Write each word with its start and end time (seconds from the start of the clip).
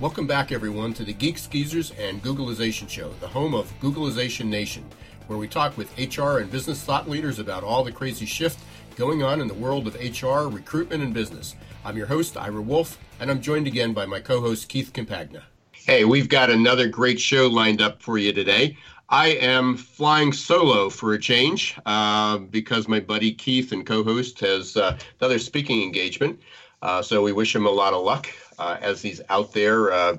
Welcome 0.00 0.26
back, 0.26 0.50
everyone, 0.50 0.94
to 0.94 1.04
the 1.04 1.12
Geeks 1.12 1.46
Geezers 1.46 1.90
and 1.98 2.22
Googlization 2.22 2.88
Show, 2.88 3.12
the 3.20 3.28
home 3.28 3.54
of 3.54 3.70
Googlization 3.80 4.46
Nation, 4.46 4.82
where 5.26 5.38
we 5.38 5.46
talk 5.46 5.76
with 5.76 5.92
HR 5.98 6.38
and 6.38 6.50
business 6.50 6.82
thought 6.82 7.06
leaders 7.06 7.38
about 7.38 7.62
all 7.62 7.84
the 7.84 7.92
crazy 7.92 8.24
shift 8.24 8.60
going 8.96 9.22
on 9.22 9.42
in 9.42 9.46
the 9.46 9.52
world 9.52 9.86
of 9.86 9.94
HR, 9.96 10.48
recruitment, 10.48 11.02
and 11.02 11.12
business. 11.12 11.54
I'm 11.84 11.98
your 11.98 12.06
host, 12.06 12.38
Ira 12.38 12.62
Wolf, 12.62 12.98
and 13.20 13.30
I'm 13.30 13.42
joined 13.42 13.66
again 13.66 13.92
by 13.92 14.06
my 14.06 14.20
co 14.20 14.40
host, 14.40 14.70
Keith 14.70 14.90
Campagna. 14.94 15.42
Hey, 15.72 16.06
we've 16.06 16.30
got 16.30 16.48
another 16.48 16.88
great 16.88 17.20
show 17.20 17.46
lined 17.48 17.82
up 17.82 18.00
for 18.00 18.16
you 18.16 18.32
today. 18.32 18.78
I 19.10 19.32
am 19.32 19.76
flying 19.76 20.32
solo 20.32 20.88
for 20.88 21.12
a 21.12 21.18
change 21.18 21.78
uh, 21.84 22.38
because 22.38 22.88
my 22.88 23.00
buddy 23.00 23.34
Keith 23.34 23.72
and 23.72 23.84
co 23.84 24.02
host 24.02 24.40
has 24.40 24.78
uh, 24.78 24.96
another 25.20 25.38
speaking 25.38 25.82
engagement. 25.82 26.40
Uh, 26.80 27.02
so 27.02 27.22
we 27.22 27.32
wish 27.32 27.54
him 27.54 27.66
a 27.66 27.70
lot 27.70 27.92
of 27.92 28.02
luck 28.02 28.26
uh, 28.60 28.76
as 28.80 29.02
he's 29.02 29.20
out 29.28 29.52
there 29.52 29.92
uh, 29.92 30.16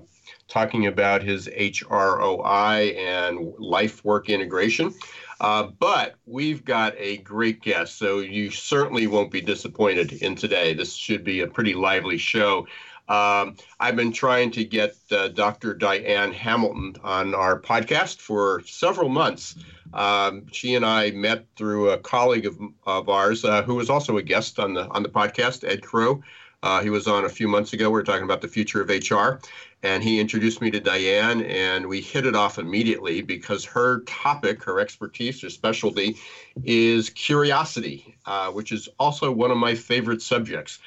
talking 0.48 0.88
about 0.88 1.24
his 1.24 1.48
HROI 1.48 2.98
and 2.98 3.54
life 3.58 4.04
work 4.04 4.30
integration. 4.30 4.94
Uh, 5.40 5.64
but 5.80 6.16
we've 6.26 6.64
got 6.66 6.94
a 6.98 7.18
great 7.18 7.62
guest, 7.62 7.98
so 7.98 8.20
you 8.20 8.52
certainly 8.52 9.08
won't 9.08 9.32
be 9.32 9.42
disappointed 9.42 10.14
in 10.14 10.36
today. 10.36 10.74
This 10.74 10.94
should 10.94 11.24
be 11.24 11.40
a 11.40 11.48
pretty 11.48 11.74
lively 11.74 12.18
show. 12.18 12.68
Um, 13.10 13.56
I've 13.80 13.96
been 13.96 14.12
trying 14.12 14.52
to 14.52 14.64
get 14.64 14.96
uh, 15.12 15.30
Dr. 15.30 15.74
Diane 15.74 16.32
Hamilton 16.32 16.96
on 17.04 17.34
our 17.34 17.60
podcast 17.60 18.20
for 18.20 18.62
several 18.66 19.10
months. 19.10 19.56
Um, 19.94 20.46
she 20.52 20.76
and 20.76 20.86
I 20.86 21.12
met 21.12 21.46
through 21.58 21.90
a 21.90 21.98
colleague 21.98 22.46
of, 22.46 22.58
of 22.86 23.10
ours 23.10 23.44
uh, 23.44 23.64
who 23.64 23.76
was 23.76 23.90
also 23.90 24.18
a 24.18 24.22
guest 24.22 24.60
on 24.60 24.74
the 24.74 24.88
on 24.88 25.04
the 25.04 25.10
podcast, 25.10 25.68
Ed 25.68 25.82
Krow. 25.82 26.22
Uh, 26.64 26.82
he 26.82 26.90
was 26.90 27.08
on 27.08 27.26
a 27.26 27.30
few 27.30 27.48
months 27.48 27.74
ago. 27.74 27.90
We 27.90 27.94
were 27.94 28.04
talking 28.04 28.24
about 28.24 28.42
the 28.42 28.48
future 28.48 28.82
of 28.82 28.90
HR, 28.90 29.40
and 29.82 30.04
he 30.04 30.20
introduced 30.20 30.62
me 30.62 30.70
to 30.72 30.80
Diane, 30.80 31.42
and 31.44 31.88
we 31.88 32.02
hit 32.02 32.26
it 32.26 32.36
off 32.36 32.60
immediately 32.60 33.22
because 33.22 33.66
her 33.66 34.02
topic, 34.02 34.64
her 34.64 34.80
expertise, 34.80 35.42
her 35.42 35.50
specialty 35.50 36.18
is 36.64 37.10
curiosity, 37.10 38.16
uh, 38.26 38.52
which 38.52 38.72
is 38.72 38.88
also 39.00 39.32
one 39.32 39.50
of 39.50 39.58
my 39.58 39.74
favorite 39.74 40.22
subjects. 40.22 40.80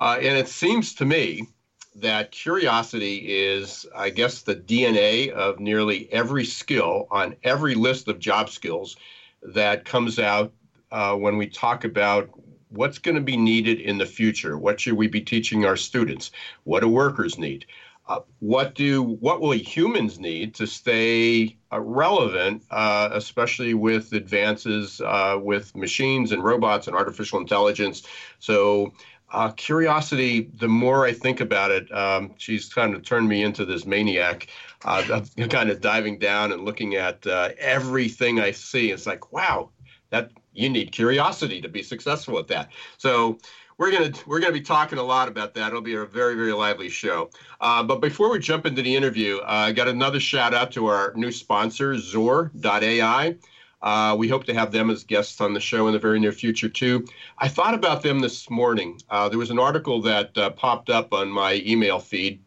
Uh, 0.00 0.18
and 0.20 0.36
it 0.36 0.48
seems 0.48 0.94
to 0.94 1.04
me 1.04 1.46
that 1.94 2.32
curiosity 2.32 3.18
is, 3.18 3.86
I 3.94 4.10
guess, 4.10 4.42
the 4.42 4.56
DNA 4.56 5.30
of 5.30 5.60
nearly 5.60 6.10
every 6.12 6.44
skill 6.44 7.06
on 7.10 7.36
every 7.44 7.74
list 7.76 8.08
of 8.08 8.18
job 8.18 8.50
skills 8.50 8.96
that 9.42 9.84
comes 9.84 10.18
out 10.18 10.52
uh, 10.90 11.14
when 11.14 11.36
we 11.36 11.46
talk 11.46 11.84
about 11.84 12.30
what's 12.72 12.98
going 12.98 13.14
to 13.14 13.20
be 13.20 13.36
needed 13.36 13.80
in 13.80 13.98
the 13.98 14.06
future? 14.06 14.58
What 14.58 14.80
should 14.80 14.94
we 14.94 15.08
be 15.08 15.20
teaching 15.20 15.64
our 15.64 15.76
students? 15.76 16.30
What 16.64 16.80
do 16.80 16.88
workers 16.88 17.38
need? 17.38 17.66
Uh, 18.08 18.20
what 18.40 18.74
do 18.74 19.02
what 19.02 19.40
will 19.40 19.52
humans 19.52 20.18
need 20.18 20.54
to 20.56 20.66
stay 20.66 21.56
uh, 21.72 21.80
relevant, 21.80 22.62
uh, 22.70 23.10
especially 23.12 23.74
with 23.74 24.12
advances 24.12 25.00
uh, 25.00 25.38
with 25.40 25.74
machines 25.76 26.32
and 26.32 26.42
robots 26.42 26.88
and 26.88 26.96
artificial 26.96 27.38
intelligence? 27.38 28.02
So. 28.38 28.92
Uh, 29.34 29.50
curiosity, 29.52 30.50
the 30.60 30.68
more 30.68 31.06
I 31.06 31.14
think 31.14 31.40
about 31.40 31.70
it, 31.70 31.90
um, 31.90 32.34
she's 32.36 32.68
kind 32.68 32.94
of 32.94 33.02
turned 33.02 33.26
me 33.26 33.42
into 33.42 33.64
this 33.64 33.86
maniac, 33.86 34.48
uh, 34.84 35.22
kind 35.48 35.70
of 35.70 35.80
diving 35.80 36.18
down 36.18 36.52
and 36.52 36.66
looking 36.66 36.96
at 36.96 37.26
everything 37.26 38.40
I 38.40 38.50
see. 38.50 38.90
It's 38.90 39.06
like, 39.06 39.32
wow, 39.32 39.70
that 40.10 40.32
you 40.52 40.68
need 40.68 40.92
curiosity 40.92 41.60
to 41.60 41.68
be 41.68 41.82
successful 41.82 42.38
at 42.38 42.48
that. 42.48 42.70
So 42.98 43.38
we're 43.78 43.90
gonna 43.90 44.12
we're 44.26 44.40
gonna 44.40 44.52
be 44.52 44.60
talking 44.60 44.98
a 44.98 45.02
lot 45.02 45.28
about 45.28 45.54
that. 45.54 45.68
It'll 45.68 45.80
be 45.80 45.94
a 45.94 46.04
very 46.04 46.34
very 46.34 46.52
lively 46.52 46.88
show. 46.88 47.30
Uh, 47.60 47.82
but 47.82 48.00
before 48.00 48.30
we 48.30 48.38
jump 48.38 48.66
into 48.66 48.82
the 48.82 48.94
interview, 48.94 49.38
uh, 49.38 49.66
I 49.68 49.72
got 49.72 49.88
another 49.88 50.20
shout 50.20 50.54
out 50.54 50.72
to 50.72 50.86
our 50.86 51.12
new 51.16 51.32
sponsor, 51.32 51.94
XOR.ai. 51.94 53.36
Uh, 53.82 54.14
we 54.16 54.28
hope 54.28 54.44
to 54.44 54.54
have 54.54 54.70
them 54.70 54.90
as 54.90 55.02
guests 55.02 55.40
on 55.40 55.54
the 55.54 55.60
show 55.60 55.88
in 55.88 55.92
the 55.92 55.98
very 55.98 56.20
near 56.20 56.30
future 56.30 56.68
too. 56.68 57.04
I 57.38 57.48
thought 57.48 57.74
about 57.74 58.02
them 58.02 58.20
this 58.20 58.48
morning. 58.48 59.00
Uh, 59.10 59.28
there 59.28 59.38
was 59.38 59.50
an 59.50 59.58
article 59.58 60.00
that 60.02 60.36
uh, 60.38 60.50
popped 60.50 60.88
up 60.88 61.12
on 61.12 61.28
my 61.28 61.60
email 61.66 61.98
feed. 61.98 62.40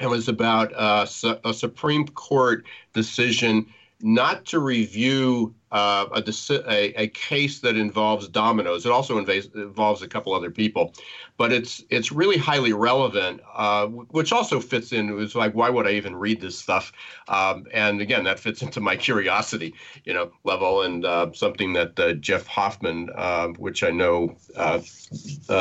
It 0.00 0.08
was 0.08 0.28
about 0.28 0.72
uh, 0.74 1.06
a 1.44 1.54
Supreme 1.54 2.08
Court 2.08 2.66
decision 2.92 3.66
not 4.04 4.44
to 4.44 4.58
review 4.58 5.54
uh, 5.72 6.04
a, 6.12 6.22
a, 6.70 7.02
a, 7.02 7.08
case 7.08 7.60
that 7.60 7.74
involves 7.74 8.28
Domino's. 8.28 8.84
It 8.84 8.92
also 8.92 9.16
involves 9.16 10.02
a 10.02 10.06
couple 10.06 10.34
other 10.34 10.50
people, 10.50 10.92
but 11.38 11.52
it's 11.52 11.82
it's 11.88 12.12
really 12.12 12.36
highly 12.36 12.74
relevant, 12.74 13.40
uh, 13.54 13.86
which 13.86 14.30
also 14.30 14.60
fits 14.60 14.92
in. 14.92 15.08
It 15.08 15.14
was 15.14 15.34
like, 15.34 15.54
why 15.54 15.70
would 15.70 15.86
I 15.86 15.92
even 15.92 16.16
read 16.16 16.42
this 16.42 16.56
stuff? 16.56 16.92
Um, 17.28 17.66
and 17.72 18.02
again, 18.02 18.24
that 18.24 18.38
fits 18.38 18.60
into 18.60 18.78
my 18.78 18.94
curiosity, 18.94 19.74
you 20.04 20.12
know, 20.12 20.30
level, 20.44 20.82
and 20.82 21.06
uh, 21.06 21.32
something 21.32 21.72
that 21.72 21.98
uh, 21.98 22.12
Jeff 22.12 22.46
Hoffman, 22.46 23.08
uh, 23.16 23.48
which 23.48 23.82
I 23.82 23.90
know 23.90 24.36
uh, 24.54 24.80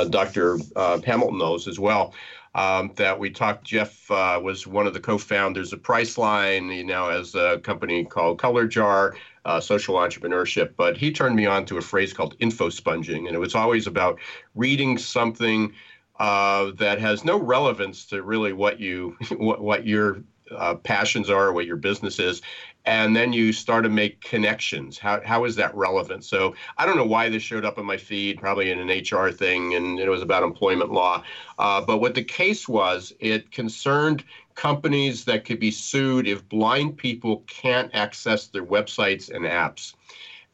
Dr. 0.09 0.59
Hamilton 0.75 1.37
knows 1.37 1.69
as 1.69 1.79
well 1.79 2.13
um, 2.55 2.91
that 2.95 3.17
we 3.17 3.29
talked. 3.29 3.65
Jeff 3.65 4.09
uh, 4.11 4.39
was 4.41 4.67
one 4.67 4.87
of 4.87 4.93
the 4.93 4.99
co-founders 4.99 5.73
of 5.73 5.81
Priceline. 5.81 6.71
He 6.71 6.83
now 6.83 7.09
has 7.09 7.35
a 7.35 7.59
company 7.63 8.05
called 8.05 8.39
ColorJar, 8.39 9.15
uh, 9.45 9.59
social 9.59 9.95
entrepreneurship. 9.95 10.73
But 10.77 10.97
he 10.97 11.11
turned 11.11 11.35
me 11.35 11.45
on 11.45 11.65
to 11.65 11.77
a 11.77 11.81
phrase 11.81 12.13
called 12.13 12.35
info 12.39 12.69
sponging, 12.69 13.27
and 13.27 13.35
it 13.35 13.39
was 13.39 13.55
always 13.55 13.87
about 13.87 14.19
reading 14.55 14.97
something 14.97 15.73
uh, 16.19 16.71
that 16.77 16.99
has 16.99 17.25
no 17.25 17.39
relevance 17.39 18.05
to 18.05 18.21
really 18.21 18.53
what 18.53 18.79
you 18.79 19.17
what, 19.37 19.61
what 19.61 19.87
your 19.87 20.23
uh, 20.51 20.75
passions 20.75 21.29
are, 21.29 21.51
what 21.53 21.65
your 21.65 21.77
business 21.77 22.19
is, 22.19 22.41
and 22.85 23.15
then 23.15 23.31
you 23.31 23.53
start 23.53 23.83
to 23.83 23.89
make 23.89 24.21
connections. 24.21 24.97
How, 24.97 25.21
how 25.23 25.45
is 25.45 25.55
that 25.55 25.73
relevant? 25.75 26.25
So 26.25 26.53
I 26.77 26.85
don't 26.85 26.97
know 26.97 27.05
why 27.05 27.29
this 27.29 27.41
showed 27.41 27.63
up 27.63 27.77
on 27.77 27.85
my 27.85 27.97
feed, 27.97 28.39
probably 28.39 28.71
in 28.71 28.79
an 28.79 28.87
HR 28.89 29.31
thing, 29.31 29.75
and 29.75 29.99
it 29.99 30.09
was 30.09 30.21
about 30.21 30.43
employment 30.43 30.91
law. 30.91 31.23
Uh, 31.57 31.81
but 31.81 31.99
what 31.99 32.13
the 32.13 32.23
case 32.23 32.67
was, 32.67 33.13
it 33.19 33.51
concerned 33.51 34.23
companies 34.55 35.25
that 35.25 35.45
could 35.45 35.59
be 35.59 35.71
sued 35.71 36.27
if 36.27 36.47
blind 36.49 36.97
people 36.97 37.43
can't 37.47 37.89
access 37.93 38.47
their 38.47 38.65
websites 38.65 39.33
and 39.33 39.45
apps. 39.45 39.93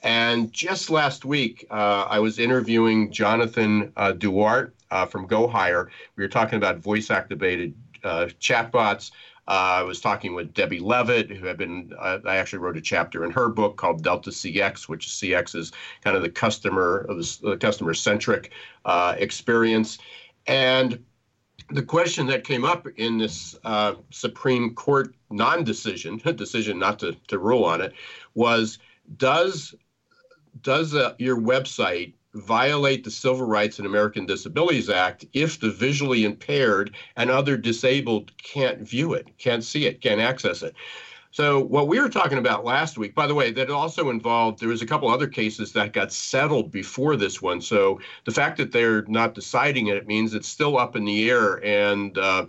And 0.01 0.53
just 0.53 0.89
last 0.89 1.25
week, 1.25 1.65
uh, 1.69 2.05
I 2.09 2.19
was 2.19 2.39
interviewing 2.39 3.11
Jonathan 3.11 3.91
uh, 3.97 4.13
Duarte 4.13 4.71
uh, 4.91 5.05
from 5.05 5.27
GoHire. 5.27 5.87
We 6.15 6.23
were 6.23 6.29
talking 6.29 6.57
about 6.57 6.77
voice 6.77 7.11
activated 7.11 7.73
uh, 8.03 8.27
chatbots. 8.39 9.11
Uh, 9.49 9.79
I 9.79 9.81
was 9.81 9.99
talking 9.99 10.35
with 10.35 10.53
Debbie 10.53 10.79
Levitt, 10.79 11.31
who 11.31 11.47
had 11.47 11.57
been, 11.57 11.91
uh, 11.97 12.19
I 12.23 12.35
actually 12.35 12.59
wrote 12.59 12.77
a 12.77 12.81
chapter 12.81 13.25
in 13.25 13.31
her 13.31 13.49
book 13.49 13.77
called 13.77 14.03
Delta 14.03 14.29
CX, 14.29 14.87
which 14.87 15.07
CX 15.07 15.55
is 15.55 15.71
kind 16.03 16.15
of 16.15 16.21
the 16.21 16.29
customer, 16.29 17.07
the 17.07 17.57
customer 17.59 17.95
centric 17.95 18.51
uh, 18.85 19.15
experience. 19.17 19.97
And 20.45 21.03
the 21.71 21.81
question 21.81 22.27
that 22.27 22.43
came 22.43 22.63
up 22.63 22.85
in 22.97 23.17
this 23.17 23.57
uh, 23.63 23.95
Supreme 24.11 24.75
Court 24.75 25.15
non 25.31 25.63
decision, 25.63 26.17
decision 26.35 26.77
not 26.77 26.99
to, 26.99 27.17
to 27.29 27.39
rule 27.39 27.63
on 27.63 27.81
it, 27.81 27.93
was 28.35 28.77
does, 29.17 29.73
does 30.61 30.93
uh, 30.93 31.15
your 31.17 31.37
website 31.37 32.13
violate 32.33 33.03
the 33.03 33.11
Civil 33.11 33.45
Rights 33.45 33.79
and 33.79 33.87
American 33.87 34.25
Disabilities 34.25 34.89
Act 34.89 35.25
if 35.33 35.59
the 35.59 35.71
visually 35.71 36.25
impaired 36.25 36.95
and 37.15 37.29
other 37.29 37.57
disabled 37.57 38.31
can't 38.37 38.79
view 38.81 39.13
it, 39.13 39.27
can't 39.37 39.63
see 39.63 39.85
it, 39.85 40.01
can't 40.01 40.21
access 40.21 40.61
it. 40.61 40.75
So 41.31 41.59
what 41.59 41.87
we 41.87 41.99
were 41.99 42.09
talking 42.09 42.39
about 42.39 42.65
last 42.65 42.97
week, 42.97 43.13
by 43.13 43.27
the 43.27 43.35
way, 43.35 43.51
that 43.51 43.69
also 43.69 44.09
involved 44.09 44.59
there 44.59 44.69
was 44.69 44.81
a 44.81 44.85
couple 44.87 45.09
other 45.09 45.27
cases 45.27 45.71
that 45.73 45.93
got 45.93 46.11
settled 46.11 46.71
before 46.71 47.15
this 47.15 47.39
one. 47.39 47.61
So 47.61 47.99
the 48.25 48.31
fact 48.31 48.57
that 48.57 48.71
they're 48.71 49.03
not 49.03 49.35
deciding 49.35 49.87
it, 49.87 49.97
it 49.97 50.07
means 50.07 50.33
it's 50.33 50.47
still 50.47 50.75
up 50.75 50.95
in 50.95 51.05
the 51.05 51.29
air. 51.29 51.63
And 51.63 52.17
uh, 52.17 52.47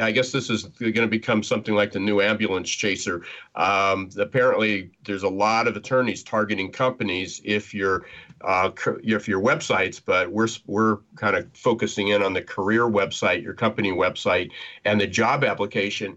I 0.00 0.12
guess 0.12 0.30
this 0.30 0.48
is 0.48 0.62
going 0.62 0.94
to 0.94 1.08
become 1.08 1.42
something 1.42 1.74
like 1.74 1.90
the 1.90 1.98
new 1.98 2.20
ambulance 2.20 2.70
chaser. 2.70 3.24
Um, 3.56 4.10
apparently, 4.16 4.92
there's 5.04 5.24
a 5.24 5.28
lot 5.28 5.66
of 5.66 5.76
attorneys 5.76 6.22
targeting 6.22 6.70
companies 6.70 7.40
if 7.44 7.74
you're 7.74 8.06
uh, 8.42 8.70
if 9.02 9.26
your 9.26 9.40
websites, 9.40 10.00
but 10.04 10.30
we're 10.30 10.48
we're 10.66 10.98
kind 11.16 11.34
of 11.34 11.48
focusing 11.54 12.08
in 12.08 12.22
on 12.22 12.32
the 12.32 12.42
career 12.42 12.82
website, 12.82 13.42
your 13.42 13.54
company 13.54 13.90
website, 13.90 14.50
and 14.84 15.00
the 15.00 15.06
job 15.06 15.42
application. 15.42 16.16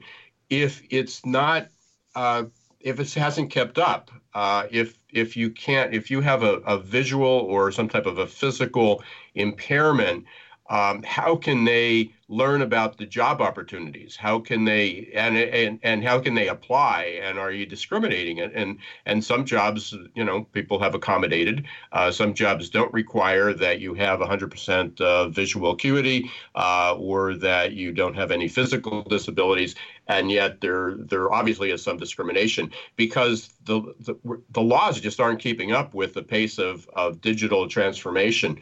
If 0.50 0.82
it's 0.90 1.26
not 1.26 1.68
uh, 2.18 2.46
if 2.80 3.00
it 3.00 3.14
hasn't 3.14 3.52
kept 3.52 3.78
up, 3.78 4.10
uh, 4.34 4.66
if 4.72 4.98
if 5.14 5.38
you 5.38 5.52
can't, 5.52 5.94
if 5.94 6.10
you 6.10 6.20
have 6.22 6.42
a, 6.42 6.56
a 6.66 6.80
visual 6.80 7.28
or 7.28 7.72
some 7.72 7.88
type 7.88 8.08
of 8.08 8.18
a 8.18 8.26
physical 8.26 9.04
impairment, 9.36 10.26
um, 10.70 11.04
how 11.04 11.36
can 11.36 11.64
they 11.64 12.14
learn 12.30 12.62
about 12.62 12.98
the 12.98 13.06
job 13.06 13.42
opportunities? 13.42 14.18
How 14.18 14.40
can 14.40 14.66
they 14.66 15.10
and 15.16 15.38
and 15.38 15.80
and 15.82 16.04
how 16.04 16.20
can 16.20 16.36
they 16.36 16.50
apply? 16.50 17.20
And 17.24 17.40
are 17.40 17.52
you 17.52 17.66
discriminating? 17.66 18.42
And 18.42 18.80
and 19.06 19.24
some 19.24 19.46
jobs 19.46 19.96
you 20.14 20.26
know 20.26 20.44
people 20.52 20.80
have 20.80 20.94
accommodated. 20.94 21.66
Uh, 21.94 22.12
some 22.12 22.34
jobs 22.34 22.70
don't 22.70 22.94
require 22.94 23.54
that 23.54 23.80
you 23.80 23.94
have 23.94 24.20
100% 24.20 25.00
uh, 25.00 25.30
visual 25.30 25.72
acuity 25.72 26.30
uh, 26.56 26.96
or 26.98 27.36
that 27.36 27.74
you 27.74 27.94
don't 27.94 28.16
have 28.16 28.32
any 28.32 28.50
physical 28.50 29.04
disabilities. 29.04 29.76
And 30.08 30.30
yet 30.30 30.60
there 30.60 30.96
there 30.98 31.32
obviously 31.32 31.72
is 31.72 31.82
some 31.82 31.98
discrimination 31.98 32.72
because 32.98 33.50
the 33.64 33.94
the, 34.02 34.16
the 34.50 34.62
laws 34.62 35.00
just 35.00 35.22
aren't 35.22 35.40
keeping 35.40 35.72
up 35.72 35.94
with 35.94 36.14
the 36.14 36.24
pace 36.24 36.58
of 36.58 36.90
of 36.94 37.22
digital 37.22 37.70
transformation. 37.70 38.60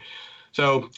So 0.52 0.90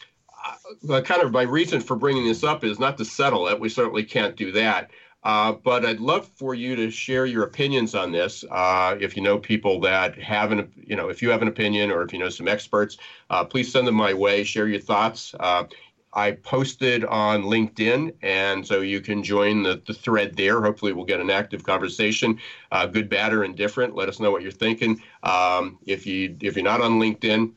uh, 0.90 1.02
kind 1.02 1.22
of 1.22 1.32
my 1.32 1.44
reason 1.44 1.82
for 1.82 1.96
bringing 1.96 2.26
this 2.26 2.44
up 2.44 2.64
is 2.64 2.80
not 2.80 2.98
to 2.98 3.06
settle 3.06 3.48
it. 3.48 3.60
We 3.60 3.70
certainly 3.70 4.04
can't 4.04 4.36
do 4.36 4.52
that. 4.54 4.92
Uh, 5.24 5.52
but 5.52 5.86
I'd 5.86 6.00
love 6.00 6.28
for 6.28 6.54
you 6.54 6.76
to 6.78 6.90
share 6.90 7.26
your 7.26 7.44
opinions 7.44 7.96
on 7.96 8.12
this. 8.12 8.46
Uh, 8.50 8.96
if 9.02 9.18
you 9.18 9.22
know 9.24 9.38
people 9.38 9.80
that 9.82 10.18
have 10.22 10.52
an, 10.52 10.72
you 10.76 10.96
know, 10.96 11.10
if 11.10 11.22
you 11.22 11.30
have 11.32 11.42
an 11.42 11.48
opinion 11.48 11.92
or 11.92 12.02
if 12.04 12.14
you 12.14 12.20
know 12.20 12.30
some 12.30 12.48
experts, 12.48 12.98
uh, 13.30 13.44
please 13.44 13.72
send 13.72 13.88
them 13.88 13.96
my 13.96 14.14
way. 14.14 14.44
Share 14.44 14.68
your 14.68 14.80
thoughts. 14.80 15.36
Uh, 15.40 15.66
I 16.14 16.32
posted 16.32 17.04
on 17.06 17.44
LinkedIn, 17.44 18.14
and 18.22 18.66
so 18.66 18.82
you 18.82 19.02
can 19.02 19.22
join 19.22 19.64
the, 19.64 19.82
the 19.86 19.94
thread 19.94 20.36
there. 20.38 20.62
Hopefully, 20.62 20.94
we'll 20.94 21.06
get 21.06 21.20
an 21.20 21.30
active 21.30 21.64
conversation, 21.64 22.40
uh, 22.72 22.86
good, 22.86 23.10
bad, 23.10 23.34
or 23.34 23.44
indifferent. 23.44 23.96
Let 23.96 24.10
us 24.10 24.20
know 24.20 24.32
what 24.32 24.42
you're 24.42 24.52
thinking. 24.52 25.02
Um, 25.24 25.78
if 25.86 26.08
you 26.08 26.38
if 26.42 26.56
you're 26.56 26.64
not 26.64 26.82
on 26.82 26.94
LinkedIn, 26.94 27.52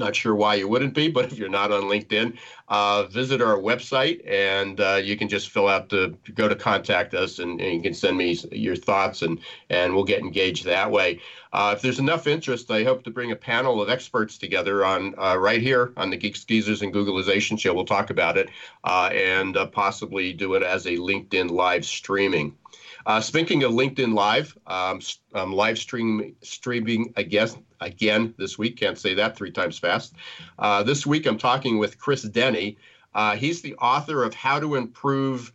not 0.00 0.16
sure 0.16 0.34
why 0.34 0.56
you 0.56 0.66
wouldn't 0.66 0.94
be, 0.94 1.08
but 1.08 1.26
if 1.26 1.38
you're 1.38 1.48
not 1.48 1.70
on 1.70 1.82
LinkedIn, 1.82 2.36
uh, 2.68 3.04
visit 3.04 3.40
our 3.40 3.56
website 3.56 4.20
and 4.28 4.80
uh, 4.80 4.96
you 4.96 5.16
can 5.16 5.28
just 5.28 5.50
fill 5.50 5.68
out 5.68 5.88
the 5.88 6.16
go 6.34 6.48
to 6.48 6.56
contact 6.56 7.14
us 7.14 7.38
and, 7.38 7.60
and, 7.60 7.74
you 7.74 7.80
can 7.80 7.94
send 7.94 8.16
me 8.16 8.36
your 8.50 8.74
thoughts 8.74 9.22
and 9.22 9.38
and 9.68 9.94
we'll 9.94 10.04
get 10.04 10.20
engaged 10.20 10.64
that 10.64 10.90
way. 10.90 11.20
Uh, 11.52 11.74
if 11.76 11.82
there's 11.82 11.98
enough 11.98 12.26
interest, 12.26 12.70
I 12.70 12.82
hope 12.82 13.04
to 13.04 13.10
bring 13.10 13.30
a 13.30 13.36
panel 13.36 13.80
of 13.80 13.88
experts 13.88 14.38
together 14.38 14.84
on 14.84 15.14
uh, 15.18 15.36
right 15.36 15.62
here 15.62 15.92
on 15.96 16.10
the 16.10 16.16
Geeks 16.16 16.44
Geezers 16.44 16.82
and 16.82 16.92
Googlization 16.92 17.58
show. 17.58 17.74
We'll 17.74 17.84
talk 17.84 18.10
about 18.10 18.36
it 18.36 18.50
uh, 18.84 19.10
and 19.12 19.56
uh, 19.56 19.66
possibly 19.66 20.32
do 20.32 20.54
it 20.54 20.62
as 20.62 20.86
a 20.86 20.96
LinkedIn 20.96 21.50
live 21.50 21.84
streaming. 21.84 22.56
Uh, 23.06 23.20
speaking 23.20 23.62
of 23.64 23.72
LinkedIn 23.72 24.14
Live, 24.14 24.56
um, 24.66 25.00
um, 25.34 25.52
live 25.52 25.78
stream, 25.78 26.36
streaming 26.42 27.12
again, 27.16 27.48
again 27.80 28.34
this 28.38 28.58
week. 28.58 28.76
Can't 28.76 28.98
say 28.98 29.14
that 29.14 29.36
three 29.36 29.50
times 29.50 29.78
fast. 29.78 30.14
Uh, 30.58 30.82
this 30.82 31.06
week 31.06 31.26
I'm 31.26 31.38
talking 31.38 31.78
with 31.78 31.98
Chris 31.98 32.22
Denny. 32.22 32.78
Uh, 33.14 33.36
he's 33.36 33.62
the 33.62 33.74
author 33.76 34.22
of 34.22 34.34
How 34.34 34.60
to 34.60 34.76
Improve 34.76 35.52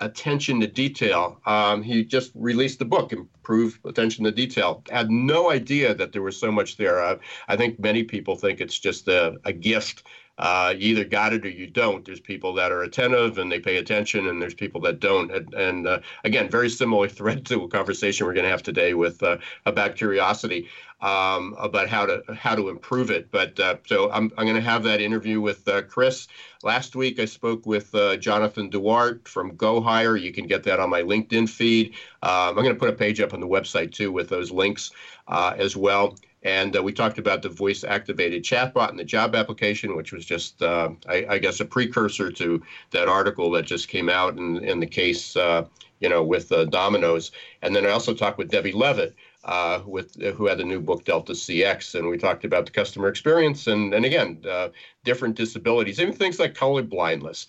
Attention 0.00 0.60
to 0.60 0.66
Detail. 0.66 1.40
Um, 1.46 1.82
he 1.82 2.04
just 2.04 2.32
released 2.34 2.78
the 2.78 2.84
book, 2.84 3.12
Improve 3.12 3.78
Attention 3.84 4.24
to 4.24 4.32
Detail. 4.32 4.82
had 4.90 5.10
no 5.10 5.50
idea 5.50 5.94
that 5.94 6.12
there 6.12 6.22
was 6.22 6.36
so 6.36 6.52
much 6.52 6.76
there. 6.76 7.02
Uh, 7.02 7.16
I 7.48 7.56
think 7.56 7.78
many 7.78 8.02
people 8.02 8.36
think 8.36 8.60
it's 8.60 8.78
just 8.78 9.08
a, 9.08 9.36
a 9.44 9.52
gift 9.52 10.04
uh, 10.38 10.74
you 10.76 10.90
either 10.90 11.04
got 11.04 11.32
it 11.32 11.46
or 11.46 11.48
you 11.48 11.66
don't. 11.66 12.04
There's 12.04 12.20
people 12.20 12.52
that 12.54 12.72
are 12.72 12.82
attentive 12.82 13.38
and 13.38 13.50
they 13.50 13.60
pay 13.60 13.76
attention, 13.76 14.26
and 14.26 14.42
there's 14.42 14.54
people 14.54 14.80
that 14.82 14.98
don't. 14.98 15.30
And, 15.30 15.54
and 15.54 15.86
uh, 15.86 16.00
again, 16.24 16.50
very 16.50 16.68
similar 16.68 17.08
thread 17.14 17.46
to 17.46 17.62
a 17.62 17.68
conversation 17.68 18.26
we're 18.26 18.34
going 18.34 18.44
to 18.44 18.50
have 18.50 18.62
today 18.62 18.94
with 18.94 19.22
uh, 19.22 19.38
about 19.64 19.94
curiosity, 19.94 20.68
um, 21.00 21.54
about 21.58 21.88
how 21.88 22.06
to 22.06 22.22
how 22.34 22.56
to 22.56 22.68
improve 22.68 23.10
it. 23.10 23.30
But 23.30 23.58
uh, 23.60 23.76
so 23.86 24.10
I'm 24.10 24.32
I'm 24.36 24.46
going 24.46 24.56
to 24.56 24.62
have 24.68 24.82
that 24.84 25.00
interview 25.00 25.40
with 25.40 25.66
uh, 25.68 25.82
Chris. 25.82 26.26
Last 26.64 26.96
week 26.96 27.20
I 27.20 27.26
spoke 27.26 27.64
with 27.64 27.94
uh, 27.94 28.16
Jonathan 28.16 28.70
Duarte 28.70 29.20
from 29.26 29.56
GoHire. 29.56 30.20
You 30.20 30.32
can 30.32 30.48
get 30.48 30.64
that 30.64 30.80
on 30.80 30.90
my 30.90 31.02
LinkedIn 31.02 31.48
feed. 31.48 31.94
Um, 32.22 32.58
I'm 32.58 32.64
going 32.64 32.74
to 32.74 32.74
put 32.74 32.88
a 32.88 32.94
page 32.94 33.20
up 33.20 33.34
on 33.34 33.40
the 33.40 33.46
website 33.46 33.92
too 33.92 34.10
with 34.10 34.30
those 34.30 34.50
links 34.50 34.90
as 35.28 35.76
well. 35.76 36.16
And 36.44 36.76
uh, 36.76 36.82
we 36.82 36.92
talked 36.92 37.18
about 37.18 37.42
the 37.42 37.48
voice 37.48 37.84
activated 37.84 38.44
chatbot 38.44 38.90
in 38.90 38.96
the 38.96 39.04
job 39.04 39.34
application, 39.34 39.96
which 39.96 40.12
was 40.12 40.26
just, 40.26 40.62
uh, 40.62 40.90
I, 41.08 41.26
I, 41.30 41.38
guess, 41.38 41.60
a 41.60 41.64
precursor 41.64 42.30
to 42.32 42.62
that 42.90 43.08
article 43.08 43.50
that 43.52 43.64
just 43.64 43.88
came 43.88 44.10
out 44.10 44.36
in, 44.36 44.62
in 44.62 44.78
the 44.78 44.86
case, 44.86 45.36
uh, 45.36 45.66
you 46.00 46.08
know, 46.10 46.22
with 46.22 46.52
uh, 46.52 46.66
Domino's. 46.66 47.32
And 47.62 47.74
then 47.74 47.86
I 47.86 47.90
also 47.90 48.12
talked 48.12 48.36
with 48.38 48.50
Debbie 48.50 48.72
Levitt. 48.72 49.16
Uh, 49.44 49.82
with 49.84 50.18
who 50.36 50.46
had 50.46 50.56
the 50.56 50.64
new 50.64 50.80
book 50.80 51.04
Delta 51.04 51.34
CX, 51.34 51.94
and 51.96 52.08
we 52.08 52.16
talked 52.16 52.46
about 52.46 52.64
the 52.64 52.72
customer 52.72 53.08
experience, 53.08 53.66
and 53.66 53.92
and 53.92 54.06
again, 54.06 54.40
uh, 54.48 54.70
different 55.04 55.36
disabilities, 55.36 56.00
even 56.00 56.14
things 56.14 56.38
like 56.38 56.54
color 56.54 56.82
blindness, 56.82 57.46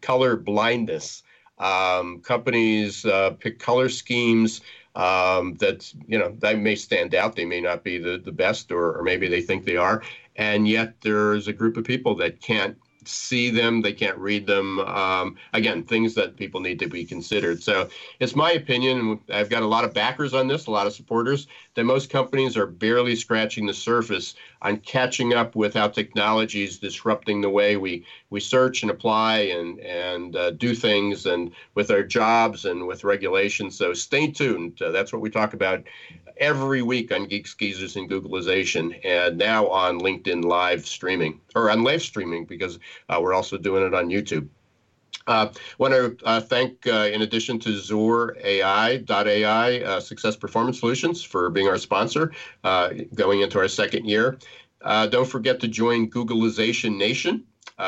color 0.00 0.34
blindness. 0.34 1.22
Um, 1.58 2.20
companies 2.22 3.06
pick 3.38 3.60
color 3.60 3.88
schemes 3.88 4.60
um, 4.94 5.54
that 5.56 5.92
you 6.06 6.18
know 6.18 6.34
that 6.38 6.58
may 6.58 6.74
stand 6.74 7.14
out. 7.14 7.36
They 7.36 7.44
may 7.44 7.60
not 7.60 7.84
be 7.84 7.98
the 7.98 8.18
the 8.18 8.32
best, 8.32 8.72
or, 8.72 8.98
or 8.98 9.02
maybe 9.02 9.28
they 9.28 9.42
think 9.42 9.64
they 9.64 9.76
are, 9.76 10.02
and 10.36 10.66
yet 10.66 11.00
there's 11.00 11.48
a 11.48 11.52
group 11.52 11.76
of 11.76 11.84
people 11.84 12.14
that 12.16 12.40
can't 12.40 12.76
see 13.04 13.50
them, 13.50 13.80
they 13.80 13.92
can't 13.92 14.18
read 14.18 14.46
them. 14.46 14.80
Um, 14.80 15.36
again, 15.52 15.84
things 15.84 16.14
that 16.14 16.36
people 16.36 16.60
need 16.60 16.78
to 16.80 16.86
be 16.88 17.04
considered. 17.04 17.62
So 17.62 17.88
it's 18.18 18.36
my 18.36 18.52
opinion, 18.52 18.98
and 18.98 19.20
I've 19.32 19.48
got 19.50 19.62
a 19.62 19.66
lot 19.66 19.84
of 19.84 19.94
backers 19.94 20.34
on 20.34 20.48
this, 20.48 20.66
a 20.66 20.70
lot 20.70 20.86
of 20.86 20.92
supporters, 20.92 21.46
that 21.74 21.84
most 21.84 22.10
companies 22.10 22.56
are 22.56 22.66
barely 22.66 23.16
scratching 23.16 23.66
the 23.66 23.74
surface 23.74 24.34
on 24.62 24.76
catching 24.78 25.32
up 25.32 25.56
with 25.56 25.74
how 25.74 25.88
technology 25.88 26.64
is 26.64 26.78
disrupting 26.78 27.40
the 27.40 27.50
way 27.50 27.76
we, 27.76 28.04
we 28.30 28.40
search 28.40 28.82
and 28.82 28.90
apply 28.90 29.38
and, 29.38 29.78
and 29.80 30.36
uh, 30.36 30.50
do 30.52 30.74
things 30.74 31.26
and 31.26 31.52
with 31.74 31.90
our 31.90 32.02
jobs 32.02 32.64
and 32.64 32.86
with 32.86 33.04
regulations. 33.04 33.76
So 33.76 33.94
stay 33.94 34.30
tuned. 34.30 34.80
Uh, 34.82 34.90
that's 34.90 35.12
what 35.12 35.22
we 35.22 35.30
talk 35.30 35.54
about 35.54 35.84
every 36.36 36.82
week 36.82 37.12
on 37.12 37.26
Geeks 37.26 37.54
Geezers 37.54 37.96
and 37.96 38.08
Googlization 38.10 38.98
and 39.04 39.38
now 39.38 39.66
on 39.68 40.00
LinkedIn 40.00 40.44
live 40.44 40.86
streaming 40.86 41.40
or 41.54 41.70
on 41.70 41.84
live 41.84 42.02
streaming 42.02 42.46
because 42.46 42.78
uh, 43.08 43.18
we're 43.20 43.34
also 43.34 43.58
doing 43.58 43.84
it 43.84 43.94
on 43.94 44.08
YouTube. 44.08 44.48
I 45.26 45.42
uh, 45.42 45.52
want 45.78 45.94
to 45.94 46.16
uh, 46.24 46.40
thank, 46.40 46.86
uh, 46.86 47.10
in 47.12 47.22
addition 47.22 47.58
to 47.60 47.70
XOR 47.70 48.42
AI.ai, 48.42 49.80
uh, 49.80 50.00
Success 50.00 50.34
Performance 50.34 50.80
Solutions 50.80 51.22
for 51.22 51.50
being 51.50 51.68
our 51.68 51.78
sponsor 51.78 52.32
uh, 52.64 52.90
going 53.14 53.42
into 53.42 53.58
our 53.58 53.68
second 53.68 54.06
year. 54.06 54.38
Uh, 54.82 55.06
don't 55.06 55.28
forget 55.28 55.60
to 55.60 55.68
join 55.68 56.10
Googlization 56.10 56.96
Nation. 56.96 57.44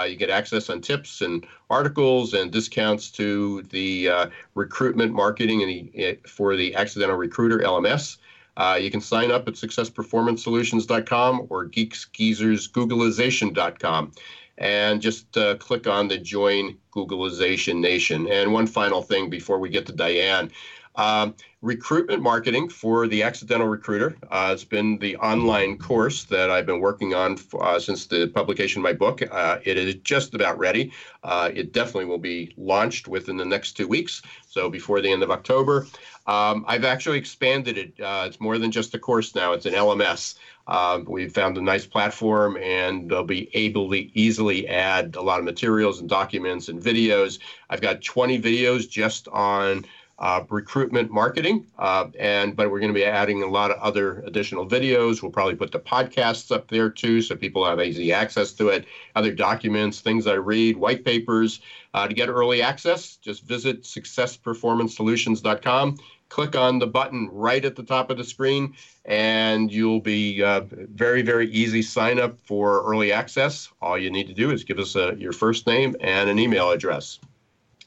you 0.07 0.17
get 0.17 0.31
access 0.31 0.71
on 0.71 0.81
tips 0.81 1.21
and 1.21 1.47
articles 1.69 2.33
and 2.35 2.51
discounts 2.51 3.11
to 3.13 3.63
the 3.71 4.31
recruitment 4.55 5.13
marketing 5.13 5.63
and 5.63 5.71
the, 5.71 6.19
for 6.27 6.57
the 6.57 6.75
Accidental 6.75 7.17
Recruiter 7.17 7.61
LMS. 7.61 8.19
Uh, 8.57 8.79
you 8.81 8.91
can 8.91 9.01
sign 9.01 9.31
up 9.31 9.47
at 9.49 9.55
successperformancesolutions.com 9.55 11.47
or 11.49 11.67
geeksgeezersgooglization.com 11.67 14.13
and 14.59 15.01
just 15.01 15.37
uh, 15.37 15.57
click 15.57 15.87
on 15.87 16.09
the 16.09 16.19
Join 16.19 16.79
Googlization 16.95 17.81
Nation. 17.81 18.29
And 18.29 18.53
one 18.53 18.67
final 18.67 19.03
thing 19.03 19.31
before 19.31 19.59
we 19.59 19.69
get 19.69 19.87
to 19.87 19.93
Diane. 19.93 20.51
Um, 20.95 21.35
recruitment 21.63 22.23
marketing 22.23 22.69
for 22.69 23.09
the 23.09 23.23
accidental 23.23 23.67
recruiter 23.67 24.17
uh, 24.31 24.49
has 24.49 24.65
been 24.65 24.99
the 24.99 25.17
online 25.17 25.79
course 25.79 26.25
that 26.25 26.51
I've 26.51 26.67
been 26.67 26.81
working 26.81 27.15
on 27.15 27.39
uh, 27.59 27.79
since 27.79 28.07
the 28.07 28.27
publication 28.29 28.81
of 28.81 28.85
my 28.85 28.93
book. 28.93 29.23
Uh, 29.23 29.59
it 29.65 29.79
is 29.79 29.95
just 29.97 30.35
about 30.35 30.59
ready. 30.59 30.93
Uh, 31.23 31.51
it 31.55 31.73
definitely 31.73 32.07
will 32.07 32.19
be 32.19 32.53
launched 32.59 33.09
within 33.09 33.37
the 33.37 33.45
next 33.45 33.73
two 33.73 33.89
weeks, 33.89 34.23
so 34.47 34.69
before 34.69 35.01
the 35.01 35.11
end 35.11 35.23
of 35.23 35.31
October. 35.31 35.87
Um, 36.27 36.65
I've 36.69 36.85
actually 36.85 37.19
expanded 37.19 37.79
it. 37.79 37.95
Uh, 38.01 38.25
it's 38.27 38.41
more 38.41 38.59
than 38.59 38.71
just 38.71 38.95
a 38.95 38.99
course 38.99 39.35
now. 39.35 39.53
It's 39.53 39.67
an 39.67 39.73
LMS. 39.73 40.37
Um, 40.69 41.05
we've 41.09 41.33
found 41.33 41.59
a 41.59 41.61
nice 41.61 41.87
platform, 41.87 42.57
and 42.59 43.11
they'll 43.11 43.25
be 43.25 43.51
able 43.55 43.91
to 43.91 44.19
easily 44.19 44.69
add 44.69 45.17
a 45.17 45.23
lot 45.23 45.41
of 45.41 45.45
materials 45.45 46.01
and 46.01 46.09
documents 46.09 46.69
and 46.69 46.81
videos. 46.81 47.41
I've 47.69 47.81
got 47.81 48.03
20 48.03 48.41
videos 48.41 48.89
just 48.89 49.27
on 49.29 49.85
uh, 50.23 50.43
recruitment 50.51 51.11
marketing, 51.11 51.67
uh, 51.81 52.07
and 52.17 52.55
but 52.55 52.71
we're 52.71 52.79
going 52.79 52.93
to 52.93 52.99
be 52.99 53.05
adding 53.05 53.43
a 53.43 53.47
lot 53.47 53.73
of 53.73 53.79
other 53.79 54.21
additional 54.21 54.65
videos. 54.65 55.21
We'll 55.21 55.33
probably 55.33 55.57
put 55.57 55.73
the 55.73 55.81
podcasts 55.81 56.55
up 56.55 56.69
there 56.69 56.89
too, 56.89 57.21
so 57.21 57.35
people 57.35 57.67
have 57.67 57.81
easy 57.81 58.13
access 58.13 58.53
to 58.53 58.69
it. 58.69 58.87
Other 59.17 59.33
documents, 59.33 60.01
things 60.01 60.29
I 60.29 60.35
read, 60.35 60.77
white 60.77 61.05
papers. 61.05 61.61
Uh, 61.93 62.07
to 62.07 62.15
get 62.15 62.29
early 62.29 62.63
access, 62.63 63.17
just 63.17 63.43
visit 63.43 63.83
successperformancesolutions.com. 63.83 65.99
Click 66.29 66.57
on 66.57 66.79
the 66.79 66.87
button 66.87 67.29
right 67.33 67.65
at 67.65 67.75
the 67.75 67.83
top 67.83 68.11
of 68.11 68.17
the 68.17 68.25
screen, 68.25 68.75
and 69.05 69.73
you'll 69.73 70.01
be 70.01 70.41
uh, 70.41 70.61
very, 70.71 71.23
very 71.23 71.51
easy 71.51 71.83
sign 71.83 72.21
up 72.21 72.39
for 72.39 72.85
early 72.85 73.11
access. 73.11 73.69
All 73.83 73.99
you 73.99 74.11
need 74.11 74.29
to 74.29 74.35
do 74.35 74.53
is 74.53 74.63
give 74.63 74.79
us 74.79 74.95
a, 74.95 75.17
your 75.19 75.33
first 75.33 75.67
name 75.67 75.97
and 76.01 76.31
an 76.31 76.39
email 76.39 76.71
address. 76.71 77.19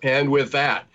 And 0.04 0.30
with 0.30 0.51
that, 0.51 0.86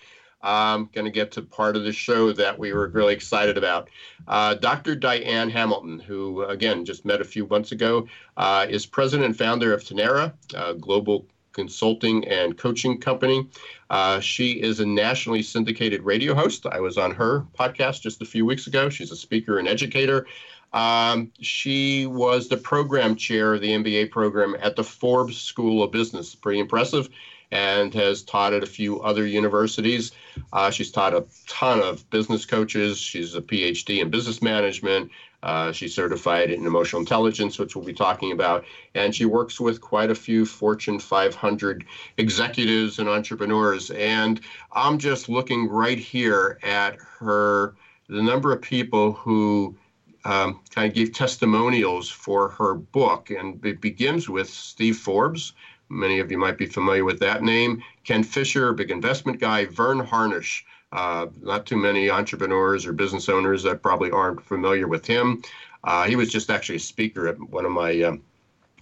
I'm 0.43 0.89
going 0.93 1.05
to 1.05 1.11
get 1.11 1.33
to 1.33 1.43
part 1.43 1.77
of 1.77 1.85
the 1.85 1.93
show 1.93 2.33
that 2.33 2.59
we 2.59 2.73
were 2.73 2.89
really 2.89 3.15
excited 3.15 3.59
about. 3.59 3.89
Uh, 4.27 4.55
Dr. 4.55 4.95
Diane 4.95 5.51
Hamilton, 5.51 5.99
who 5.99 6.45
again 6.45 6.85
just 6.85 7.05
met 7.05 7.21
a 7.21 7.25
few 7.25 7.47
months 7.47 7.73
ago, 7.73 8.07
uh, 8.37 8.67
is 8.69 8.87
president 8.87 9.27
and 9.27 9.37
founder 9.37 9.75
of 9.75 9.83
Tonerra, 9.83 10.33
a 10.55 10.75
global 10.75 11.27
consulting 11.53 12.27
and 12.29 12.57
coaching 12.57 12.99
company. 12.99 13.47
Uh, 13.91 14.21
she 14.21 14.53
is 14.63 14.81
a 14.81 14.87
nationally 14.87 15.43
syndicated 15.43 16.03
radio 16.03 16.35
host. 16.35 16.65
I 16.67 16.81
was 16.81 16.97
on 16.97 17.11
her 17.13 17.47
podcast 17.59 18.03
just 18.03 18.23
a 18.23 18.25
few 18.25 18.47
weeks 18.47 18.67
ago. 18.67 18.89
She's 18.89 19.11
a 19.11 19.17
speaker 19.17 19.59
and 19.59 19.69
educator. 19.69 20.27
Um, 20.73 21.33
she 21.41 22.07
was 22.07 22.49
the 22.49 22.57
program 22.57 23.17
chair 23.17 23.55
of 23.55 23.61
the 23.61 23.71
MBA 23.71 24.11
program 24.13 24.57
at 24.61 24.77
the 24.77 24.85
Forbes 24.85 25.41
School 25.41 25.83
of 25.83 25.91
Business. 25.91 26.35
Pretty 26.37 26.61
impressive 26.61 27.09
and 27.53 27.93
has 27.95 28.23
taught 28.23 28.53
at 28.53 28.63
a 28.63 28.67
few 28.67 29.01
other 29.01 29.27
universities. 29.27 30.13
Uh, 30.53 30.71
she's 30.71 30.91
taught 30.91 31.15
a 31.15 31.25
ton 31.47 31.81
of 31.81 32.09
business 32.11 32.47
coaches. 32.47 32.99
She's 32.99 33.35
a 33.35 33.41
PhD 33.41 34.01
in 34.01 34.11
business 34.11 34.41
management. 34.41 35.11
Uh, 35.43 35.73
she's 35.73 35.95
certified 35.95 36.51
in 36.51 36.67
emotional 36.67 37.01
intelligence, 37.01 37.59
which 37.59 37.75
we'll 37.75 37.85
be 37.85 37.95
talking 37.95 38.33
about. 38.33 38.65
And 38.95 39.15
she 39.15 39.25
works 39.25 39.59
with 39.59 39.81
quite 39.81 40.11
a 40.11 40.15
few 40.15 40.45
Fortune 40.45 40.99
500 40.99 41.85
executives 42.19 42.99
and 42.99 43.09
entrepreneurs. 43.09 43.91
And 43.91 44.41
I'm 44.73 44.99
just 44.99 45.29
looking 45.29 45.69
right 45.69 45.99
here 45.99 46.59
at 46.63 46.97
her, 47.19 47.75
the 48.09 48.23
number 48.23 48.53
of 48.53 48.61
people 48.61 49.13
who 49.13 49.77
um, 50.25 50.61
kind 50.75 50.87
of 50.87 50.95
gave 50.95 51.15
testimonials 51.15 52.11
for 52.11 52.51
her 52.51 52.75
book. 52.75 53.31
And 53.31 53.65
it 53.65 53.81
begins 53.81 54.29
with 54.29 54.51
Steve 54.51 54.99
Forbes, 54.99 55.55
Many 55.91 56.21
of 56.21 56.31
you 56.31 56.39
might 56.39 56.57
be 56.57 56.67
familiar 56.67 57.05
with 57.05 57.19
that 57.19 57.43
name. 57.43 57.83
Ken 58.05 58.23
Fisher, 58.23 58.73
big 58.73 58.91
investment 58.91 59.41
guy. 59.41 59.67
Verne 59.67 59.99
Harnish, 59.99 60.65
uh, 60.93 61.27
not 61.43 61.67
too 61.67 61.77
many 61.77 62.09
entrepreneurs 62.09 62.87
or 62.87 62.93
business 62.93 63.29
owners 63.29 63.65
that 63.65 63.83
probably 63.83 64.11
aren't 64.11 64.43
familiar 64.43 64.87
with 64.87 65.05
him. 65.05 65.43
Uh, 65.83 66.05
he 66.05 66.15
was 66.15 66.31
just 66.31 66.49
actually 66.49 66.77
a 66.77 66.81
speaker 66.81 67.27
at 67.27 67.39
one 67.39 67.65
of 67.65 67.73
my 67.73 68.03
um, 68.03 68.23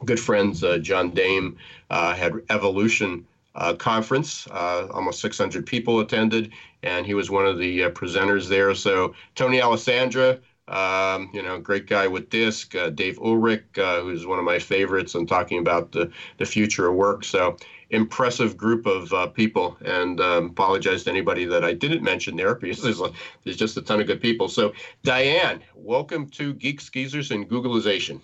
good 0.05 0.21
friends, 0.21 0.63
uh, 0.63 0.79
John 0.79 1.11
Dame, 1.11 1.57
uh, 1.91 2.15
had 2.15 2.35
Evolution 2.51 3.27
uh, 3.55 3.75
conference. 3.75 4.47
Uh, 4.49 4.89
almost 4.93 5.21
600 5.21 5.65
people 5.65 6.01
attended, 6.01 6.53
and 6.83 7.07
he 7.07 7.15
was 7.15 7.31
one 7.31 7.47
of 7.47 7.59
the 7.59 7.81
presenters 7.91 8.49
there. 8.49 8.75
So 8.75 9.15
Tony 9.35 9.63
Alessandra, 9.63 10.39
um, 10.69 11.31
you 11.33 11.43
know, 11.43 11.59
great 11.59 11.87
guy 11.87 12.07
with 12.07 12.31
DISC. 12.31 12.75
Uh, 12.75 12.91
Dave 12.91 13.19
Ulrich, 13.19 13.79
uh, 13.79 14.01
who's 14.01 14.27
one 14.27 14.39
of 14.39 14.45
my 14.45 14.59
favorites, 14.59 15.15
and 15.15 15.29
talking 15.29 15.59
about 15.59 15.93
the, 15.93 16.11
the 16.37 16.45
future 16.45 16.89
of 16.89 16.95
work. 16.95 17.25
So 17.25 17.57
impressive 17.91 18.57
group 18.57 18.87
of 18.87 19.13
uh, 19.13 19.29
people, 19.29 19.77
and 19.85 20.21
um, 20.21 20.47
apologize 20.47 21.05
to 21.05 21.11
anybody 21.11 21.47
that 21.47 21.65
I 21.65 21.73
didn't 21.73 22.03
mention 22.03 22.37
there 22.37 22.55
because 22.61 22.83
there's, 22.83 23.01
a, 23.01 23.11
there's 23.45 23.57
just 23.57 23.77
a 23.77 23.83
ton 23.83 24.01
of 24.01 24.07
good 24.07 24.21
people. 24.21 24.49
So 24.49 24.73
Diane, 25.03 25.63
welcome 25.75 26.29
to 26.31 26.55
Geeks 26.55 26.91
Geezers 26.91 27.31
and 27.31 27.49
Googlization. 27.49 28.21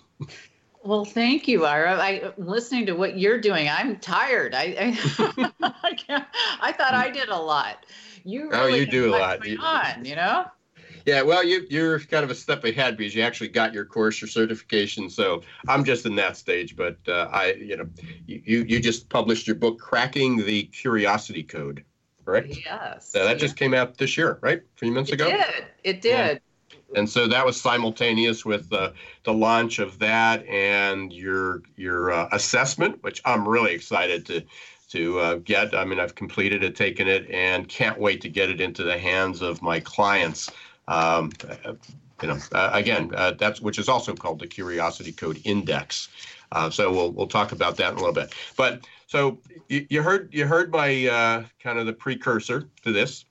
Well, 0.83 1.03
thank 1.03 1.47
you, 1.47 1.65
Ira. 1.65 1.97
I, 1.97 2.31
listening 2.37 2.85
to 2.85 2.93
what 2.93 3.17
you're 3.17 3.41
doing. 3.41 3.67
I'm 3.67 3.97
tired. 3.97 4.53
I 4.53 4.95
I, 5.17 5.51
I, 5.63 6.25
I 6.61 6.71
thought 6.73 6.93
I 6.93 7.09
did 7.09 7.29
a 7.29 7.37
lot. 7.37 7.87
You 8.23 8.51
really 8.51 8.73
oh, 8.73 8.75
you 8.75 8.85
do 8.85 9.09
a 9.09 9.17
lot. 9.17 9.39
On, 9.59 10.05
you 10.05 10.15
know. 10.15 10.45
Yeah, 11.05 11.21
well, 11.21 11.43
you 11.43 11.65
you're 11.69 11.99
kind 11.99 12.23
of 12.23 12.31
a 12.31 12.35
step 12.35 12.63
ahead 12.63 12.97
because 12.97 13.13
you 13.13 13.21
actually 13.21 13.49
got 13.49 13.73
your 13.73 13.85
course, 13.85 14.19
your 14.19 14.27
certification. 14.27 15.09
So 15.09 15.43
I'm 15.67 15.83
just 15.83 16.05
in 16.07 16.15
that 16.15 16.35
stage, 16.35 16.75
but 16.75 16.97
uh, 17.07 17.29
I, 17.31 17.53
you 17.53 17.77
know, 17.77 17.87
you 18.25 18.65
you 18.67 18.79
just 18.79 19.07
published 19.09 19.45
your 19.45 19.55
book, 19.55 19.79
"Cracking 19.79 20.37
the 20.37 20.63
Curiosity 20.63 21.43
Code," 21.43 21.83
correct? 22.25 22.57
Yes. 22.65 23.09
So 23.09 23.23
that 23.23 23.31
yeah. 23.31 23.35
just 23.35 23.55
came 23.55 23.75
out 23.75 23.97
this 23.99 24.17
year, 24.17 24.39
right? 24.41 24.59
A 24.59 24.79
few 24.79 24.91
months 24.91 25.11
it 25.11 25.15
ago. 25.15 25.27
It 25.27 25.31
did. 25.31 25.65
It 25.83 26.01
did. 26.01 26.11
Yeah. 26.11 26.37
And 26.95 27.09
so 27.09 27.27
that 27.27 27.45
was 27.45 27.59
simultaneous 27.59 28.45
with 28.45 28.71
uh, 28.71 28.91
the 29.23 29.33
launch 29.33 29.79
of 29.79 29.99
that 29.99 30.45
and 30.47 31.13
your 31.13 31.61
your 31.75 32.11
uh, 32.11 32.29
assessment, 32.31 33.03
which 33.03 33.21
I'm 33.25 33.47
really 33.47 33.73
excited 33.73 34.25
to 34.27 34.43
to 34.89 35.19
uh, 35.19 35.35
get. 35.35 35.75
I 35.75 35.85
mean, 35.85 35.99
I've 35.99 36.15
completed 36.15 36.63
it, 36.63 36.75
taken 36.75 37.07
it, 37.07 37.29
and 37.29 37.67
can't 37.67 37.99
wait 37.99 38.21
to 38.21 38.29
get 38.29 38.49
it 38.49 38.61
into 38.61 38.83
the 38.83 38.97
hands 38.97 39.41
of 39.41 39.61
my 39.61 39.79
clients. 39.79 40.49
Um, 40.87 41.31
you 42.21 42.27
know, 42.29 42.37
uh, 42.53 42.69
again, 42.73 43.11
uh, 43.15 43.31
that's 43.31 43.61
which 43.61 43.79
is 43.79 43.89
also 43.89 44.13
called 44.13 44.39
the 44.39 44.47
Curiosity 44.47 45.11
Code 45.11 45.41
Index. 45.43 46.09
Uh, 46.51 46.69
so 46.69 46.91
we'll 46.91 47.11
we'll 47.11 47.27
talk 47.27 47.51
about 47.51 47.77
that 47.77 47.91
in 47.91 47.97
a 47.97 47.99
little 47.99 48.13
bit. 48.13 48.33
But 48.55 48.87
so 49.07 49.39
you, 49.67 49.85
you 49.89 50.01
heard 50.01 50.29
you 50.33 50.45
heard 50.45 50.71
my 50.71 51.07
uh, 51.07 51.43
kind 51.59 51.79
of 51.79 51.85
the 51.85 51.93
precursor 51.93 52.69
to 52.83 52.91
this, 52.91 53.25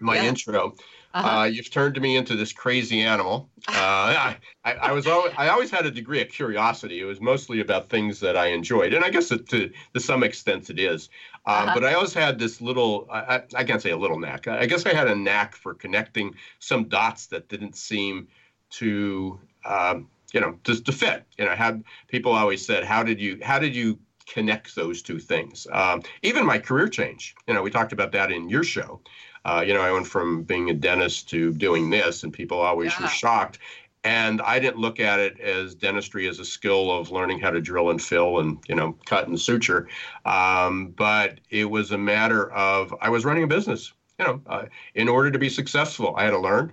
my 0.00 0.16
yeah. 0.16 0.24
intro. 0.24 0.74
Uh-huh. 1.18 1.38
Uh, 1.40 1.44
you've 1.46 1.70
turned 1.70 2.00
me 2.00 2.16
into 2.16 2.36
this 2.36 2.52
crazy 2.52 3.02
animal. 3.02 3.50
Uh, 3.66 3.72
I, 3.72 4.36
I, 4.64 4.72
I, 4.74 4.92
was 4.92 5.08
always, 5.08 5.32
I 5.36 5.48
always 5.48 5.68
had 5.68 5.84
a 5.84 5.90
degree 5.90 6.22
of 6.22 6.28
curiosity. 6.28 7.00
It 7.00 7.04
was 7.06 7.20
mostly 7.20 7.58
about 7.58 7.88
things 7.88 8.20
that 8.20 8.36
I 8.36 8.46
enjoyed, 8.46 8.94
and 8.94 9.04
I 9.04 9.10
guess 9.10 9.32
it, 9.32 9.48
to 9.48 9.68
to 9.94 10.00
some 10.00 10.22
extent 10.22 10.70
it 10.70 10.78
is. 10.78 11.08
Uh, 11.44 11.50
uh-huh. 11.50 11.74
But 11.74 11.84
I 11.84 11.94
always 11.94 12.14
had 12.14 12.38
this 12.38 12.60
little, 12.60 13.08
I, 13.10 13.42
I, 13.56 13.64
can't 13.64 13.82
say 13.82 13.90
a 13.90 13.96
little 13.96 14.18
knack. 14.18 14.46
I 14.46 14.66
guess 14.66 14.86
I 14.86 14.94
had 14.94 15.08
a 15.08 15.16
knack 15.16 15.56
for 15.56 15.74
connecting 15.74 16.36
some 16.60 16.84
dots 16.84 17.26
that 17.28 17.48
didn't 17.48 17.74
seem 17.74 18.28
to, 18.70 19.40
um, 19.64 20.08
you 20.32 20.40
know, 20.40 20.56
to, 20.64 20.80
to 20.80 20.92
fit. 20.92 21.24
You 21.36 21.46
know, 21.46 21.56
had 21.56 21.82
people 22.06 22.32
always 22.32 22.64
said, 22.64 22.84
how 22.84 23.02
did 23.02 23.20
you, 23.20 23.40
how 23.42 23.58
did 23.58 23.74
you 23.74 23.98
connect 24.26 24.76
those 24.76 25.02
two 25.02 25.18
things? 25.18 25.66
Um, 25.72 26.02
even 26.22 26.46
my 26.46 26.58
career 26.58 26.86
change. 26.86 27.34
You 27.48 27.54
know, 27.54 27.62
we 27.62 27.70
talked 27.70 27.92
about 27.92 28.12
that 28.12 28.30
in 28.30 28.48
your 28.48 28.62
show. 28.62 29.00
Uh, 29.44 29.62
you 29.66 29.74
know, 29.74 29.80
I 29.80 29.92
went 29.92 30.06
from 30.06 30.42
being 30.42 30.70
a 30.70 30.74
dentist 30.74 31.28
to 31.30 31.52
doing 31.52 31.90
this, 31.90 32.22
and 32.22 32.32
people 32.32 32.60
always 32.60 32.92
yeah. 32.92 33.02
were 33.02 33.08
shocked. 33.08 33.58
And 34.04 34.40
I 34.42 34.58
didn't 34.58 34.78
look 34.78 35.00
at 35.00 35.18
it 35.18 35.40
as 35.40 35.74
dentistry 35.74 36.28
as 36.28 36.38
a 36.38 36.44
skill 36.44 36.92
of 36.92 37.10
learning 37.10 37.40
how 37.40 37.50
to 37.50 37.60
drill 37.60 37.90
and 37.90 38.00
fill 38.00 38.38
and 38.38 38.58
you 38.68 38.74
know 38.74 38.96
cut 39.06 39.26
and 39.26 39.38
suture, 39.38 39.88
um, 40.24 40.94
but 40.96 41.40
it 41.50 41.64
was 41.64 41.90
a 41.90 41.98
matter 41.98 42.50
of 42.52 42.94
I 43.00 43.08
was 43.08 43.24
running 43.24 43.42
a 43.42 43.48
business. 43.48 43.92
You 44.18 44.26
know, 44.26 44.40
uh, 44.46 44.64
in 44.94 45.08
order 45.08 45.30
to 45.30 45.38
be 45.38 45.48
successful, 45.48 46.14
I 46.16 46.24
had 46.24 46.30
to 46.30 46.38
learn. 46.38 46.72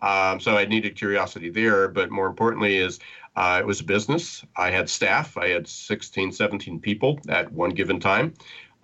Um, 0.00 0.40
so 0.40 0.56
I 0.56 0.64
needed 0.64 0.94
curiosity 0.94 1.50
there, 1.50 1.88
but 1.88 2.10
more 2.10 2.26
importantly 2.26 2.78
is 2.78 3.00
uh, 3.36 3.58
it 3.60 3.66
was 3.66 3.80
a 3.80 3.84
business. 3.84 4.44
I 4.56 4.70
had 4.70 4.88
staff. 4.88 5.36
I 5.36 5.48
had 5.48 5.66
16, 5.66 6.32
17 6.32 6.80
people 6.80 7.20
at 7.28 7.50
one 7.52 7.70
given 7.70 8.00
time 8.00 8.34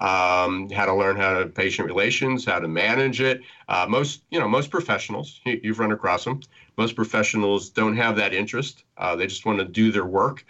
um, 0.00 0.68
how 0.70 0.86
to 0.86 0.94
learn 0.94 1.16
how 1.16 1.38
to 1.38 1.46
patient 1.46 1.86
relations, 1.86 2.44
how 2.44 2.58
to 2.58 2.68
manage 2.68 3.20
it. 3.20 3.42
Uh, 3.68 3.86
most, 3.88 4.22
you 4.30 4.38
know, 4.38 4.48
most 4.48 4.70
professionals, 4.70 5.40
you, 5.44 5.60
have 5.64 5.78
run 5.78 5.92
across 5.92 6.24
them. 6.24 6.40
Most 6.76 6.96
professionals 6.96 7.70
don't 7.70 7.96
have 7.96 8.16
that 8.16 8.34
interest. 8.34 8.84
Uh, 8.98 9.14
they 9.16 9.26
just 9.26 9.46
want 9.46 9.58
to 9.58 9.64
do 9.64 9.92
their 9.92 10.04
work. 10.04 10.44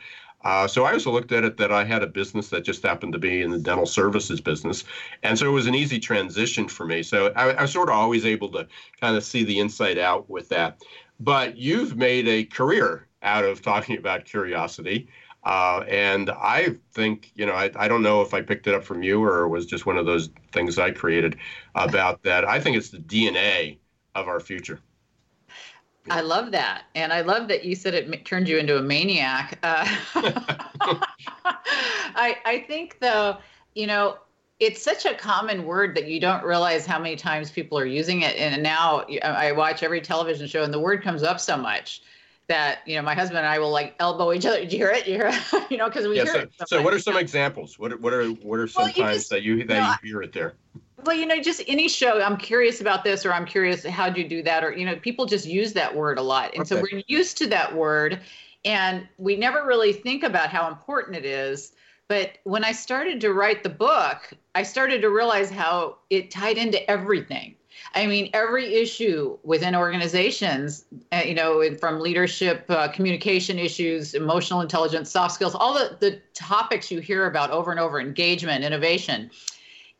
Uh, 0.45 0.67
so 0.67 0.85
I 0.85 0.93
also 0.93 1.11
looked 1.11 1.33
at 1.33 1.45
it 1.45 1.57
that 1.57 1.73
I 1.73 1.85
had 1.85 2.03
a 2.03 2.07
business 2.07 2.51
that 2.51 2.65
just 2.65 2.83
happened 2.83 3.15
to 3.15 3.19
be 3.19 3.41
in 3.41 3.51
the 3.51 3.59
dental 3.59 3.87
services 3.87 4.43
business, 4.43 4.85
and 5.23 5.39
so 5.39 5.47
it 5.47 5.53
was 5.53 5.67
an 5.67 5.75
easy 5.75 5.99
transition 5.99 6.69
for 6.69 6.85
me. 6.85 7.03
So 7.03 7.33
I, 7.35 7.53
I 7.53 7.63
was 7.63 7.73
sort 7.73 7.89
of 7.89 7.95
always 7.95 8.27
able 8.27 8.51
to 8.51 8.69
kind 9.01 9.17
of 9.17 9.25
see 9.25 9.43
the 9.45 9.59
inside 9.59 9.97
out 9.97 10.29
with 10.29 10.51
that. 10.51 10.83
But 11.19 11.57
you've 11.57 11.97
made 11.97 12.29
a 12.29 12.45
career 12.45 13.07
out 13.23 13.45
of 13.45 13.63
talking 13.63 13.97
about 13.97 14.27
curiosity. 14.27 15.09
Uh, 15.45 15.85
and 15.89 16.31
I 16.31 16.77
think, 16.93 17.31
you 17.35 17.45
know, 17.45 17.53
I, 17.53 17.71
I 17.77 17.87
don't 17.87 18.03
know 18.03 18.23
if 18.23 18.33
I 18.33 18.41
picked 18.41 18.67
it 18.67 18.75
up 18.75 18.83
from 18.83 19.03
you 19.03 19.23
or 19.23 19.43
it 19.45 19.49
was 19.49 19.67
just 19.67 19.85
one 19.85 19.99
of 19.99 20.07
those 20.07 20.31
things 20.53 20.79
I 20.79 20.91
created 20.91 21.37
about 21.75 22.23
that. 22.23 22.45
I 22.47 22.61
think 22.61 22.77
it's 22.77 22.89
the 22.89 22.99
DNA 22.99 23.79
of 24.15 24.27
our 24.27 24.41
future. 24.41 24.81
I 26.11 26.21
love 26.21 26.51
that. 26.53 26.85
And 26.95 27.13
I 27.13 27.23
love 27.23 27.49
that 27.49 27.65
you 27.65 27.75
said 27.75 27.95
it 27.95 28.25
turned 28.25 28.49
you 28.49 28.59
into 28.59 28.79
a 28.79 28.83
maniac. 28.83 29.59
Uh, 29.63 29.87
I, 32.15 32.37
I 32.45 32.65
think, 32.67 32.99
though, 33.01 33.39
you 33.75 33.87
know, 33.87 34.19
it's 34.61 34.83
such 34.83 35.05
a 35.05 35.15
common 35.15 35.65
word 35.65 35.95
that 35.97 36.07
you 36.07 36.21
don't 36.21 36.45
realize 36.45 36.87
how 36.87 36.99
many 36.99 37.17
times 37.17 37.51
people 37.51 37.79
are 37.79 37.87
using 37.87 38.23
it. 38.23 38.37
And 38.37 38.63
now 38.63 39.05
I 39.23 39.53
watch 39.53 39.83
every 39.83 40.01
television 40.01 40.47
show 40.47 40.63
and 40.63 40.73
the 40.73 40.81
word 40.81 41.03
comes 41.03 41.23
up 41.23 41.41
so 41.41 41.57
much 41.57 42.03
that 42.49 42.81
you 42.87 42.97
know 42.97 43.03
my 43.03 43.15
husband 43.15 43.39
and 43.39 43.47
I 43.47 43.59
will 43.59 43.71
like 43.71 43.95
elbow 43.99 44.33
each 44.33 44.47
other. 44.47 44.59
Did 44.61 44.73
you 44.73 44.79
hear 44.79 44.91
it? 44.91 45.07
You 45.07 45.15
hear 45.15 45.31
it? 45.33 45.65
you 45.71 45.77
know 45.77 45.89
because 45.89 46.07
we 46.07 46.17
yeah, 46.17 46.25
hear 46.25 46.33
so, 46.33 46.41
it. 46.41 46.53
So 46.67 46.83
what 46.83 46.95
are 46.95 46.99
some 46.99 47.17
examples? 47.17 47.79
What 47.79 47.93
are, 47.93 47.97
what 47.99 48.13
are 48.13 48.29
what 48.29 48.59
are 48.59 48.69
some 48.69 48.85
well, 48.85 48.93
times 48.93 49.17
just, 49.19 49.31
that 49.31 49.43
you 49.43 49.65
that 49.65 49.99
you, 50.03 50.11
hear 50.11 50.23
it 50.23 50.33
there? 50.33 50.55
well, 51.05 51.17
you 51.17 51.27
know, 51.27 51.41
just 51.41 51.63
any 51.67 51.89
show, 51.89 52.21
I'm 52.21 52.37
curious 52.37 52.81
about 52.81 53.05
this, 53.05 53.27
or 53.27 53.33
I'm 53.33 53.45
curious, 53.45 53.85
how'd 53.85 54.17
you 54.17 54.27
do 54.29 54.43
that? 54.43 54.65
Or, 54.65 54.73
you 54.73 54.87
know, 54.87 54.97
people 54.97 55.27
just 55.27 55.47
use 55.47 55.73
that 55.75 55.95
word 55.95 56.19
a 56.19 56.23
lot. 56.23 56.53
And 56.55 56.63
okay. 56.63 56.69
so 56.69 56.81
we're 56.81 57.03
used 57.07 57.37
to 57.39 57.47
that 57.49 57.75
word, 57.75 58.21
and 58.65 59.07
we 59.19 59.37
never 59.37 59.67
really 59.67 59.93
think 59.93 60.23
about 60.23 60.51
how 60.51 60.69
important 60.69 61.17
it 61.17 61.25
is. 61.25 61.73
But 62.09 62.39
when 62.45 62.65
I 62.65 62.73
started 62.73 63.21
to 63.23 63.33
write 63.33 63.63
the 63.63 63.71
book, 63.71 64.33
I 64.55 64.63
started 64.63 65.01
to 65.03 65.11
realize 65.11 65.51
how 65.51 65.99
it 66.11 66.31
tied 66.31 66.59
into 66.59 66.89
everything. 66.91 67.57
I 67.95 68.07
mean, 68.07 68.31
every 68.33 68.75
issue 68.75 69.39
within 69.45 69.75
organizations, 69.75 70.85
uh, 71.13 71.23
you 71.25 71.35
know, 71.35 71.63
from 71.77 72.01
leadership, 72.01 72.65
uh, 72.69 72.89
communication 72.89 73.59
issues, 73.59 74.15
emotional 74.15 74.61
intelligence, 74.61 75.11
soft 75.11 75.35
skills, 75.35 75.55
all 75.55 75.75
the, 75.75 75.97
the 76.01 76.21
topics 76.35 76.91
you 76.91 77.01
hear 77.01 77.27
about 77.27 77.51
over 77.51 77.71
and 77.71 77.79
over 77.79 78.01
engagement, 78.01 78.65
innovation 78.65 79.31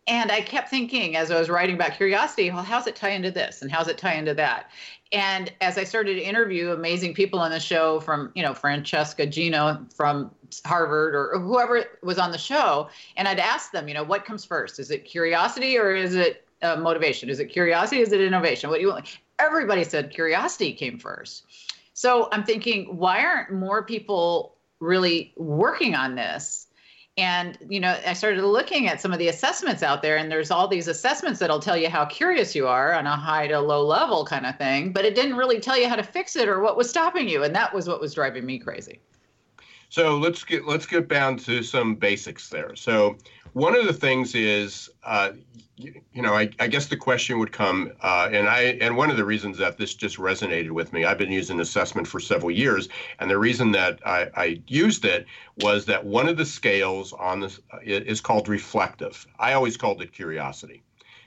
and 0.07 0.31
I 0.31 0.41
kept 0.43 0.69
thinking 0.69 1.17
as 1.17 1.31
I 1.31 1.39
was 1.39 1.49
writing 1.49 1.77
about 1.77 1.97
curiosity, 1.97 2.51
well, 2.51 2.63
how's 2.63 2.87
it 2.87 2.97
tie 2.97 3.11
into 3.11 3.31
this 3.31 3.63
and 3.63 3.71
how's 3.71 3.89
it 3.89 3.97
tie 3.97 4.15
into 4.15 4.35
that? 4.35 4.71
And 5.13 5.53
as 5.61 5.79
I 5.79 5.85
started 5.85 6.15
to 6.15 6.23
interview 6.23 6.73
amazing 6.73 7.15
people 7.15 7.39
on 7.39 7.51
the 7.51 7.61
show 7.61 8.01
from, 8.01 8.31
you 8.35 8.43
know, 8.43 8.53
Francesca 8.53 9.27
Gino 9.27 9.87
from 9.95 10.31
Harvard 10.67 11.15
or 11.15 11.39
whoever 11.39 11.85
was 12.03 12.19
on 12.19 12.33
the 12.33 12.39
show, 12.39 12.89
and 13.17 13.29
I'd 13.29 13.39
ask 13.39 13.71
them, 13.71 13.89
you 13.89 13.95
know, 13.95 14.03
what 14.03 14.25
comes 14.25 14.45
first? 14.45 14.79
Is 14.79 14.91
it 14.91 15.05
curiosity 15.05 15.79
or 15.79 15.95
is 15.95 16.15
it 16.15 16.44
uh, 16.65 16.77
motivation? 16.77 17.29
Is 17.29 17.41
it 17.41 17.47
curiosity? 17.47 18.01
Is 18.01 18.13
it 18.13 18.21
innovation? 18.21 18.71
What 18.71 18.77
do 18.77 18.83
you 18.83 18.89
want? 18.89 19.19
Everybody 19.39 19.85
said 19.85 20.11
curiosity 20.11 20.73
came 20.73 20.99
first. 20.99 21.45
So 21.93 22.29
I'm 22.33 22.45
thinking, 22.45 22.97
why 22.97 23.25
aren't 23.25 23.53
more 23.53 23.85
people 23.85 24.57
really 24.81 25.33
working 25.37 25.95
on 25.95 26.15
this? 26.15 26.65
and 27.17 27.59
you 27.69 27.79
know 27.79 27.97
i 28.07 28.13
started 28.13 28.43
looking 28.43 28.89
at 28.89 29.01
some 29.01 29.13
of 29.13 29.19
the 29.19 29.29
assessments 29.29 29.83
out 29.83 30.03
there 30.03 30.17
and 30.17 30.31
there's 30.31 30.51
all 30.51 30.67
these 30.67 30.89
assessments 30.89 31.39
that'll 31.39 31.61
tell 31.61 31.77
you 31.77 31.89
how 31.89 32.05
curious 32.05 32.55
you 32.55 32.67
are 32.67 32.93
on 32.93 33.07
a 33.07 33.17
high 33.17 33.47
to 33.47 33.59
low 33.61 33.85
level 33.85 34.25
kind 34.25 34.45
of 34.47 34.57
thing 34.59 34.93
but 34.93 35.05
it 35.05 35.15
didn't 35.15 35.37
really 35.37 35.61
tell 35.61 35.79
you 35.79 35.89
how 35.89 35.97
to 35.97 36.03
fix 36.03 36.35
it 36.35 36.49
or 36.49 36.61
what 36.61 36.77
was 36.77 36.91
stopping 36.91 37.29
you 37.29 37.45
and 37.45 37.55
that 37.55 37.73
was 37.73 37.89
what 37.89 38.01
was 38.01 38.15
driving 38.15 38.45
me 38.45 38.59
crazy 38.59 38.99
so 39.91 40.19
let's 40.19 40.43
get 40.43 40.67
let's 40.67 40.87
get 40.87 41.09
down 41.09 41.37
to 41.37 41.63
some 41.63 41.95
basics 41.95 42.49
there 42.49 42.75
so 42.75 43.17
one 43.55 43.75
of 43.77 43.87
the 43.87 43.93
things 43.93 44.35
is 44.35 44.91
uh, 45.05 45.31
you, 45.77 46.01
you, 46.13 46.23
know 46.23 46.35
I, 46.35 46.51
I, 46.61 46.67
guess 46.67 46.87
the 46.87 46.97
question 46.97 47.39
would 47.39 47.53
come 47.53 47.93
uh, 48.03 48.29
and 48.31 48.49
i 48.49 48.61
and 48.81 48.97
one 48.97 49.11
of 49.11 49.17
the 49.17 49.25
reasons 49.25 49.59
that 49.59 49.79
this 49.79 49.95
just 49.95 50.19
resonated 50.19 50.71
with 50.71 50.93
me 50.93 51.05
i've 51.05 51.19
been 51.19 51.33
using 51.33 51.61
assessment 51.61 52.07
for 52.07 52.21
several 52.21 52.51
years 52.51 52.89
and 53.19 53.31
the 53.31 53.39
reason 53.39 53.73
that 53.73 54.01
i, 54.07 54.29
I 54.37 54.63
used 54.67 55.05
it 55.05 55.27
was 55.59 55.87
that 55.87 56.05
one 56.05 56.29
of 56.29 56.37
the 56.37 56.45
scales 56.45 57.13
on 57.13 57.41
this 57.41 57.61
uh, 57.73 57.79
is 57.83 58.21
called 58.21 58.49
reflective. 58.49 59.27
I 59.39 59.55
always 59.55 59.77
called 59.77 60.03
it 60.03 60.13
curiosity 60.13 60.83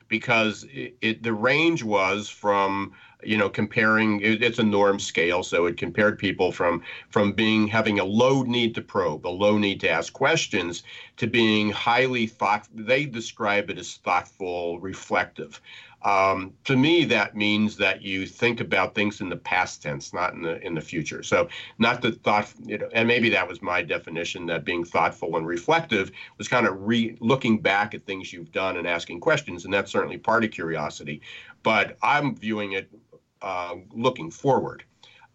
because 0.07 0.65
it, 0.71 0.97
it 1.01 1.23
the 1.23 1.33
range 1.33 1.83
was 1.83 2.29
from 2.29 2.93
you 3.23 3.37
know 3.37 3.49
comparing 3.49 4.21
it, 4.21 4.43
it's 4.43 4.59
a 4.59 4.63
norm 4.63 4.99
scale 4.99 5.43
so 5.43 5.65
it 5.65 5.77
compared 5.77 6.19
people 6.19 6.51
from 6.51 6.83
from 7.09 7.31
being 7.31 7.67
having 7.67 7.99
a 7.99 8.03
low 8.03 8.43
need 8.43 8.75
to 8.75 8.81
probe 8.81 9.25
a 9.25 9.29
low 9.29 9.57
need 9.57 9.79
to 9.79 9.89
ask 9.89 10.13
questions 10.13 10.83
to 11.17 11.27
being 11.27 11.71
highly 11.71 12.27
thought 12.27 12.67
they 12.73 13.05
describe 13.05 13.69
it 13.69 13.77
as 13.77 13.95
thoughtful 13.95 14.79
reflective. 14.79 15.59
Um, 16.03 16.53
to 16.65 16.77
me 16.77 17.05
that 17.05 17.35
means 17.35 17.75
that 17.77 18.03
you 18.03 18.27
think 18.27 18.61
about 18.61 18.93
things 18.93 19.19
in 19.19 19.29
the 19.29 19.35
past 19.35 19.81
tense 19.81 20.13
not 20.13 20.33
in 20.33 20.43
the 20.43 20.63
in 20.63 20.75
the 20.75 20.81
future. 20.81 21.23
So 21.23 21.49
not 21.79 22.03
the 22.03 22.11
thought 22.11 22.53
you 22.63 22.77
know 22.77 22.87
and 22.93 23.07
maybe 23.07 23.29
that 23.29 23.47
was 23.47 23.63
my 23.63 23.81
definition 23.81 24.45
that 24.45 24.63
being 24.63 24.83
thoughtful 24.83 25.35
and 25.37 25.47
reflective 25.47 26.11
was 26.37 26.47
kind 26.47 26.67
of 26.67 26.87
re 26.87 27.17
looking 27.19 27.59
back 27.59 27.95
at 27.95 28.05
things 28.05 28.31
you've 28.31 28.51
done 28.51 28.77
and 28.77 28.87
asking 28.87 29.21
questions 29.21 29.65
and 29.65 29.73
that's 29.73 29.91
certainly 29.91 30.19
part 30.19 30.43
of 30.43 30.51
curiosity. 30.51 31.19
But 31.63 31.97
i'm 32.03 32.35
viewing 32.35 32.73
it 32.73 32.89
uh, 33.41 33.75
looking 33.91 34.31
forward. 34.31 34.83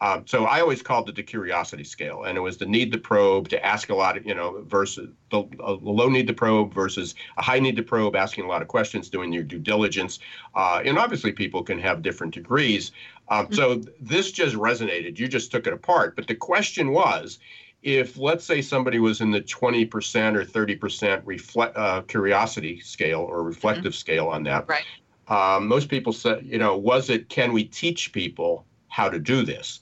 Um, 0.02 0.24
so 0.26 0.46
I 0.46 0.60
always 0.60 0.82
called 0.82 1.08
it 1.08 1.14
the 1.14 1.22
curiosity 1.22 1.84
scale, 1.84 2.24
and 2.24 2.36
it 2.36 2.40
was 2.40 2.56
the 2.56 2.66
need 2.66 2.90
to 2.90 2.98
probe 2.98 3.48
to 3.50 3.64
ask 3.64 3.88
a 3.88 3.94
lot 3.94 4.16
of, 4.16 4.26
you 4.26 4.34
know, 4.34 4.60
versus 4.66 5.10
the, 5.30 5.44
low 5.60 6.08
need 6.08 6.26
to 6.26 6.32
probe 6.32 6.74
versus 6.74 7.14
a 7.38 7.42
high 7.42 7.60
need 7.60 7.76
to 7.76 7.84
probe, 7.84 8.16
asking 8.16 8.44
a 8.44 8.48
lot 8.48 8.62
of 8.62 8.68
questions, 8.68 9.08
doing 9.08 9.32
your 9.32 9.44
due 9.44 9.60
diligence. 9.60 10.18
Uh, 10.56 10.82
and 10.84 10.98
obviously, 10.98 11.30
people 11.30 11.62
can 11.62 11.78
have 11.78 12.02
different 12.02 12.34
degrees. 12.34 12.90
Um, 13.28 13.46
mm-hmm. 13.46 13.54
So 13.54 13.80
this 14.00 14.32
just 14.32 14.56
resonated. 14.56 15.20
You 15.20 15.28
just 15.28 15.52
took 15.52 15.68
it 15.68 15.72
apart. 15.72 16.16
But 16.16 16.26
the 16.26 16.34
question 16.34 16.90
was, 16.90 17.38
if 17.84 18.18
let's 18.18 18.44
say 18.44 18.60
somebody 18.60 18.98
was 18.98 19.20
in 19.20 19.30
the 19.30 19.40
20% 19.40 19.86
or 20.34 20.44
30% 20.44 21.22
reflect, 21.24 21.76
uh, 21.76 22.02
curiosity 22.02 22.80
scale 22.80 23.20
or 23.20 23.44
reflective 23.44 23.92
mm-hmm. 23.92 23.92
scale 23.92 24.26
on 24.26 24.42
that, 24.44 24.68
right. 24.68 24.84
Um, 25.32 25.66
most 25.66 25.88
people 25.88 26.12
say, 26.12 26.42
you 26.44 26.58
know, 26.58 26.76
was 26.76 27.08
it 27.08 27.30
can 27.30 27.54
we 27.54 27.64
teach 27.64 28.12
people 28.12 28.66
how 28.88 29.08
to 29.08 29.18
do 29.18 29.46
this? 29.46 29.80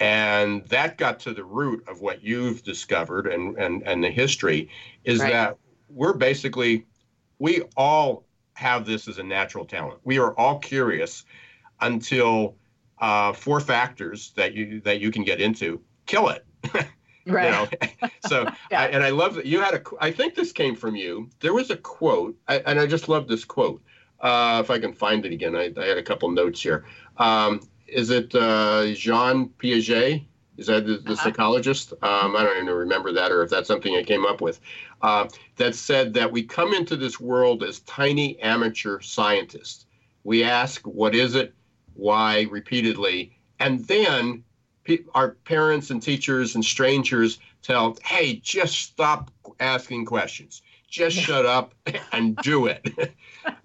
And 0.00 0.66
that 0.66 0.98
got 0.98 1.20
to 1.20 1.32
the 1.32 1.44
root 1.44 1.84
of 1.86 2.00
what 2.00 2.24
you've 2.24 2.64
discovered 2.64 3.28
and, 3.28 3.56
and, 3.58 3.86
and 3.86 4.02
the 4.02 4.10
history 4.10 4.70
is 5.04 5.20
right. 5.20 5.32
that 5.32 5.56
we're 5.88 6.14
basically, 6.14 6.84
we 7.38 7.62
all 7.76 8.24
have 8.54 8.86
this 8.86 9.06
as 9.06 9.18
a 9.18 9.22
natural 9.22 9.64
talent. 9.64 10.00
We 10.02 10.18
are 10.18 10.36
all 10.36 10.58
curious 10.58 11.24
until 11.80 12.56
uh, 13.00 13.32
four 13.34 13.60
factors 13.60 14.32
that 14.34 14.54
you 14.54 14.80
that 14.80 15.00
you 15.00 15.12
can 15.12 15.22
get 15.22 15.40
into 15.40 15.80
kill 16.06 16.28
it. 16.30 16.44
right. 17.24 17.70
You 17.70 17.78
know? 18.02 18.08
so, 18.26 18.50
yeah. 18.72 18.80
I, 18.80 18.86
and 18.86 19.04
I 19.04 19.10
love 19.10 19.36
that 19.36 19.46
you 19.46 19.60
had 19.60 19.74
a. 19.74 19.82
I 20.00 20.10
think 20.10 20.34
this 20.34 20.50
came 20.50 20.74
from 20.74 20.96
you. 20.96 21.30
There 21.38 21.54
was 21.54 21.70
a 21.70 21.76
quote, 21.76 22.36
I, 22.48 22.56
and 22.66 22.80
I 22.80 22.86
just 22.86 23.08
love 23.08 23.28
this 23.28 23.44
quote. 23.44 23.80
Uh, 24.20 24.60
if 24.64 24.70
I 24.70 24.78
can 24.78 24.92
find 24.92 25.24
it 25.24 25.32
again, 25.32 25.54
I, 25.54 25.72
I 25.76 25.86
had 25.86 25.98
a 25.98 26.02
couple 26.02 26.30
notes 26.30 26.60
here. 26.60 26.84
Um, 27.18 27.60
is 27.86 28.10
it 28.10 28.34
uh, 28.34 28.92
Jean 28.94 29.50
Piaget? 29.58 30.24
Is 30.56 30.66
that 30.66 30.86
the, 30.86 30.98
the 30.98 31.12
uh-huh. 31.12 31.24
psychologist? 31.24 31.92
Um, 32.02 32.34
I 32.36 32.42
don't 32.42 32.56
even 32.56 32.74
remember 32.74 33.12
that, 33.12 33.30
or 33.30 33.42
if 33.42 33.50
that's 33.50 33.68
something 33.68 33.94
I 33.94 34.02
came 34.02 34.26
up 34.26 34.40
with. 34.40 34.60
Uh, 35.02 35.28
that 35.56 35.76
said 35.76 36.12
that 36.14 36.30
we 36.30 36.42
come 36.42 36.74
into 36.74 36.96
this 36.96 37.20
world 37.20 37.62
as 37.62 37.80
tiny 37.80 38.38
amateur 38.40 39.00
scientists. 39.00 39.86
We 40.24 40.42
ask, 40.42 40.84
"What 40.84 41.14
is 41.14 41.36
it? 41.36 41.54
Why?" 41.94 42.46
repeatedly, 42.50 43.38
and 43.60 43.86
then 43.86 44.42
pe- 44.82 45.04
our 45.14 45.36
parents 45.44 45.90
and 45.90 46.02
teachers 46.02 46.56
and 46.56 46.64
strangers 46.64 47.38
tell, 47.62 47.96
"Hey, 48.04 48.40
just 48.42 48.80
stop 48.80 49.30
asking 49.60 50.06
questions. 50.06 50.62
Just 50.88 51.16
shut 51.16 51.46
up 51.46 51.74
and 52.12 52.36
do 52.36 52.66
it." 52.66 52.88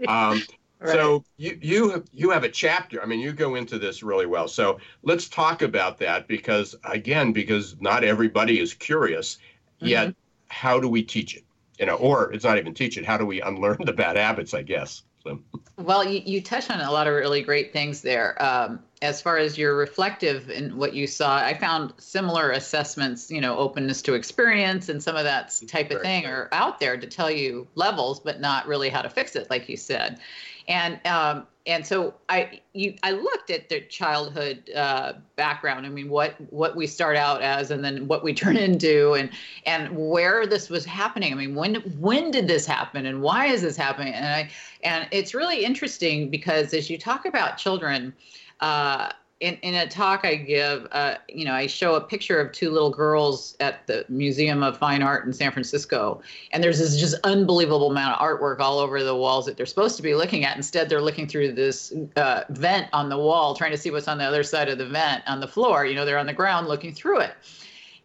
Um, 0.08 0.42
right. 0.80 0.94
So 0.94 1.26
you 1.36 1.58
you 1.62 2.06
you 2.14 2.30
have 2.30 2.46
a 2.46 2.50
chapter. 2.50 3.02
I 3.02 3.06
mean, 3.06 3.20
you 3.20 3.34
go 3.34 3.56
into 3.56 3.78
this 3.78 4.02
really 4.02 4.26
well. 4.26 4.48
So 4.48 4.80
let's 5.02 5.28
talk 5.28 5.62
about 5.62 5.98
that 6.00 6.28
because 6.28 6.76
again, 6.86 7.34
because 7.34 7.76
not 7.82 8.04
everybody 8.04 8.60
is 8.62 8.74
curious. 8.74 9.36
Mm-hmm. 9.36 9.88
Yet, 9.88 10.16
how 10.48 10.80
do 10.80 10.88
we 10.88 11.04
teach 11.04 11.36
it? 11.36 11.44
You 11.80 11.88
know, 11.88 11.96
or 11.96 12.32
it's 12.32 12.46
not 12.46 12.58
even 12.58 12.74
teach 12.74 12.98
it. 12.98 13.06
How 13.06 13.18
do 13.18 13.26
we 13.26 13.42
unlearn 13.42 13.80
the 13.86 13.94
bad 13.94 14.16
habits? 14.16 14.54
I 14.54 14.62
guess. 14.62 15.04
So. 15.24 15.40
Well, 15.78 16.08
you, 16.08 16.22
you 16.24 16.42
touch 16.42 16.70
on 16.70 16.82
a 16.82 16.92
lot 16.92 17.08
of 17.08 17.14
really 17.16 17.42
great 17.42 17.74
things 17.74 18.02
there. 18.02 18.42
Um, 18.42 18.80
as 19.02 19.22
far 19.22 19.38
as 19.38 19.58
your 19.58 19.76
reflective 19.76 20.50
and 20.50 20.76
what 20.76 20.94
you 20.94 21.08
saw, 21.08 21.36
I 21.36 21.56
found 21.56 21.94
similar 21.98 22.52
assessments, 22.52 23.32
you 23.32 23.42
know, 23.42 23.58
openness 23.58 24.02
to 24.04 24.14
experience 24.14 24.90
and 24.90 25.02
some 25.02 25.16
of 25.16 25.24
that 25.24 25.60
type 25.68 25.90
of 25.92 26.02
thing 26.02 26.26
are 26.26 26.48
out 26.52 26.80
there 26.80 26.96
to 26.96 27.08
tell 27.08 27.32
you 27.32 27.68
levels, 27.76 28.20
but 28.20 28.40
not 28.40 28.68
really 28.68 28.90
how 28.90 29.02
to 29.02 29.10
fix 29.10 29.36
it, 29.36 29.50
like 29.50 29.68
you 29.68 29.76
said. 29.76 30.20
And 30.68 31.00
um, 31.06 31.48
and 31.66 31.86
so 31.86 32.14
I 32.28 32.62
you 32.74 32.96
I 33.04 33.12
looked 33.12 33.50
at 33.50 33.70
their 33.70 33.82
childhood 33.82 34.70
uh, 34.76 35.14
background. 35.36 35.86
I 35.86 35.90
mean, 35.90 36.10
what 36.10 36.36
what 36.52 36.76
we 36.76 36.88
start 36.88 37.16
out 37.16 37.42
as, 37.42 37.72
and 37.72 37.84
then 37.84 38.08
what 38.08 38.24
we 38.24 38.34
turn 38.44 38.58
into, 38.58 39.14
and 39.14 39.30
and 39.66 39.90
where 39.96 40.46
this 40.46 40.70
was 40.70 40.86
happening. 40.86 41.32
I 41.32 41.36
mean, 41.36 41.56
when 41.56 41.76
when 42.00 42.32
did 42.32 42.48
this 42.48 42.66
happen, 42.66 43.06
and 43.06 43.22
why 43.22 43.48
is 43.48 43.62
this 43.62 43.78
happening? 43.78 44.14
And 44.14 44.26
I 44.26 44.50
and 44.84 45.08
it's 45.12 45.34
really 45.34 45.64
interesting 45.64 46.30
because 46.30 46.74
as 46.74 46.90
you 46.90 46.98
talk 46.98 47.26
about 47.26 47.58
children. 47.58 48.14
Uh, 48.60 49.12
in, 49.40 49.56
in 49.56 49.74
a 49.74 49.88
talk 49.88 50.22
I 50.24 50.36
give, 50.36 50.88
uh, 50.92 51.16
you 51.28 51.44
know, 51.44 51.54
I 51.54 51.68
show 51.68 51.96
a 51.96 52.02
picture 52.02 52.40
of 52.40 52.52
two 52.54 52.70
little 52.70 52.90
girls 52.90 53.58
at 53.60 53.86
the 53.88 54.06
Museum 54.08 54.64
of 54.64 54.78
Fine 54.78 55.02
Art 55.04 55.26
in 55.26 55.34
San 55.34 55.52
Francisco, 55.52 56.22
and 56.52 56.64
there's 56.64 56.80
this 56.80 56.98
just 56.98 57.16
unbelievable 57.24 57.92
amount 57.92 58.20
of 58.20 58.26
artwork 58.26 58.60
all 58.60 58.80
over 58.80 59.04
the 59.04 59.16
walls 59.16 59.46
that 59.46 59.58
they're 59.58 59.66
supposed 59.66 59.98
to 59.98 60.04
be 60.04 60.16
looking 60.16 60.46
at. 60.46 60.56
Instead, 60.56 60.88
they're 60.88 61.02
looking 61.02 61.28
through 61.28 61.52
this 61.52 61.94
uh, 62.16 62.44
vent 62.50 62.88
on 62.94 63.10
the 63.10 63.18
wall, 63.18 63.54
trying 63.54 63.72
to 63.72 63.78
see 63.78 63.92
what's 63.92 64.08
on 64.08 64.18
the 64.18 64.24
other 64.24 64.44
side 64.44 64.70
of 64.70 64.78
the 64.78 64.88
vent 64.88 65.24
on 65.28 65.40
the 65.40 65.48
floor. 65.48 65.86
You 65.86 65.96
know, 65.96 66.06
they're 66.06 66.20
on 66.20 66.28
the 66.28 66.34
ground 66.34 66.68
looking 66.68 66.94
through 66.94 67.20
it, 67.22 67.34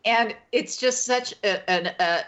and 0.04 0.34
it's 0.50 0.76
just 0.76 1.04
such 1.04 1.34
a, 1.44 1.60
a, 1.70 1.94
a 2.00 2.24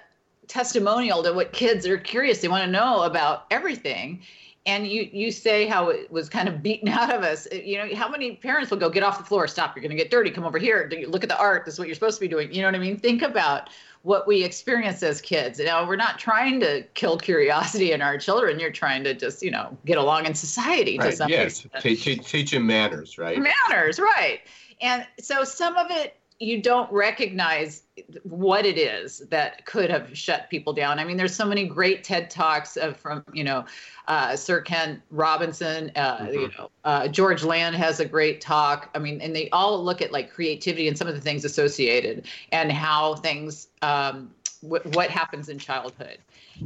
testimonial 0.47 1.23
to 1.23 1.33
what 1.33 1.53
kids 1.53 1.87
are 1.87 1.99
curious. 1.99 2.41
They 2.41 2.49
want 2.49 2.65
to 2.65 2.71
know 2.71 3.03
about 3.03 3.47
everything 3.51 4.23
and 4.71 4.87
you 4.87 5.09
you 5.13 5.33
say 5.33 5.67
how 5.67 5.89
it 5.89 6.11
was 6.13 6.29
kind 6.29 6.49
of 6.49 6.63
beaten 6.63 6.89
out 7.01 7.13
of 7.13 7.23
us. 7.23 7.49
You 7.53 7.79
know 7.79 7.95
how 7.95 8.09
many 8.09 8.37
parents 8.37 8.71
will 8.71 8.79
go 8.79 8.89
get 8.89 9.03
off 9.03 9.19
the 9.19 9.25
floor 9.25 9.49
stop 9.49 9.75
you're 9.75 9.83
going 9.83 9.97
to 9.97 9.97
get 9.97 10.11
dirty 10.11 10.31
come 10.31 10.45
over 10.45 10.59
here 10.59 10.91
look 11.09 11.23
at 11.23 11.29
the 11.29 11.39
art 11.39 11.65
this 11.65 11.75
is 11.75 11.79
what 11.79 11.89
you're 11.89 11.95
supposed 11.95 12.17
to 12.17 12.21
be 12.21 12.29
doing. 12.29 12.53
You 12.53 12.63
know 12.63 12.69
what 12.69 12.75
i 12.77 12.79
mean? 12.79 12.99
Think 12.99 13.23
about 13.23 13.71
what 14.03 14.27
we 14.27 14.45
experience 14.45 15.03
as 15.03 15.21
kids. 15.21 15.59
Now 15.59 15.87
we're 15.87 15.97
not 15.97 16.19
trying 16.19 16.61
to 16.61 16.83
kill 16.95 17.19
curiosity 17.19 17.93
in 17.93 18.01
our 18.01 18.17
children 18.17 18.59
you're 18.61 18.71
trying 18.71 19.05
to 19.05 19.15
just 19.15 19.43
you 19.43 19.51
know 19.51 19.77
get 19.85 19.99
along 19.99 20.27
in 20.27 20.35
society 20.35 20.99
right. 20.99 21.11
to 21.11 21.17
some 21.17 21.29
yes 21.29 21.67
teach, 21.81 22.05
teach 22.05 22.51
them 22.53 22.67
manners 22.67 23.19
right? 23.19 23.39
Manners 23.39 23.99
right. 23.99 24.41
And 24.81 25.07
so 25.21 25.45
some 25.45 25.77
of 25.77 25.91
it 25.91 26.17
you 26.43 26.63
don't 26.63 26.91
recognize 26.91 27.83
what 28.23 28.65
it 28.65 28.79
is 28.79 29.19
that 29.29 29.67
could 29.67 29.91
have 29.91 30.17
shut 30.17 30.49
people 30.49 30.73
down. 30.73 30.99
I 30.99 31.05
mean, 31.05 31.19
there's 31.19 31.35
so 31.35 31.45
many 31.45 31.67
great 31.67 32.03
TED 32.03 32.31
talks 32.31 32.79
of, 32.79 32.97
from 32.97 33.23
you 33.35 33.45
know 33.45 33.67
uh, 34.09 34.35
Sir 34.37 34.63
Ken 34.63 35.03
Robinson. 35.11 35.93
Uh, 35.95 36.17
mm-hmm. 36.17 36.33
You 36.33 36.51
know, 36.57 36.71
uh, 36.85 37.09
George 37.09 37.45
Land 37.45 37.77
has 37.77 38.01
a 38.01 38.07
great 38.07 38.41
talk. 38.41 38.89
I 38.95 38.99
mean, 38.99 39.21
and 39.21 39.37
they 39.37 39.51
all 39.51 39.85
look 39.85 40.01
at 40.01 40.13
like 40.13 40.33
creativity 40.33 40.89
and 40.89 40.97
some 40.97 41.07
of 41.07 41.15
the 41.15 41.21
things 41.21 41.45
associated 41.45 42.27
and 42.53 42.73
how 42.73 43.17
things 43.17 43.69
um, 43.83 44.31
w- 44.63 44.83
what 44.93 45.11
happens 45.11 45.49
in 45.49 45.59
childhood. 45.59 46.19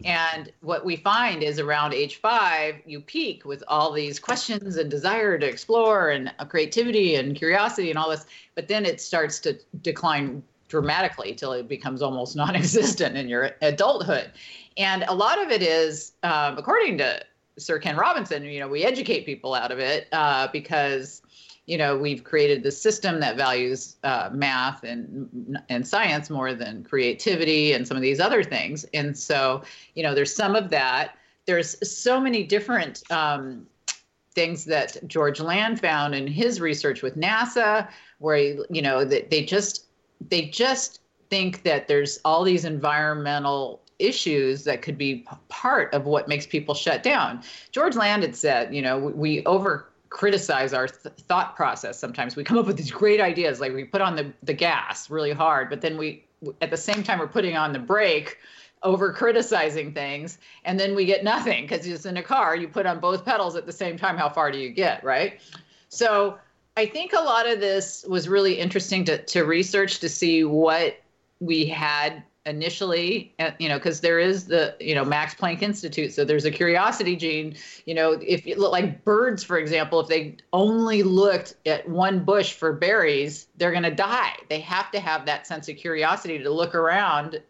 And 0.05 0.51
what 0.61 0.85
we 0.85 0.97
find 0.97 1.43
is 1.43 1.59
around 1.59 1.95
age 1.95 2.17
five, 2.17 2.77
you 2.87 3.01
peak 3.01 3.45
with 3.45 3.63
all 3.69 3.93
these 3.93 4.19
questions 4.19 4.77
and 4.77 4.91
desire 4.91 5.39
to 5.39 5.47
explore 5.47 6.11
and 6.11 6.33
creativity 6.49 7.15
and 7.17 7.37
curiosity 7.37 7.91
and 7.91 7.99
all 7.99 8.11
this. 8.11 8.27
But 8.55 8.69
then 8.69 8.85
it 8.85 9.01
starts 9.01 9.39
to 9.41 9.59
decline 9.83 10.43
dramatically 10.69 11.35
till 11.35 11.53
it 11.53 11.69
becomes 11.69 12.03
almost 12.03 12.37
non-existent 12.43 13.17
in 13.17 13.29
your 13.29 13.53
adulthood. 13.63 14.33
And 14.77 15.05
a 15.05 15.15
lot 15.15 15.41
of 15.41 15.51
it 15.51 15.63
is, 15.63 16.13
um, 16.23 16.59
according 16.59 16.99
to 16.99 17.25
Sir 17.57 17.79
Ken 17.79 17.97
Robinson, 17.97 18.43
you 18.45 18.59
know, 18.59 18.69
we 18.69 18.83
educate 18.83 19.25
people 19.25 19.55
out 19.55 19.71
of 19.71 19.79
it 19.79 20.09
uh, 20.13 20.49
because 20.53 21.23
you 21.66 21.79
know 21.79 21.96
we've 21.96 22.24
created 22.24 22.62
this 22.62 22.81
system 22.81 23.20
that 23.20 23.37
values 23.37 23.96
uh, 24.05 24.31
math 24.33 24.85
and 24.85 25.59
and 25.68 25.87
science 25.87 26.31
more 26.31 26.55
than 26.55 26.85
creativity 26.85 27.72
and 27.72 27.87
some 27.87 27.96
of 27.96 28.03
these 28.03 28.20
other 28.20 28.42
things 28.42 28.85
and 28.94 29.16
so 29.16 29.62
you 29.94 30.03
know 30.03 30.14
there's 30.14 30.35
some 30.35 30.55
of 30.55 30.70
that 30.70 31.16
there's 31.46 31.77
so 31.88 32.20
many 32.20 32.42
different 32.42 33.03
um, 33.11 33.66
things 34.35 34.64
that 34.64 34.96
george 35.07 35.40
land 35.40 35.81
found 35.81 36.14
in 36.14 36.27
his 36.27 36.61
research 36.61 37.03
with 37.03 37.16
nasa 37.16 37.88
where 38.18 38.38
you 38.70 38.83
know 38.83 39.05
that 39.05 39.31
they 39.31 39.44
just 39.44 39.87
they 40.29 40.42
just 40.42 41.00
think 41.31 41.62
that 41.62 41.88
there's 41.88 42.20
all 42.24 42.44
these 42.44 42.64
environmental 42.64 43.81
issues 43.98 44.64
that 44.64 44.83
could 44.83 44.98
be 44.98 45.27
part 45.48 45.92
of 45.94 46.05
what 46.05 46.29
makes 46.29 46.46
people 46.46 46.74
shut 46.74 47.03
down. 47.03 47.42
George 47.72 47.96
Land 47.96 48.22
had 48.22 48.35
said, 48.35 48.74
you 48.74 48.83
know, 48.83 48.98
we, 48.98 49.12
we 49.12 49.46
over 49.46 49.88
criticize 50.14 50.72
our 50.72 50.87
th- 50.87 51.12
thought 51.22 51.57
process 51.57 51.98
sometimes. 51.98 52.37
We 52.37 52.44
come 52.44 52.57
up 52.57 52.66
with 52.66 52.77
these 52.77 52.92
great 52.92 53.20
ideas 53.20 53.59
like 53.59 53.74
we 53.74 53.83
put 53.83 54.00
on 54.00 54.14
the, 54.14 54.33
the 54.44 54.53
gas 54.53 55.11
really 55.11 55.33
hard 55.33 55.68
but 55.68 55.81
then 55.81 55.98
we 55.98 56.24
at 56.61 56.70
the 56.70 56.77
same 56.77 57.03
time 57.03 57.18
we're 57.18 57.27
putting 57.27 57.57
on 57.57 57.72
the 57.72 57.81
brake 57.81 58.38
over 58.85 59.12
criticizing 59.12 59.92
things 59.92 60.38
and 60.64 60.79
then 60.79 60.94
we 60.94 61.05
get 61.05 61.24
nothing 61.24 61.64
because 61.64 61.85
it's 61.85 62.07
in 62.07 62.16
a 62.16 62.22
car 62.22 62.55
you 62.55 62.68
put 62.68 62.87
on 62.87 63.00
both 63.00 63.24
pedals 63.24 63.57
at 63.57 63.66
the 63.66 63.72
same 63.72 63.98
time 63.98 64.16
how 64.16 64.29
far 64.29 64.53
do 64.53 64.59
you 64.59 64.70
get 64.70 65.03
right? 65.03 65.40
So 65.88 66.38
i 66.77 66.87
think 66.87 67.12
a 67.12 67.20
lot 67.20 67.48
of 67.48 67.59
this 67.59 68.05
was 68.09 68.29
really 68.29 68.55
interesting 68.55 69.05
to, 69.07 69.18
to 69.24 69.42
research 69.42 69.98
to 69.98 70.09
see 70.09 70.44
what 70.44 70.96
we 71.40 71.66
had 71.66 72.22
initially 72.47 73.35
uh, 73.39 73.51
you 73.59 73.69
know 73.69 73.79
because 73.79 74.01
there 74.01 74.19
is 74.19 74.47
the 74.47 74.77
you 74.79 74.95
know 74.95 75.05
max 75.05 75.35
planck 75.35 75.63
institute 75.63 76.13
so 76.13 76.27
there's 76.27 76.45
a 76.45 76.51
curiosity 76.51 77.17
gene 77.17 77.57
you 77.87 77.95
know 77.95 78.13
if 78.21 78.47
you 78.47 78.55
look 78.57 78.71
like 78.71 79.03
birds 79.03 79.43
for 79.43 79.57
example 79.57 79.99
if 80.01 80.09
they 80.09 80.37
only 80.53 81.03
looked 81.03 81.55
at 81.65 81.89
one 81.89 82.23
bush 82.23 82.53
for 82.53 82.73
berries 82.73 83.45
they're 83.57 83.71
going 83.71 83.85
to 83.85 83.95
die. 83.95 84.35
They 84.49 84.61
have 84.61 84.91
to 84.93 85.01
have 85.01 85.27
that 85.27 85.47
sense 85.47 85.69
of 85.69 85.77
curiosity 85.77 86.39
to 86.39 86.51
look 86.51 86.75
around 86.75 87.41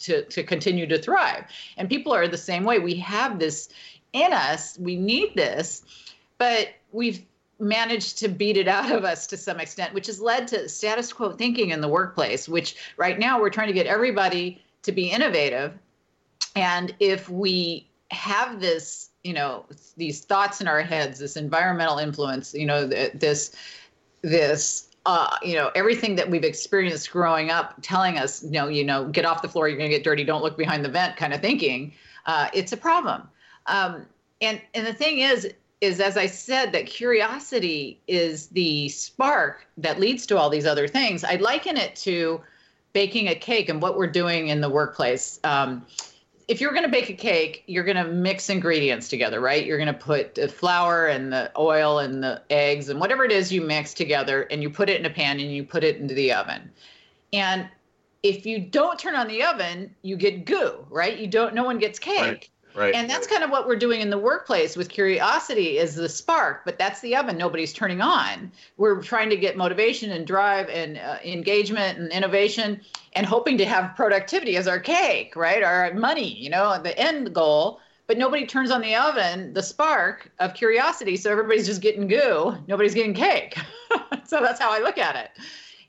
to 0.00 0.24
to 0.24 0.42
continue 0.42 0.86
to 0.86 1.00
thrive. 1.00 1.44
And 1.76 1.88
people 1.88 2.12
are 2.12 2.28
the 2.28 2.38
same 2.38 2.64
way. 2.64 2.78
We 2.78 2.94
have 2.96 3.38
this 3.38 3.68
in 4.12 4.32
us. 4.32 4.78
We 4.78 4.96
need 4.96 5.34
this. 5.34 5.82
But 6.38 6.68
we've 6.92 7.24
managed 7.62 8.18
to 8.18 8.28
beat 8.28 8.56
it 8.56 8.68
out 8.68 8.90
of 8.92 9.04
us 9.04 9.26
to 9.28 9.36
some 9.36 9.60
extent, 9.60 9.94
which 9.94 10.08
has 10.08 10.20
led 10.20 10.48
to 10.48 10.68
status 10.68 11.12
quo 11.12 11.32
thinking 11.32 11.70
in 11.70 11.80
the 11.80 11.88
workplace, 11.88 12.48
which 12.48 12.76
right 12.96 13.18
now 13.18 13.40
we're 13.40 13.50
trying 13.50 13.68
to 13.68 13.72
get 13.72 13.86
everybody 13.86 14.62
to 14.82 14.92
be 14.92 15.08
innovative. 15.10 15.72
And 16.56 16.94
if 16.98 17.28
we 17.28 17.88
have 18.10 18.60
this, 18.60 19.10
you 19.22 19.32
know, 19.32 19.64
these 19.96 20.24
thoughts 20.24 20.60
in 20.60 20.68
our 20.68 20.82
heads, 20.82 21.20
this 21.20 21.36
environmental 21.36 21.98
influence, 21.98 22.52
you 22.52 22.66
know, 22.66 22.86
this, 22.86 23.54
this, 24.22 24.88
uh, 25.06 25.36
you 25.42 25.54
know, 25.54 25.70
everything 25.74 26.16
that 26.16 26.28
we've 26.28 26.44
experienced 26.44 27.10
growing 27.10 27.50
up 27.50 27.74
telling 27.80 28.18
us, 28.18 28.44
you 28.44 28.50
know, 28.50 28.68
you 28.68 28.84
know, 28.84 29.08
get 29.08 29.24
off 29.24 29.40
the 29.40 29.48
floor, 29.48 29.68
you're 29.68 29.78
going 29.78 29.90
to 29.90 29.96
get 29.96 30.04
dirty, 30.04 30.24
don't 30.24 30.42
look 30.42 30.58
behind 30.58 30.84
the 30.84 30.88
vent 30.88 31.16
kind 31.16 31.32
of 31.32 31.40
thinking, 31.40 31.92
uh, 32.26 32.48
it's 32.52 32.72
a 32.72 32.76
problem. 32.76 33.22
Um, 33.66 34.06
and, 34.40 34.60
and 34.74 34.86
the 34.86 34.92
thing 34.92 35.20
is, 35.20 35.52
is 35.82 35.98
as 35.98 36.16
I 36.16 36.26
said, 36.26 36.70
that 36.72 36.86
curiosity 36.86 38.00
is 38.06 38.46
the 38.46 38.88
spark 38.88 39.66
that 39.76 39.98
leads 39.98 40.24
to 40.26 40.38
all 40.38 40.48
these 40.48 40.64
other 40.64 40.86
things. 40.86 41.24
I 41.24 41.34
liken 41.36 41.76
it 41.76 41.96
to 41.96 42.40
baking 42.92 43.28
a 43.28 43.34
cake 43.34 43.68
and 43.68 43.82
what 43.82 43.98
we're 43.98 44.06
doing 44.06 44.48
in 44.48 44.60
the 44.60 44.68
workplace. 44.68 45.40
Um, 45.42 45.84
if 46.46 46.60
you're 46.60 46.70
going 46.70 46.84
to 46.84 46.88
bake 46.88 47.10
a 47.10 47.14
cake, 47.14 47.64
you're 47.66 47.82
going 47.82 47.96
to 47.96 48.04
mix 48.04 48.48
ingredients 48.48 49.08
together, 49.08 49.40
right? 49.40 49.66
You're 49.66 49.78
going 49.78 49.92
to 49.92 49.92
put 49.92 50.36
the 50.36 50.46
flour 50.46 51.08
and 51.08 51.32
the 51.32 51.50
oil 51.58 51.98
and 51.98 52.22
the 52.22 52.40
eggs 52.50 52.88
and 52.88 53.00
whatever 53.00 53.24
it 53.24 53.32
is 53.32 53.52
you 53.52 53.60
mix 53.60 53.92
together, 53.92 54.42
and 54.42 54.62
you 54.62 54.70
put 54.70 54.88
it 54.88 55.00
in 55.00 55.06
a 55.06 55.10
pan 55.10 55.40
and 55.40 55.52
you 55.52 55.64
put 55.64 55.82
it 55.82 55.96
into 55.96 56.14
the 56.14 56.32
oven. 56.32 56.70
And 57.32 57.66
if 58.22 58.46
you 58.46 58.60
don't 58.60 59.00
turn 59.00 59.16
on 59.16 59.26
the 59.26 59.42
oven, 59.42 59.92
you 60.02 60.16
get 60.16 60.44
goo, 60.44 60.86
right? 60.90 61.18
You 61.18 61.26
don't. 61.26 61.54
No 61.54 61.64
one 61.64 61.78
gets 61.78 61.98
cake. 61.98 62.20
Right. 62.20 62.48
Right. 62.74 62.94
And 62.94 63.08
that's 63.08 63.26
kind 63.26 63.42
of 63.42 63.50
what 63.50 63.66
we're 63.66 63.76
doing 63.76 64.00
in 64.00 64.10
the 64.10 64.18
workplace 64.18 64.76
with 64.76 64.88
curiosity 64.88 65.78
is 65.78 65.94
the 65.94 66.08
spark, 66.08 66.64
but 66.64 66.78
that's 66.78 67.00
the 67.00 67.14
oven 67.16 67.36
nobody's 67.36 67.72
turning 67.72 68.00
on. 68.00 68.50
We're 68.76 69.02
trying 69.02 69.30
to 69.30 69.36
get 69.36 69.56
motivation 69.56 70.10
and 70.10 70.26
drive 70.26 70.68
and 70.68 70.98
uh, 70.98 71.18
engagement 71.24 71.98
and 71.98 72.10
innovation 72.10 72.80
and 73.14 73.26
hoping 73.26 73.58
to 73.58 73.66
have 73.66 73.94
productivity 73.94 74.56
as 74.56 74.66
our 74.66 74.80
cake, 74.80 75.36
right? 75.36 75.62
Our 75.62 75.92
money, 75.94 76.32
you 76.34 76.50
know, 76.50 76.80
the 76.82 76.98
end 76.98 77.34
goal. 77.34 77.80
But 78.08 78.18
nobody 78.18 78.46
turns 78.46 78.70
on 78.70 78.80
the 78.80 78.96
oven, 78.96 79.54
the 79.54 79.62
spark 79.62 80.30
of 80.40 80.54
curiosity. 80.54 81.16
So 81.16 81.30
everybody's 81.30 81.66
just 81.66 81.80
getting 81.80 82.08
goo. 82.08 82.58
Nobody's 82.66 82.94
getting 82.94 83.14
cake. 83.14 83.56
so 84.24 84.40
that's 84.40 84.60
how 84.60 84.70
I 84.72 84.80
look 84.80 84.98
at 84.98 85.16
it. 85.16 85.30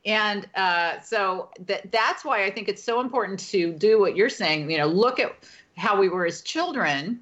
And 0.06 0.48
uh, 0.56 1.00
so 1.00 1.50
that 1.66 1.92
that's 1.92 2.26
why 2.26 2.46
I 2.46 2.52
think 2.52 2.68
it's 2.68 2.84
so 2.84 3.00
important 3.00 3.40
to 3.52 3.74
do 3.74 4.00
what 4.00 4.16
you're 4.16 4.30
saying. 4.30 4.70
You 4.70 4.78
know, 4.78 4.88
look 4.88 5.20
at 5.20 5.34
how 5.78 6.00
we 6.00 6.10
were 6.10 6.26
as 6.26 6.42
children 6.42 7.20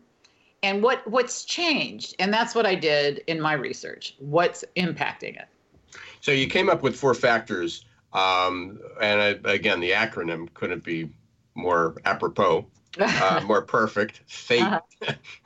and 0.63 0.83
what 0.83 1.07
what's 1.09 1.45
changed. 1.45 2.15
And 2.19 2.33
that's 2.33 2.53
what 2.55 2.65
i 2.65 2.75
did 2.75 3.23
in 3.27 3.39
my 3.39 3.53
research 3.53 4.15
what's 4.19 4.63
impacting 4.75 5.37
it. 5.37 5.47
So 6.19 6.31
you 6.31 6.47
came 6.47 6.69
up 6.69 6.83
with 6.83 6.95
four 6.95 7.13
factors 7.13 7.85
um, 8.13 8.79
and 9.01 9.21
I, 9.21 9.51
again 9.51 9.79
the 9.79 9.91
acronym 9.91 10.53
couldn't 10.53 10.83
be 10.83 11.09
more 11.55 11.95
apropos 12.05 12.65
uh, 12.99 13.41
more 13.45 13.61
perfect. 13.61 14.21
Fate. 14.27 14.61
Uh-huh. 14.61 14.81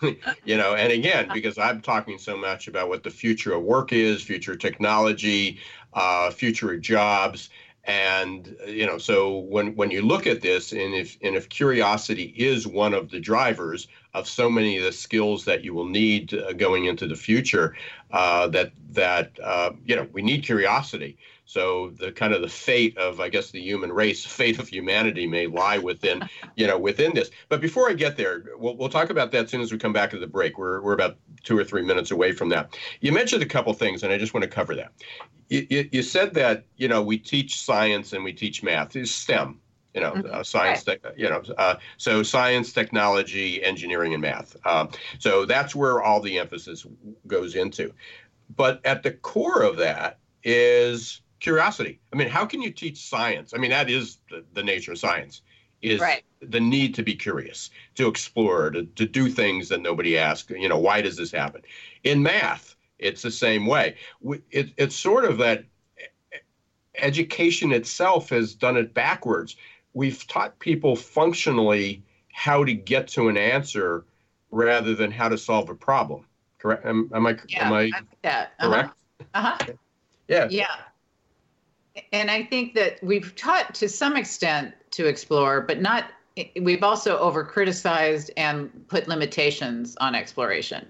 you 0.46 0.58
know 0.58 0.76
and 0.76 0.92
again 0.92 1.30
because 1.34 1.58
i'm 1.58 1.80
talking 1.80 2.18
so 2.18 2.36
much 2.36 2.68
about 2.68 2.90
what 2.90 3.04
the 3.04 3.10
future 3.10 3.54
of 3.54 3.64
work 3.64 3.94
is 3.94 4.22
future 4.22 4.56
technology 4.56 5.60
uh, 5.94 6.30
future 6.30 6.74
of 6.74 6.82
jobs 6.82 7.50
and 7.88 8.56
you 8.68 8.86
know 8.86 8.98
so 8.98 9.40
when 9.40 9.76
when 9.76 9.92
you 9.92 10.02
look 10.02 10.26
at 10.26 10.42
this 10.42 10.72
and 10.72 10.96
if 10.96 11.18
and 11.22 11.36
if 11.36 11.50
curiosity 11.50 12.34
is 12.36 12.66
one 12.66 12.94
of 12.94 13.12
the 13.12 13.20
drivers 13.20 13.88
of 14.14 14.28
so 14.28 14.50
many 14.50 14.78
of 14.78 14.84
the 14.84 14.92
skills 14.92 15.46
that 15.46 15.64
you 15.64 15.74
will 15.74 15.86
need 15.86 16.34
uh, 16.34 16.54
going 16.54 16.86
into 16.86 17.06
the 17.08 17.16
future 17.16 17.76
uh, 18.12 18.48
that 18.48 18.72
that 18.92 19.32
uh, 19.44 19.72
you 19.86 19.96
know 19.96 20.08
we 20.14 20.22
need 20.22 20.44
curiosity 20.44 21.18
so 21.46 21.92
the 22.00 22.12
kind 22.12 22.34
of 22.34 22.42
the 22.42 22.50
fate 22.50 22.98
of 22.98 23.20
i 23.20 23.30
guess 23.30 23.52
the 23.52 23.62
human 23.62 23.92
race 23.92 24.26
fate 24.40 24.60
of 24.60 24.68
humanity 24.68 25.28
may 25.28 25.48
lie 25.48 25.78
within 25.78 26.28
you 26.56 26.68
know 26.68 26.78
within 26.78 27.14
this 27.14 27.30
but 27.50 27.62
before 27.62 27.90
i 27.90 27.94
get 27.94 28.18
there 28.18 28.44
we'll, 28.58 28.76
we'll 28.76 28.90
talk 28.90 29.10
about 29.10 29.32
that 29.32 29.46
as 29.46 29.52
soon 29.52 29.62
as 29.62 29.72
we 29.72 29.78
come 29.78 29.94
back 29.94 30.10
to 30.10 30.20
the 30.20 30.28
break 30.28 30.58
we're, 30.58 30.82
we're 30.82 30.94
about 30.94 31.18
two 31.44 31.58
or 31.58 31.64
three 31.64 31.84
minutes 31.84 32.12
away 32.12 32.32
from 32.32 32.50
that 32.50 32.78
you 33.02 33.12
mentioned 33.12 33.42
a 33.44 33.48
couple 33.48 33.74
things 33.74 34.04
and 34.04 34.12
i 34.12 34.18
just 34.18 34.34
want 34.34 34.44
to 34.44 34.50
cover 34.50 34.76
that 34.76 34.92
you, 35.50 35.88
you 35.92 36.02
said 36.02 36.34
that 36.34 36.66
you 36.78 36.88
know 36.88 37.02
we 37.02 37.18
teach 37.18 37.62
science 37.62 38.14
and 38.14 38.24
we 38.24 38.34
teach 38.34 38.64
math 38.64 38.96
is 38.96 39.14
STEM, 39.14 39.60
you 39.94 40.02
know, 40.02 40.12
mm-hmm. 40.12 40.34
uh, 40.34 40.44
science, 40.44 40.86
right. 40.88 41.02
te- 41.02 41.22
you 41.22 41.30
know, 41.30 41.42
uh, 41.58 41.76
so 41.98 42.24
science, 42.24 42.74
technology, 42.74 43.64
engineering, 43.64 44.14
and 44.14 44.22
math. 44.22 44.56
Uh, 44.66 44.88
so 45.20 45.46
that's 45.46 45.76
where 45.76 46.02
all 46.02 46.22
the 46.22 46.40
emphasis 46.40 46.86
goes 47.28 47.56
into. 47.56 47.94
But 48.56 48.86
at 48.86 49.04
the 49.04 49.12
core 49.12 49.62
of 49.64 49.78
that 49.78 50.20
is 50.44 51.22
curiosity. 51.46 52.00
I 52.12 52.16
mean, 52.16 52.28
how 52.28 52.44
can 52.44 52.60
you 52.60 52.72
teach 52.72 53.08
science? 53.08 53.54
I 53.54 53.60
mean, 53.60 53.70
that 53.70 53.88
is 53.88 54.18
the, 54.32 54.44
the 54.54 54.64
nature 54.64 54.94
of 54.94 54.98
science 54.98 55.44
is 55.84 56.02
right. 56.02 56.24
the 56.42 56.60
need 56.60 56.96
to 56.96 57.04
be 57.04 57.14
curious, 57.14 57.70
to 57.94 58.08
explore, 58.08 58.72
to, 58.72 58.84
to 58.84 59.06
do 59.06 59.30
things 59.30 59.70
that 59.70 59.80
nobody 59.80 60.18
asked. 60.18 60.50
You 60.50 60.68
know, 60.68 60.80
why 60.80 61.04
does 61.04 61.16
this 61.16 61.32
happen? 61.32 61.62
In 62.04 62.24
math, 62.24 62.76
it's 62.98 63.22
the 63.22 63.30
same 63.30 63.68
way. 63.68 63.96
It, 64.50 64.72
it's 64.76 64.96
sort 64.96 65.24
of 65.24 65.38
that 65.38 65.66
education 66.98 67.72
itself 67.72 68.30
has 68.30 68.56
done 68.56 68.76
it 68.76 68.96
backwards. 68.96 69.56
We've 69.94 70.26
taught 70.26 70.58
people 70.58 70.96
functionally 70.96 72.02
how 72.34 72.64
to 72.64 72.74
get 72.74 73.08
to 73.10 73.30
an 73.30 73.38
answer 73.38 74.06
rather 74.50 74.96
than 74.96 75.12
how 75.12 75.30
to 75.30 75.38
solve 75.38 75.70
a 75.70 75.76
problem. 75.76 76.26
Correct? 76.58 76.84
Am, 76.88 77.12
am 77.14 77.28
I? 77.28 77.38
Yeah, 77.48 77.68
am 77.68 77.74
I, 77.74 77.82
I 77.84 78.28
uh-huh. 78.28 78.68
correct? 78.68 78.94
Uh 79.36 79.42
huh. 79.42 79.74
Yeah. 80.28 80.48
Yeah. 80.50 80.76
And 82.12 82.30
I 82.30 82.44
think 82.44 82.74
that 82.76 83.02
we've 83.04 83.36
taught 83.36 83.74
to 83.76 83.90
some 83.90 84.18
extent 84.18 84.74
to 84.92 85.08
explore, 85.08 85.62
but 85.62 85.82
not. 85.82 86.06
We've 86.62 86.84
also 86.84 87.18
over 87.18 87.46
criticized 87.46 88.30
and 88.36 88.86
put 88.90 89.08
limitations 89.08 89.96
on 90.02 90.16
exploration. 90.16 90.86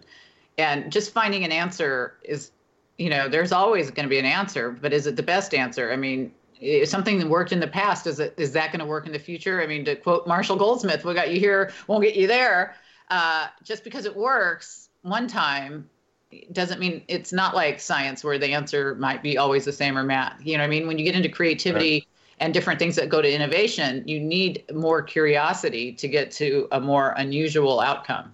And 0.57 0.91
just 0.91 1.11
finding 1.11 1.43
an 1.43 1.51
answer 1.51 2.15
is, 2.23 2.51
you 2.97 3.11
know, 3.11 3.29
there's 3.29 3.51
always 3.51 3.91
going 3.91 4.05
to 4.05 4.09
be 4.09 4.17
an 4.17 4.25
answer, 4.25 4.71
but 4.71 4.91
is 4.91 5.05
it 5.05 5.15
the 5.15 5.23
best 5.23 5.53
answer? 5.53 5.91
I 5.91 5.97
mean, 5.97 6.31
something 6.85 7.19
that 7.19 7.27
worked 7.27 7.51
in 7.51 7.59
the 7.59 7.67
past 7.67 8.07
is 8.07 8.19
it 8.19 8.33
is 8.37 8.53
that 8.53 8.71
going 8.71 8.79
to 8.79 8.85
work 8.85 9.05
in 9.05 9.11
the 9.11 9.19
future 9.19 9.61
i 9.61 9.67
mean 9.67 9.83
to 9.83 9.95
quote 9.95 10.25
marshall 10.25 10.55
goldsmith 10.55 11.03
what 11.03 11.15
got 11.15 11.29
you 11.29 11.39
here 11.39 11.71
won't 11.87 12.03
get 12.03 12.15
you 12.15 12.27
there 12.27 12.75
uh, 13.11 13.47
just 13.63 13.83
because 13.83 14.05
it 14.05 14.15
works 14.15 14.89
one 15.01 15.27
time 15.27 15.87
doesn't 16.51 16.79
mean 16.79 17.03
it's 17.07 17.33
not 17.33 17.55
like 17.55 17.79
science 17.79 18.23
where 18.23 18.37
the 18.37 18.53
answer 18.53 18.95
might 18.95 19.21
be 19.23 19.37
always 19.37 19.65
the 19.65 19.73
same 19.73 19.97
or 19.97 20.03
math. 20.03 20.39
You 20.45 20.57
know 20.57 20.63
what 20.63 20.67
I 20.67 20.69
mean? 20.69 20.87
When 20.87 20.97
you 20.97 21.05
get 21.05 21.15
into 21.15 21.29
creativity 21.29 21.93
right. 21.93 22.07
and 22.39 22.53
different 22.53 22.79
things 22.79 22.95
that 22.95 23.09
go 23.09 23.21
to 23.21 23.31
innovation, 23.31 24.03
you 24.07 24.19
need 24.19 24.63
more 24.73 25.01
curiosity 25.01 25.93
to 25.93 26.07
get 26.07 26.31
to 26.31 26.67
a 26.71 26.79
more 26.79 27.13
unusual 27.17 27.79
outcome. 27.79 28.33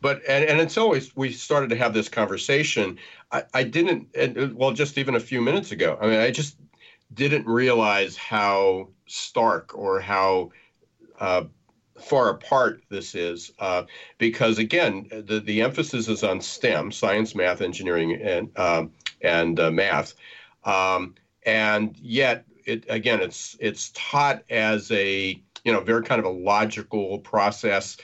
But 0.00 0.22
and, 0.28 0.44
and 0.44 0.60
it's 0.60 0.76
always 0.76 1.14
we 1.16 1.32
started 1.32 1.70
to 1.70 1.76
have 1.76 1.94
this 1.94 2.08
conversation. 2.08 2.98
I, 3.30 3.44
I 3.54 3.64
didn't 3.64 4.08
and, 4.14 4.54
well 4.54 4.72
just 4.72 4.98
even 4.98 5.14
a 5.14 5.20
few 5.20 5.40
minutes 5.40 5.72
ago. 5.72 5.98
I 6.00 6.06
mean 6.06 6.20
I 6.20 6.30
just 6.30 6.56
didn't 7.14 7.46
realize 7.46 8.16
how 8.16 8.88
stark 9.06 9.76
or 9.76 10.00
how 10.00 10.50
uh, 11.20 11.44
far 12.00 12.30
apart 12.30 12.82
this 12.88 13.14
is 13.14 13.52
uh, 13.58 13.82
because 14.18 14.58
again 14.58 15.06
the, 15.10 15.40
the 15.40 15.60
emphasis 15.60 16.08
is 16.08 16.22
on 16.22 16.40
STEM 16.40 16.90
science 16.90 17.34
math 17.34 17.60
engineering 17.60 18.20
and 18.20 18.50
um, 18.58 18.90
and 19.20 19.60
uh, 19.60 19.70
math. 19.70 20.14
Um, 20.64 21.14
and 21.44 21.96
yet 21.98 22.44
it 22.64 22.84
again 22.88 23.20
it's 23.20 23.56
it's 23.60 23.90
taught 23.94 24.42
as 24.50 24.90
a 24.90 25.40
you 25.64 25.72
know 25.72 25.80
very 25.80 26.02
kind 26.02 26.18
of 26.18 26.24
a 26.24 26.30
logical 26.30 27.18
process 27.18 27.96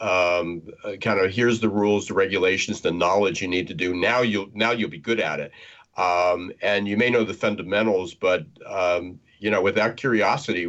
um, 0.00 0.62
uh, 0.84 0.92
kind 1.00 1.18
of 1.18 1.30
here's 1.30 1.60
the 1.60 1.68
rules 1.68 2.06
the 2.06 2.14
regulations 2.14 2.80
the 2.80 2.92
knowledge 2.92 3.42
you 3.42 3.48
need 3.48 3.66
to 3.68 3.74
do. 3.74 3.94
Now 3.94 4.20
you'll 4.20 4.48
now 4.54 4.70
you'll 4.72 4.90
be 4.90 4.98
good 4.98 5.20
at 5.20 5.40
it. 5.40 5.52
Um, 5.96 6.52
and 6.62 6.88
you 6.88 6.96
may 6.96 7.10
know 7.10 7.24
the 7.24 7.34
fundamentals 7.34 8.14
but 8.14 8.46
um, 8.66 9.18
you 9.40 9.50
know 9.50 9.62
without 9.62 9.96
curiosity 9.96 10.66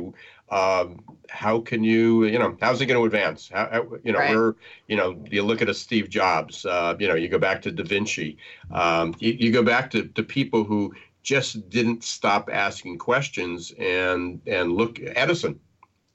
um, 0.54 1.00
how 1.30 1.60
can 1.60 1.84
you, 1.84 2.26
you 2.26 2.38
know, 2.38 2.56
how's 2.62 2.80
it 2.80 2.86
going 2.86 3.00
to 3.00 3.06
advance? 3.06 3.50
How, 3.52 3.68
how 3.72 3.88
you 4.04 4.12
know, 4.12 4.20
right. 4.20 4.36
we're, 4.36 4.54
you 4.88 4.96
know, 4.96 5.20
you 5.32 5.42
look 5.42 5.64
at 5.64 5.70
a 5.70 5.74
Steve 5.74 6.10
Jobs, 6.10 6.64
uh, 6.66 6.96
you 7.00 7.08
know, 7.08 7.16
you 7.16 7.28
go 7.28 7.40
back 7.40 7.64
to 7.64 7.72
Da 7.72 7.84
Vinci, 7.84 8.38
um, 8.72 9.16
you, 9.18 9.34
you, 9.34 9.52
go 9.52 9.64
back 9.64 9.90
to, 9.92 10.04
to 10.10 10.22
people 10.22 10.64
who 10.64 10.94
just 11.24 11.70
didn't 11.72 12.04
stop 12.04 12.50
asking 12.52 13.00
questions 13.00 13.74
and 13.80 14.42
and 14.46 14.74
look 14.74 15.00
Edison, 15.16 15.60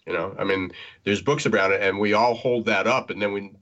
you 0.07 0.13
know, 0.13 0.37
I 0.39 0.45
mean, 0.45 0.71
there's 1.03 1.21
books 1.21 1.45
about 1.45 1.73
it, 1.73 1.83
and 1.83 1.99
we 1.99 2.13
all 2.13 2.35
hold 2.35 2.67
that 2.67 2.87
up, 2.87 3.11
and 3.11 3.21
then 3.21 3.33
we 3.33 3.53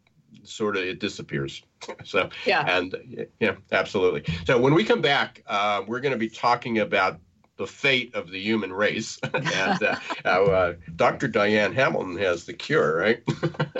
sort 0.42 0.76
of 0.76 0.82
it 0.82 1.00
disappears. 1.00 1.62
so 2.04 2.28
yeah, 2.44 2.64
and 2.68 3.26
yeah, 3.40 3.56
absolutely. 3.72 4.24
So 4.46 4.60
when 4.60 4.74
we 4.74 4.84
come 4.84 5.00
back, 5.00 5.42
uh, 5.46 5.84
we're 5.86 6.00
going 6.00 6.12
to 6.12 6.18
be 6.18 6.28
talking 6.28 6.80
about 6.80 7.18
the 7.56 7.66
fate 7.66 8.14
of 8.14 8.30
the 8.30 8.40
human 8.40 8.72
race. 8.72 9.18
and 9.34 9.82
uh, 9.82 9.98
uh, 10.24 10.74
Dr. 10.94 11.28
Diane 11.28 11.72
Hamilton 11.72 12.18
has 12.18 12.44
the 12.44 12.52
cure, 12.52 12.96
right? 12.96 13.22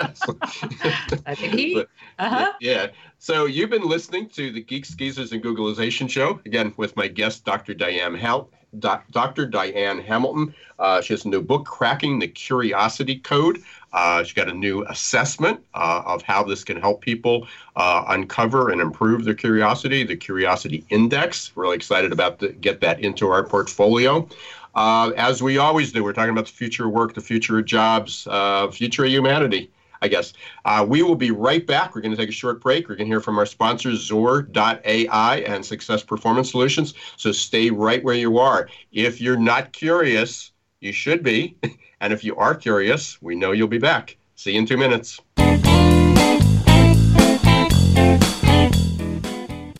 I 1.25 1.35
think 1.35 1.53
he. 1.53 1.83
Uh-huh. 2.19 2.53
Yeah. 2.59 2.87
So 3.19 3.45
you've 3.45 3.69
been 3.69 3.87
listening 3.87 4.29
to 4.29 4.51
the 4.51 4.61
Geeks, 4.61 4.93
Geezers, 4.93 5.31
and 5.31 5.43
Googlization 5.43 6.09
show 6.09 6.39
again 6.45 6.73
with 6.77 6.95
my 6.95 7.07
guest, 7.07 7.45
Dr. 7.45 7.73
Diane 7.73 8.15
Hal. 8.15 8.49
Dr. 8.79 9.45
Diane 9.45 9.99
Hamilton. 9.99 10.53
Uh, 10.79 11.01
she 11.01 11.13
has 11.13 11.25
a 11.25 11.29
new 11.29 11.41
book, 11.41 11.65
Cracking 11.65 12.19
the 12.19 12.27
Curiosity 12.27 13.17
Code. 13.19 13.61
Uh, 13.93 14.23
she's 14.23 14.33
got 14.33 14.47
a 14.47 14.53
new 14.53 14.85
assessment 14.85 15.59
uh, 15.73 16.03
of 16.05 16.21
how 16.21 16.43
this 16.43 16.63
can 16.63 16.79
help 16.79 17.01
people 17.01 17.47
uh, 17.75 18.03
uncover 18.09 18.69
and 18.69 18.81
improve 18.81 19.23
their 19.23 19.33
curiosity, 19.33 20.03
the 20.03 20.15
Curiosity 20.15 20.85
Index. 20.89 21.51
Really 21.55 21.75
excited 21.75 22.11
about 22.11 22.39
to 22.39 22.49
get 22.49 22.81
that 22.81 22.99
into 22.99 23.29
our 23.29 23.43
portfolio. 23.43 24.27
Uh, 24.75 25.11
as 25.17 25.41
we 25.41 25.57
always 25.57 25.91
do, 25.91 26.03
we're 26.03 26.13
talking 26.13 26.29
about 26.29 26.45
the 26.45 26.51
future 26.51 26.85
of 26.85 26.91
work, 26.91 27.15
the 27.15 27.21
future 27.21 27.57
of 27.57 27.65
jobs, 27.65 28.27
uh, 28.29 28.69
future 28.69 29.05
of 29.05 29.09
humanity. 29.09 29.71
I 30.01 30.07
guess. 30.07 30.33
Uh, 30.65 30.85
we 30.87 31.03
will 31.03 31.15
be 31.15 31.31
right 31.31 31.65
back. 31.65 31.95
We're 31.95 32.01
going 32.01 32.15
to 32.15 32.17
take 32.17 32.29
a 32.29 32.33
short 32.33 32.61
break. 32.61 32.87
We're 32.87 32.95
going 32.95 33.07
to 33.07 33.11
hear 33.11 33.21
from 33.21 33.37
our 33.37 33.45
sponsors, 33.45 34.09
XOR.ai 34.09 35.37
and 35.37 35.65
Success 35.65 36.03
Performance 36.03 36.51
Solutions. 36.51 36.93
So 37.15 37.31
stay 37.31 37.69
right 37.69 38.03
where 38.03 38.15
you 38.15 38.37
are. 38.37 38.69
If 38.91 39.21
you're 39.21 39.37
not 39.37 39.73
curious, 39.73 40.51
you 40.79 40.91
should 40.91 41.23
be. 41.23 41.57
And 41.99 42.13
if 42.13 42.23
you 42.23 42.35
are 42.35 42.53
curious, 42.53 43.19
we 43.23 43.33
know 43.33 43.53
you'll 43.53 43.67
be 43.67 43.79
back. 43.79 44.17
See 44.35 44.51
you 44.51 44.59
in 44.59 44.67
two 44.67 44.77
minutes. 44.77 45.19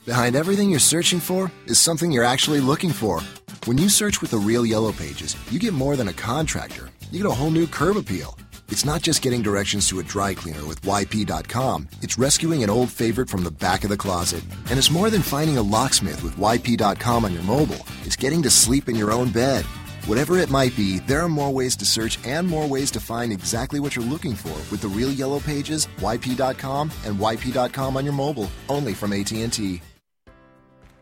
Behind 0.03 0.35
everything 0.35 0.71
you're 0.71 0.79
searching 0.79 1.19
for 1.19 1.51
is 1.67 1.77
something 1.77 2.11
you're 2.11 2.23
actually 2.23 2.59
looking 2.59 2.91
for. 2.91 3.21
When 3.65 3.77
you 3.77 3.87
search 3.87 4.19
with 4.19 4.31
the 4.31 4.39
real 4.39 4.65
Yellow 4.65 4.91
Pages, 4.91 5.35
you 5.51 5.59
get 5.59 5.73
more 5.73 5.95
than 5.95 6.07
a 6.07 6.13
contractor. 6.13 6.89
You 7.11 7.21
get 7.21 7.29
a 7.29 7.35
whole 7.35 7.51
new 7.51 7.67
curb 7.67 7.97
appeal 7.97 8.35
it's 8.69 8.85
not 8.85 9.01
just 9.01 9.21
getting 9.21 9.41
directions 9.41 9.87
to 9.89 9.99
a 9.99 10.03
dry 10.03 10.33
cleaner 10.33 10.65
with 10.65 10.81
YP.com, 10.81 11.87
it's 12.01 12.17
rescuing 12.17 12.63
an 12.63 12.69
old 12.69 12.89
favorite 12.89 13.29
from 13.29 13.43
the 13.43 13.51
back 13.51 13.83
of 13.83 13.89
the 13.89 13.97
closet. 13.97 14.43
And 14.69 14.77
it's 14.77 14.91
more 14.91 15.09
than 15.09 15.21
finding 15.21 15.57
a 15.57 15.61
locksmith 15.61 16.23
with 16.23 16.35
YP.com 16.35 17.25
on 17.25 17.33
your 17.33 17.43
mobile, 17.43 17.85
it's 18.03 18.15
getting 18.15 18.41
to 18.43 18.49
sleep 18.49 18.89
in 18.89 18.95
your 18.95 19.11
own 19.11 19.29
bed. 19.29 19.65
Whatever 20.05 20.37
it 20.37 20.49
might 20.49 20.75
be, 20.75 20.99
there 20.99 21.19
are 21.21 21.29
more 21.29 21.51
ways 21.51 21.75
to 21.75 21.85
search 21.85 22.17
and 22.25 22.47
more 22.47 22.65
ways 22.65 22.91
to 22.91 22.99
find 22.99 23.33
exactly 23.33 23.79
what 23.79 23.95
you're 23.95 24.05
looking 24.05 24.35
for 24.35 24.55
with 24.71 24.81
the 24.81 24.87
real 24.87 25.11
yellow 25.11 25.41
pages, 25.41 25.87
YP.com, 25.97 26.91
and 27.05 27.17
YP.com 27.17 27.97
on 27.97 28.05
your 28.05 28.13
mobile, 28.13 28.49
only 28.69 28.93
from 28.93 29.11
AT&T. 29.11 29.81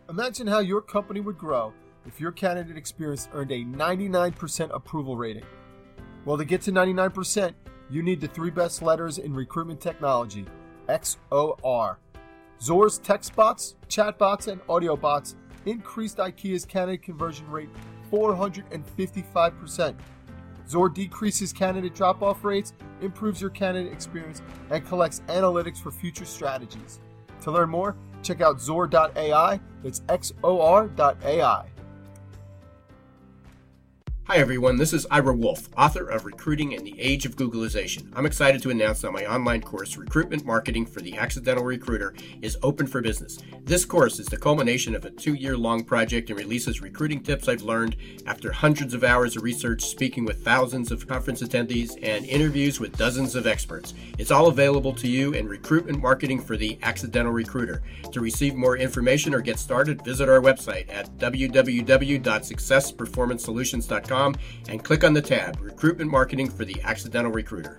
Imagine 0.10 0.47
how 0.47 0.60
your 0.60 0.82
company 0.82 1.19
would 1.19 1.38
grow 1.38 1.73
if 2.06 2.19
your 2.19 2.32
candidate 2.32 2.78
experience 2.78 3.28
earned 3.34 3.51
a 3.51 3.63
99% 3.63 4.69
approval 4.73 5.17
rating. 5.17 5.43
Well, 6.26 6.38
to 6.38 6.46
get 6.46 6.62
to 6.64 6.72
99%, 6.72 7.54
you 7.90 8.02
need 8.02 8.20
the 8.20 8.28
three 8.28 8.50
best 8.50 8.82
letters 8.82 9.20
in 9.20 9.34
recruitment 9.34 9.80
technology 9.80 10.46
XOR. 10.90 11.98
XOR's 12.60 12.98
text 13.00 13.36
bots, 13.36 13.76
chat 13.88 14.18
bots, 14.18 14.48
and 14.48 14.60
audio 14.68 14.96
bots 14.96 15.36
increased 15.66 16.18
IKEA's 16.18 16.66
candidate 16.66 17.04
conversion 17.04 17.50
rate 17.50 17.70
455%. 18.12 19.96
XOR 20.68 20.94
decreases 20.94 21.54
candidate 21.54 21.94
drop 21.94 22.24
off 22.24 22.44
rates, 22.44 22.74
improves 23.02 23.40
your 23.40 23.52
candidate 23.52 23.94
experience, 23.94 24.42
and 24.72 24.86
collects 24.88 25.22
analytics 25.28 25.78
for 25.78 25.92
future 25.92 26.26
strategies. 26.26 27.02
To 27.42 27.52
learn 27.52 27.70
more, 27.70 27.96
check 28.24 28.42
out 28.42 28.58
XOR.ai. 28.58 29.60
That's 29.84 30.00
XOR.ai. 30.02 31.75
Hi, 34.28 34.38
everyone. 34.38 34.78
This 34.78 34.92
is 34.92 35.06
Ira 35.12 35.36
Wolf, 35.36 35.70
author 35.78 36.10
of 36.10 36.26
Recruiting 36.26 36.72
in 36.72 36.84
the 36.84 37.00
Age 37.00 37.28
of 37.28 37.36
Googlization. 37.36 38.12
I'm 38.16 38.26
excited 38.26 38.60
to 38.64 38.72
announce 38.72 39.02
that 39.02 39.12
my 39.12 39.24
online 39.24 39.62
course, 39.62 39.98
Recruitment 39.98 40.44
Marketing 40.44 40.84
for 40.84 41.00
the 41.00 41.16
Accidental 41.16 41.64
Recruiter, 41.64 42.16
is 42.42 42.58
open 42.64 42.88
for 42.88 43.04
business. 43.04 43.38
This 43.64 43.86
course 43.86 44.18
is 44.18 44.26
the 44.26 44.38
culmination 44.38 44.96
of 44.96 45.06
a 45.06 45.12
two 45.12 45.36
year 45.36 45.56
long 45.56 45.84
project 45.84 46.32
and 46.32 46.40
releases 46.40 46.82
recruiting 46.82 47.22
tips 47.22 47.48
I've 47.48 47.62
learned 47.62 47.98
after 48.26 48.52
hundreds 48.52 48.96
of 48.96 49.04
hours 49.04 49.38
of 49.38 49.44
research, 49.44 49.84
speaking 49.84 50.26
with 50.26 50.44
thousands 50.44 50.92
of 50.92 51.08
conference 51.08 51.44
attendees, 51.44 51.92
and 52.02 52.26
interviews 52.26 52.80
with 52.80 52.98
dozens 52.98 53.36
of 53.36 53.46
experts. 53.46 53.94
It's 54.18 54.32
all 54.32 54.48
available 54.48 54.94
to 54.94 55.08
you 55.08 55.34
in 55.34 55.48
Recruitment 55.48 56.02
Marketing 56.02 56.42
for 56.42 56.58
the 56.58 56.80
Accidental 56.82 57.32
Recruiter. 57.32 57.84
To 58.12 58.22
receive 58.22 58.56
more 58.56 58.76
information 58.76 59.36
or 59.36 59.42
get 59.42 59.60
started, 59.60 60.04
visit 60.04 60.30
our 60.30 60.42
website 60.42 60.92
at 60.92 61.16
www.successperformancesolutions.com 61.20 64.14
and 64.15 64.84
click 64.84 65.04
on 65.04 65.13
the 65.13 65.21
tab 65.21 65.60
Recruitment 65.60 66.10
Marketing 66.10 66.49
for 66.49 66.63
the 66.63 66.82
Accidental 66.84 67.32
Recruiter. 67.32 67.78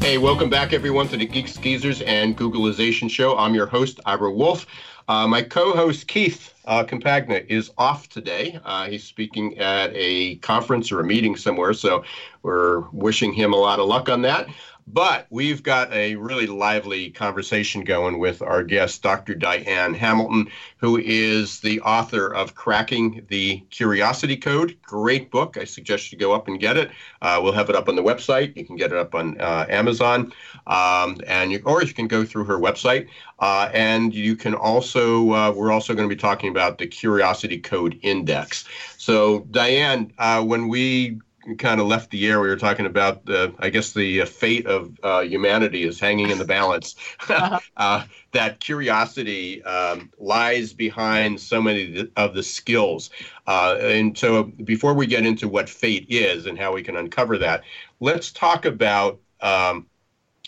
Hey, 0.00 0.16
welcome 0.18 0.48
back, 0.48 0.72
everyone, 0.72 1.08
to 1.08 1.16
the 1.18 1.26
Geeks 1.26 1.56
Geezers 1.58 2.00
and 2.02 2.36
Googlization 2.36 3.10
Show. 3.10 3.36
I'm 3.36 3.54
your 3.54 3.66
host, 3.66 4.00
Ira 4.06 4.32
Wolf. 4.32 4.66
Uh, 5.08 5.26
my 5.28 5.42
co-host 5.42 6.08
Keith 6.08 6.54
uh, 6.64 6.82
Compagna 6.82 7.44
is 7.48 7.70
off 7.76 8.08
today. 8.08 8.58
Uh, 8.64 8.86
he's 8.86 9.04
speaking 9.04 9.58
at 9.58 9.90
a 9.94 10.36
conference 10.36 10.90
or 10.90 11.00
a 11.00 11.04
meeting 11.04 11.36
somewhere, 11.36 11.74
so 11.74 12.04
we're 12.42 12.88
wishing 12.90 13.32
him 13.32 13.52
a 13.52 13.56
lot 13.56 13.78
of 13.78 13.86
luck 13.86 14.08
on 14.08 14.22
that. 14.22 14.48
But 14.88 15.26
we've 15.30 15.64
got 15.64 15.92
a 15.92 16.14
really 16.14 16.46
lively 16.46 17.10
conversation 17.10 17.82
going 17.82 18.20
with 18.20 18.40
our 18.40 18.62
guest, 18.62 19.02
Dr. 19.02 19.34
Diane 19.34 19.94
Hamilton, 19.94 20.48
who 20.76 20.96
is 20.96 21.58
the 21.58 21.80
author 21.80 22.32
of 22.32 22.54
Cracking 22.54 23.26
the 23.28 23.58
Curiosity 23.70 24.36
Code. 24.36 24.76
Great 24.82 25.32
book. 25.32 25.56
I 25.60 25.64
suggest 25.64 26.12
you 26.12 26.18
go 26.18 26.32
up 26.32 26.46
and 26.46 26.60
get 26.60 26.76
it. 26.76 26.92
Uh, 27.20 27.40
we'll 27.42 27.52
have 27.52 27.68
it 27.68 27.74
up 27.74 27.88
on 27.88 27.96
the 27.96 28.02
website. 28.02 28.56
You 28.56 28.64
can 28.64 28.76
get 28.76 28.92
it 28.92 28.98
up 28.98 29.16
on 29.16 29.40
uh, 29.40 29.66
Amazon, 29.68 30.32
um, 30.68 31.20
and 31.26 31.50
you, 31.50 31.60
or 31.64 31.82
you 31.82 31.92
can 31.92 32.06
go 32.06 32.24
through 32.24 32.44
her 32.44 32.58
website. 32.58 33.08
Uh, 33.40 33.68
and 33.74 34.14
you 34.14 34.36
can 34.36 34.54
also, 34.54 35.32
uh, 35.32 35.50
we're 35.50 35.72
also 35.72 35.94
going 35.94 36.08
to 36.08 36.14
be 36.14 36.18
talking 36.18 36.48
about 36.48 36.78
the 36.78 36.86
Curiosity 36.86 37.58
Code 37.58 37.98
Index. 38.02 38.64
So, 38.98 39.40
Diane, 39.50 40.12
uh, 40.18 40.42
when 40.44 40.68
we 40.68 41.18
kind 41.54 41.80
of 41.80 41.86
left 41.86 42.10
the 42.10 42.26
air, 42.26 42.40
we 42.40 42.48
were 42.48 42.56
talking 42.56 42.86
about 42.86 43.24
the, 43.24 43.54
I 43.60 43.70
guess, 43.70 43.92
the 43.92 44.22
uh, 44.22 44.26
fate 44.26 44.66
of 44.66 44.98
uh, 45.02 45.20
humanity 45.20 45.84
is 45.84 46.00
hanging 46.00 46.30
in 46.30 46.38
the 46.38 46.44
balance. 46.44 46.96
uh-huh. 47.28 47.60
uh, 47.76 48.04
that 48.32 48.60
curiosity 48.60 49.62
um, 49.62 50.10
lies 50.18 50.72
behind 50.72 51.40
so 51.40 51.62
many 51.62 52.08
of 52.16 52.34
the 52.34 52.42
skills. 52.42 53.10
Uh, 53.46 53.76
and 53.80 54.18
so, 54.18 54.44
before 54.44 54.94
we 54.94 55.06
get 55.06 55.24
into 55.24 55.48
what 55.48 55.68
fate 55.68 56.06
is 56.08 56.46
and 56.46 56.58
how 56.58 56.72
we 56.72 56.82
can 56.82 56.96
uncover 56.96 57.38
that, 57.38 57.62
let's 58.00 58.32
talk 58.32 58.64
about 58.64 59.20
um, 59.40 59.86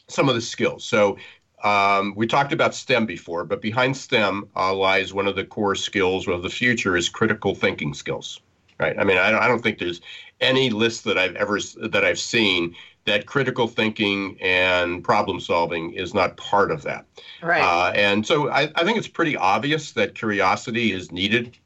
some 0.09 0.29
of 0.29 0.35
the 0.35 0.41
skills. 0.41 0.85
So, 0.85 1.17
um, 1.63 2.15
we 2.17 2.27
talked 2.27 2.53
about 2.53 2.75
STEM 2.75 3.07
before, 3.07 3.45
but 3.45 3.61
behind 3.61 3.97
STEM 3.97 4.49
uh, 4.55 4.73
lies 4.75 5.13
one 5.13 5.27
of 5.27 5.35
the 5.37 5.45
core 5.45 5.75
skills 5.75 6.29
of 6.29 6.43
the 6.43 6.51
future 6.51 6.97
is 6.97 7.09
critical 7.09 7.55
thinking 7.55 7.95
skills 7.95 8.41
right? 8.79 8.99
I 8.99 9.05
mean, 9.05 9.19
I 9.19 9.31
don't, 9.31 9.43
I 9.43 9.49
don't 9.49 9.63
think 9.63 9.79
there's 9.79 10.01
any 10.41 10.71
list 10.71 11.05
that 11.05 11.19
I've 11.19 11.37
ever 11.37 11.59
that 11.83 12.05
I've 12.05 12.19
seen 12.19 12.75
that 13.05 13.27
critical 13.27 13.67
thinking 13.67 14.37
and 14.41 15.03
problem 15.03 15.41
solving 15.41 15.93
is 15.95 16.15
not 16.15 16.37
part 16.37 16.71
of 16.71 16.83
that. 16.83 17.07
Right. 17.43 17.63
Uh, 17.63 17.93
and 17.95 18.27
so 18.27 18.51
I, 18.51 18.71
I 18.75 18.85
think 18.85 18.99
it's 18.99 19.09
pretty 19.09 19.37
obvious 19.37 19.93
that 19.93 20.15
curiosity 20.15 20.93
is 20.93 21.11
needed, 21.11 21.57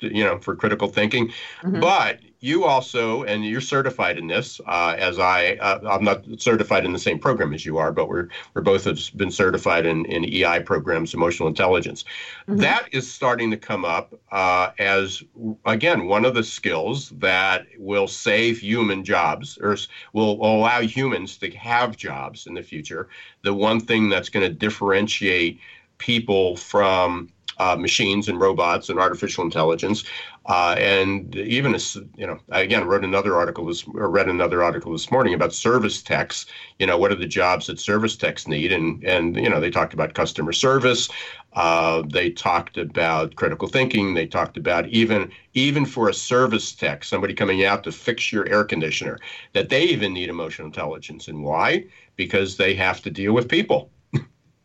you 0.00 0.24
know, 0.24 0.38
for 0.38 0.56
critical 0.56 0.88
thinking. 0.88 1.28
Mm-hmm. 1.62 1.80
But 1.80 2.20
you 2.40 2.64
also, 2.64 3.24
and 3.24 3.44
you're 3.44 3.60
certified 3.60 4.16
in 4.16 4.28
this, 4.28 4.60
uh, 4.66 4.94
as 4.96 5.18
I, 5.18 5.54
uh, 5.54 5.80
I'm 5.90 6.04
not 6.04 6.24
certified 6.38 6.84
in 6.84 6.92
the 6.92 6.98
same 6.98 7.18
program 7.18 7.52
as 7.52 7.66
you 7.66 7.78
are, 7.78 7.90
but 7.90 8.08
we're 8.08 8.28
we're 8.54 8.62
both 8.62 8.84
have 8.84 9.00
been 9.16 9.30
certified 9.30 9.86
in, 9.86 10.04
in 10.06 10.24
EI 10.24 10.60
programs, 10.60 11.14
emotional 11.14 11.48
intelligence. 11.48 12.04
Mm-hmm. 12.48 12.60
That 12.60 12.88
is 12.92 13.10
starting 13.10 13.50
to 13.50 13.56
come 13.56 13.84
up 13.84 14.14
uh, 14.30 14.70
as 14.78 15.22
again 15.64 16.06
one 16.06 16.24
of 16.24 16.34
the 16.34 16.44
skills 16.44 17.10
that 17.18 17.66
will 17.76 18.06
save 18.06 18.58
human 18.58 19.04
jobs 19.04 19.58
or 19.60 19.76
will 20.12 20.34
allow 20.34 20.80
humans 20.80 21.38
to 21.38 21.50
have 21.50 21.96
jobs 21.96 22.46
in 22.46 22.54
the 22.54 22.62
future. 22.62 23.08
The 23.42 23.54
one 23.54 23.80
thing 23.80 24.08
that's 24.08 24.28
going 24.28 24.48
to 24.48 24.54
differentiate 24.54 25.58
people 25.98 26.56
from 26.56 27.30
uh, 27.58 27.76
machines 27.76 28.28
and 28.28 28.40
robots 28.40 28.88
and 28.88 28.98
artificial 28.98 29.44
intelligence. 29.44 30.04
Uh, 30.48 30.74
and 30.78 31.36
even 31.36 31.74
as 31.74 31.94
you 32.16 32.26
know, 32.26 32.38
I 32.50 32.60
again 32.60 32.86
wrote 32.86 33.04
another 33.04 33.36
article 33.36 33.66
this 33.66 33.84
or 33.86 34.08
read 34.08 34.28
another 34.28 34.62
article 34.62 34.92
this 34.92 35.10
morning 35.10 35.34
about 35.34 35.52
service 35.52 36.02
techs. 36.02 36.46
You 36.78 36.86
know, 36.86 36.96
what 36.96 37.12
are 37.12 37.16
the 37.16 37.26
jobs 37.26 37.66
that 37.66 37.78
service 37.78 38.16
techs 38.16 38.48
need? 38.48 38.72
And 38.72 39.04
and 39.04 39.36
you 39.36 39.50
know, 39.50 39.60
they 39.60 39.70
talked 39.70 39.92
about 39.92 40.14
customer 40.14 40.52
service. 40.52 41.10
Uh, 41.52 42.02
they 42.10 42.30
talked 42.30 42.78
about 42.78 43.36
critical 43.36 43.68
thinking. 43.68 44.14
They 44.14 44.26
talked 44.26 44.56
about 44.56 44.88
even 44.88 45.30
even 45.52 45.84
for 45.84 46.08
a 46.08 46.14
service 46.14 46.72
tech, 46.74 47.04
somebody 47.04 47.34
coming 47.34 47.64
out 47.66 47.84
to 47.84 47.92
fix 47.92 48.32
your 48.32 48.48
air 48.48 48.64
conditioner, 48.64 49.18
that 49.52 49.68
they 49.68 49.82
even 49.84 50.14
need 50.14 50.30
emotional 50.30 50.66
intelligence. 50.66 51.28
And 51.28 51.44
why? 51.44 51.84
Because 52.16 52.56
they 52.56 52.74
have 52.74 53.02
to 53.02 53.10
deal 53.10 53.34
with 53.34 53.48
people 53.50 53.90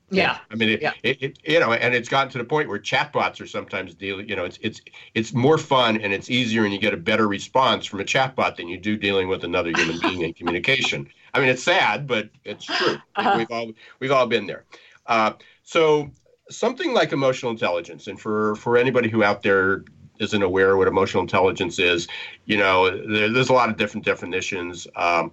yeah. 0.10 0.38
I 0.52 0.56
mean, 0.56 0.70
it, 0.70 0.82
yeah. 0.82 0.94
It, 1.04 1.22
it, 1.22 1.40
you 1.44 1.60
know, 1.60 1.74
and 1.74 1.94
it's 1.94 2.10
gotten 2.10 2.32
to 2.32 2.38
the 2.38 2.44
point 2.44 2.70
where 2.70 2.80
chatbots 2.80 3.42
are 3.42 3.48
sometimes 3.48 3.94
dealing, 3.96 4.30
you 4.30 4.36
know, 4.36 4.46
it's 4.46 4.60
it's 4.62 4.82
it's 5.14 5.34
more 5.34 5.58
fun 5.58 6.00
and 6.02 6.14
it's 6.14 6.30
easier 6.30 6.64
and 6.64 6.74
you 6.74 6.80
get 6.80 6.94
a 6.94 6.98
better 6.98 7.28
response 7.28 7.86
from 7.86 8.00
a 8.00 8.04
chatbot 8.04 8.56
than 8.56 8.68
you 8.68 8.78
do 8.78 8.98
dealing 8.98 9.28
with 9.28 9.44
another 9.44 9.72
human 9.76 10.00
being 10.00 10.22
in 10.22 10.34
communication. 10.34 11.08
I 11.34 11.40
mean, 11.40 11.50
it's 11.50 11.64
sad, 11.64 12.08
but 12.08 12.30
it's 12.44 12.66
true. 12.66 12.98
Uh-huh. 13.16 13.36
We've 13.38 13.52
all 13.52 13.72
we've 14.00 14.12
all 14.12 14.26
been 14.26 14.48
there. 14.48 14.66
Uh, 15.06 15.34
so 15.64 16.10
something 16.50 16.94
like 16.94 17.12
emotional 17.12 17.52
intelligence, 17.52 18.08
and 18.08 18.20
for 18.20 18.56
for 18.56 18.76
anybody 18.76 19.08
who 19.08 19.24
out 19.24 19.44
there 19.44 19.84
isn't 20.20 20.42
aware 20.42 20.78
what 20.78 20.88
emotional 20.88 21.22
intelligence 21.22 21.78
is, 21.80 22.08
you 22.46 22.58
know, 22.58 22.90
there, 22.90 23.32
there's 23.32 23.50
a 23.50 23.54
lot 23.54 23.70
of 23.70 23.78
different 23.78 24.06
definitions. 24.06 24.88
Um, 24.96 25.32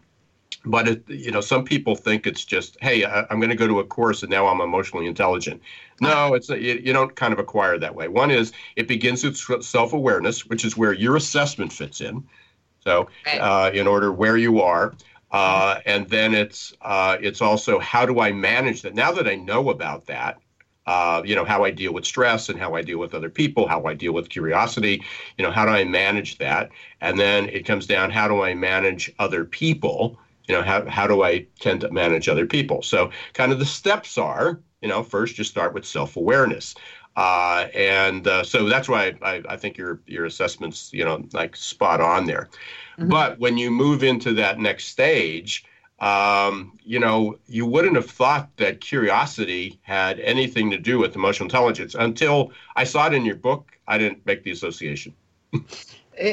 but 0.64 0.88
it, 0.88 1.09
you 1.09 1.31
know 1.31 1.40
some 1.40 1.64
people 1.64 1.94
think 1.94 2.27
it's 2.27 2.44
just 2.44 2.77
hey 2.81 3.05
I, 3.05 3.20
am 3.31 3.40
going 3.40 3.51
to 3.51 3.57
go 3.57 3.66
to 3.66 3.81
a 3.81 3.85
course 3.85 4.23
and 4.23 4.31
now 4.31 4.46
i'm 4.46 4.61
emotionally 4.61 5.07
intelligent 5.07 5.62
no 6.01 6.35
it's 6.35 6.49
you, 6.49 6.81
you 6.83 6.92
don't 6.92 7.14
kind 7.16 7.33
of 7.33 7.38
acquire 7.38 7.79
that 7.79 7.94
way 7.94 8.09
one 8.09 8.31
is 8.31 8.53
it 8.77 8.87
begins 8.87 9.25
with 9.25 9.64
self-awareness 9.64 10.46
which 10.46 10.64
is 10.64 10.77
where 10.77 10.92
your 10.92 11.16
assessment 11.16 11.73
fits 11.73 12.01
in 12.01 12.25
so 12.81 13.09
uh, 13.38 13.70
in 13.73 13.87
order 13.87 14.12
where 14.12 14.37
you 14.37 14.61
are 14.61 14.94
uh, 15.33 15.79
and 15.87 16.09
then 16.09 16.35
it's 16.35 16.75
uh, 16.83 17.16
it's 17.20 17.40
also 17.40 17.79
how 17.79 18.05
do 18.05 18.20
i 18.20 18.33
manage 18.33 18.83
that 18.83 18.94
now 18.94 19.12
that 19.12 19.27
i 19.27 19.35
know 19.35 19.70
about 19.70 20.07
that 20.07 20.38
uh, 20.87 21.23
you 21.25 21.37
know 21.37 21.44
how 21.44 21.62
I 21.62 21.70
deal 21.70 21.92
with 21.92 22.05
stress 22.05 22.49
and 22.49 22.59
how 22.59 22.75
I 22.75 22.83
deal 22.83 22.99
with 22.99 23.14
other 23.14 23.31
people, 23.31 23.68
how 23.68 23.85
I 23.85 23.94
deal 23.94 24.12
with 24.12 24.29
curiosity. 24.29 25.05
You 25.38 25.44
know 25.44 25.53
how 25.53 25.64
do 25.64 25.70
I 25.70 25.85
manage 25.85 26.38
that? 26.38 26.70
And 27.01 27.20
then 27.20 27.49
it 27.51 27.64
comes 27.64 27.87
down 27.87 28.11
how 28.11 28.27
do 28.27 28.42
I 28.42 28.55
manage 28.55 29.12
other 29.20 29.44
people? 29.44 30.18
You 30.50 30.56
know 30.56 30.62
how, 30.62 30.84
how 30.86 31.06
do 31.06 31.22
i 31.22 31.46
tend 31.60 31.80
to 31.82 31.90
manage 31.92 32.28
other 32.28 32.44
people? 32.44 32.82
So 32.82 33.10
kind 33.34 33.52
of 33.52 33.60
the 33.60 33.64
steps 33.64 34.18
are 34.18 34.60
you 34.82 34.88
know 34.88 35.04
first 35.04 35.38
you 35.38 35.44
start 35.44 35.74
with 35.74 35.86
self-awareness. 35.86 36.74
Uh, 37.16 37.66
and 37.74 38.26
uh, 38.26 38.42
so 38.44 38.68
that's 38.68 38.88
why 38.88 39.14
I, 39.22 39.42
I, 39.48 39.56
think 39.56 39.76
your 39.76 40.00
your 40.06 40.24
assessments 40.24 40.92
you 40.92 41.04
know 41.04 41.24
like 41.32 41.54
spot 41.54 42.00
on 42.00 42.26
there. 42.26 42.48
Mm-hmm. 42.98 43.08
but 43.08 43.38
when 43.38 43.58
you 43.58 43.70
move 43.70 44.02
into 44.02 44.34
that 44.34 44.58
next 44.58 44.88
stage 44.88 45.64
um, 46.00 46.78
you 46.82 46.98
know 46.98 47.38
you 47.46 47.64
wouldn't 47.64 47.94
have 47.94 48.10
thought 48.10 48.48
that 48.56 48.80
curiosity 48.80 49.78
had 49.82 50.18
anything 50.18 50.70
to 50.70 50.78
do 50.78 50.98
with 50.98 51.14
emotional 51.14 51.46
intelligence 51.46 51.94
until 51.94 52.52
i 52.74 52.84
saw 52.84 53.06
it 53.06 53.14
in 53.14 53.24
your 53.24 53.36
book 53.36 53.70
i 53.86 53.96
didn't 53.98 54.26
make 54.26 54.42
the 54.42 54.50
association. 54.50 55.14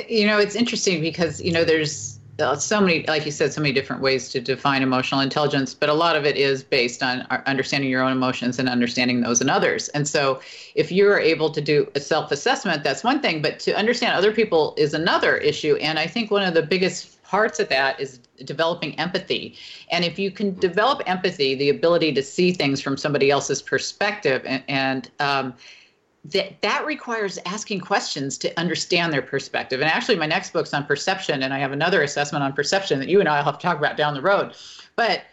You 0.10 0.28
know 0.28 0.38
it's 0.38 0.56
interesting 0.56 1.00
because 1.00 1.40
you 1.40 1.54
know 1.54 1.64
there's 1.64 2.17
so 2.58 2.82
many, 2.82 3.04
like 3.08 3.26
you 3.26 3.32
said, 3.32 3.52
so 3.54 3.62
many 3.62 3.74
different 3.74 4.02
ways 4.02 4.30
to 4.30 4.40
define 4.40 4.84
emotional 4.84 5.22
intelligence, 5.22 5.74
but 5.74 5.90
a 5.90 5.94
lot 5.94 6.16
of 6.16 6.26
it 6.26 6.36
is 6.36 6.64
based 6.64 7.02
on 7.02 7.22
understanding 7.46 7.90
your 7.90 8.04
own 8.04 8.12
emotions 8.12 8.60
and 8.60 8.70
understanding 8.70 9.22
those 9.22 9.42
in 9.42 9.50
others. 9.50 9.90
And 9.90 10.08
so, 10.08 10.40
if 10.76 10.92
you're 10.92 11.20
able 11.20 11.50
to 11.50 11.62
do 11.62 11.90
a 11.96 12.00
self 12.00 12.32
assessment, 12.32 12.84
that's 12.84 13.04
one 13.04 13.22
thing, 13.22 13.42
but 13.42 13.60
to 13.62 13.76
understand 13.76 14.16
other 14.16 14.32
people 14.32 14.76
is 14.78 14.94
another 14.94 15.38
issue. 15.38 15.76
And 15.78 15.98
I 15.98 16.08
think 16.08 16.30
one 16.30 16.44
of 16.44 16.54
the 16.54 16.62
biggest 16.62 17.22
parts 17.24 17.60
of 17.60 17.70
that 17.70 18.00
is 18.00 18.20
developing 18.46 18.98
empathy. 19.00 19.56
And 19.92 20.06
if 20.06 20.18
you 20.18 20.32
can 20.32 20.56
develop 20.56 21.02
empathy, 21.06 21.56
the 21.56 21.70
ability 21.70 22.14
to 22.14 22.24
see 22.24 22.52
things 22.54 22.82
from 22.82 22.98
somebody 22.98 23.30
else's 23.30 23.62
perspective 23.62 24.44
and, 24.46 24.64
and 24.68 25.12
um, 25.20 25.54
that 26.32 26.62
that 26.62 26.86
requires 26.86 27.40
asking 27.46 27.80
questions 27.80 28.38
to 28.40 28.60
understand 28.60 29.14
their 29.14 29.22
perspective. 29.22 29.82
And 29.82 29.90
actually, 29.90 30.18
my 30.18 30.26
next 30.26 30.52
book's 30.52 30.74
on 30.74 30.86
perception, 30.86 31.44
and 31.44 31.54
I 31.54 31.60
have 31.60 31.72
another 31.72 32.04
assessment 32.04 32.44
on 32.44 32.54
perception 32.54 33.00
that 33.00 33.10
you 33.10 33.20
and 33.20 33.30
I 33.30 33.38
will 33.38 33.46
have 33.46 33.60
to 33.60 33.64
talk 33.64 33.78
about 33.78 33.98
down 33.98 34.14
the 34.14 34.22
road. 34.22 34.54
But 34.96 35.24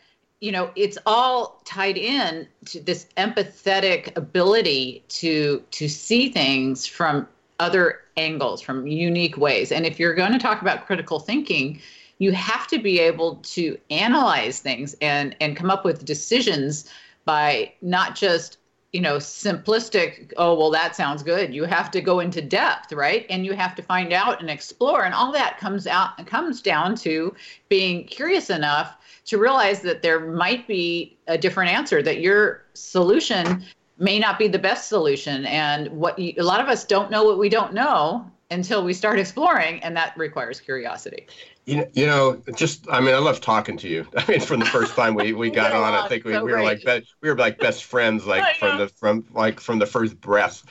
you 0.41 0.53
know, 0.53 0.71
it's 0.77 0.99
all 1.07 1.63
tied 1.65 1.97
in 1.97 2.47
to 2.67 2.81
this 2.81 3.07
empathetic 3.17 4.17
ability 4.17 5.03
to 5.09 5.63
to 5.73 5.89
see 5.89 6.29
things 6.29 6.87
from 6.87 7.27
other 7.61 8.01
angles, 8.17 8.61
from 8.61 8.87
unique 8.87 9.37
ways. 9.37 9.73
And 9.73 9.87
if 9.87 9.99
you're 9.99 10.15
going 10.15 10.33
to 10.33 10.39
talk 10.39 10.61
about 10.61 10.87
critical 10.87 11.19
thinking, 11.19 11.81
you 12.19 12.33
have 12.33 12.67
to 12.69 12.79
be 12.79 13.01
able 13.01 13.37
to 13.37 13.79
analyze 13.91 14.61
things 14.61 14.95
and 15.01 15.35
and 15.41 15.57
come 15.57 15.71
up 15.71 15.85
with 15.85 16.05
decisions 16.05 16.89
by 17.25 17.73
not 17.81 18.15
just 18.15 18.59
you 18.95 19.01
know 19.01 19.17
simplistic 19.17 20.33
oh 20.37 20.55
well 20.55 20.71
that 20.71 20.95
sounds 20.95 21.23
good. 21.23 21.53
You 21.53 21.65
have 21.65 21.91
to 21.91 22.01
go 22.01 22.21
into 22.21 22.41
depth 22.41 22.93
right? 22.93 23.27
And 23.29 23.45
you 23.45 23.53
have 23.53 23.75
to 23.75 23.83
find 23.83 24.13
out 24.13 24.41
and 24.41 24.49
explore. 24.49 25.05
And 25.05 25.13
all 25.13 25.33
that 25.33 25.59
comes 25.59 25.89
out 25.89 26.25
comes 26.27 26.63
down 26.63 26.95
to 26.97 27.35
being 27.69 28.05
curious 28.05 28.51
enough 28.51 28.97
to 29.27 29.39
realize 29.39 29.81
that 29.81 30.03
there 30.03 30.21
might 30.21 30.69
be 30.69 31.19
a 31.27 31.37
different 31.37 31.73
answer 31.73 32.03
that 32.03 32.21
your 32.21 32.63
solution 32.75 33.65
may 33.99 34.21
not 34.21 34.39
be 34.39 34.47
the 34.47 34.59
best 34.61 34.89
solution. 34.89 35.45
And 35.47 35.89
what 35.89 36.17
you, 36.17 36.35
a 36.39 36.45
lot 36.45 36.61
of 36.61 36.69
us 36.69 36.85
don't 36.85 37.11
know 37.11 37.25
what 37.25 37.39
we 37.39 37.49
don't 37.49 37.75
know 37.75 38.31
until 38.53 38.85
we 38.85 38.93
start 38.93 39.19
exploring, 39.25 39.83
and 39.83 39.97
that 39.97 40.17
requires 40.17 40.61
curiosity. 40.61 41.27
You 41.66 41.77
know, 41.79 41.88
you 41.94 42.07
know, 42.07 42.42
just 42.55 42.87
I 42.90 43.00
mean, 43.00 43.14
I 43.14 43.18
love 43.18 43.40
talking 43.40 43.79
to 43.79 43.88
you. 43.88 44.07
I 44.16 44.24
mean, 44.31 44.40
from 44.40 44.61
the 44.61 44.66
first 44.66 44.94
time 44.94 45.14
we, 45.14 45.33
we 45.33 45.50
got 45.62 45.72
on, 45.72 45.94
I 45.94 46.09
think 46.09 46.24
we, 46.24 46.33
so 46.33 46.44
we 46.44 46.53
were 46.53 46.62
like 46.62 46.85
be, 46.85 47.07
we 47.22 47.31
were 47.31 47.38
like 47.38 47.59
best 47.59 47.85
friends, 47.85 48.27
like 48.27 48.57
from 48.57 48.79
the 48.79 48.88
from 48.88 49.24
like 49.33 49.61
from 49.61 49.79
the 49.79 49.87
first 49.87 50.20
breath 50.20 50.62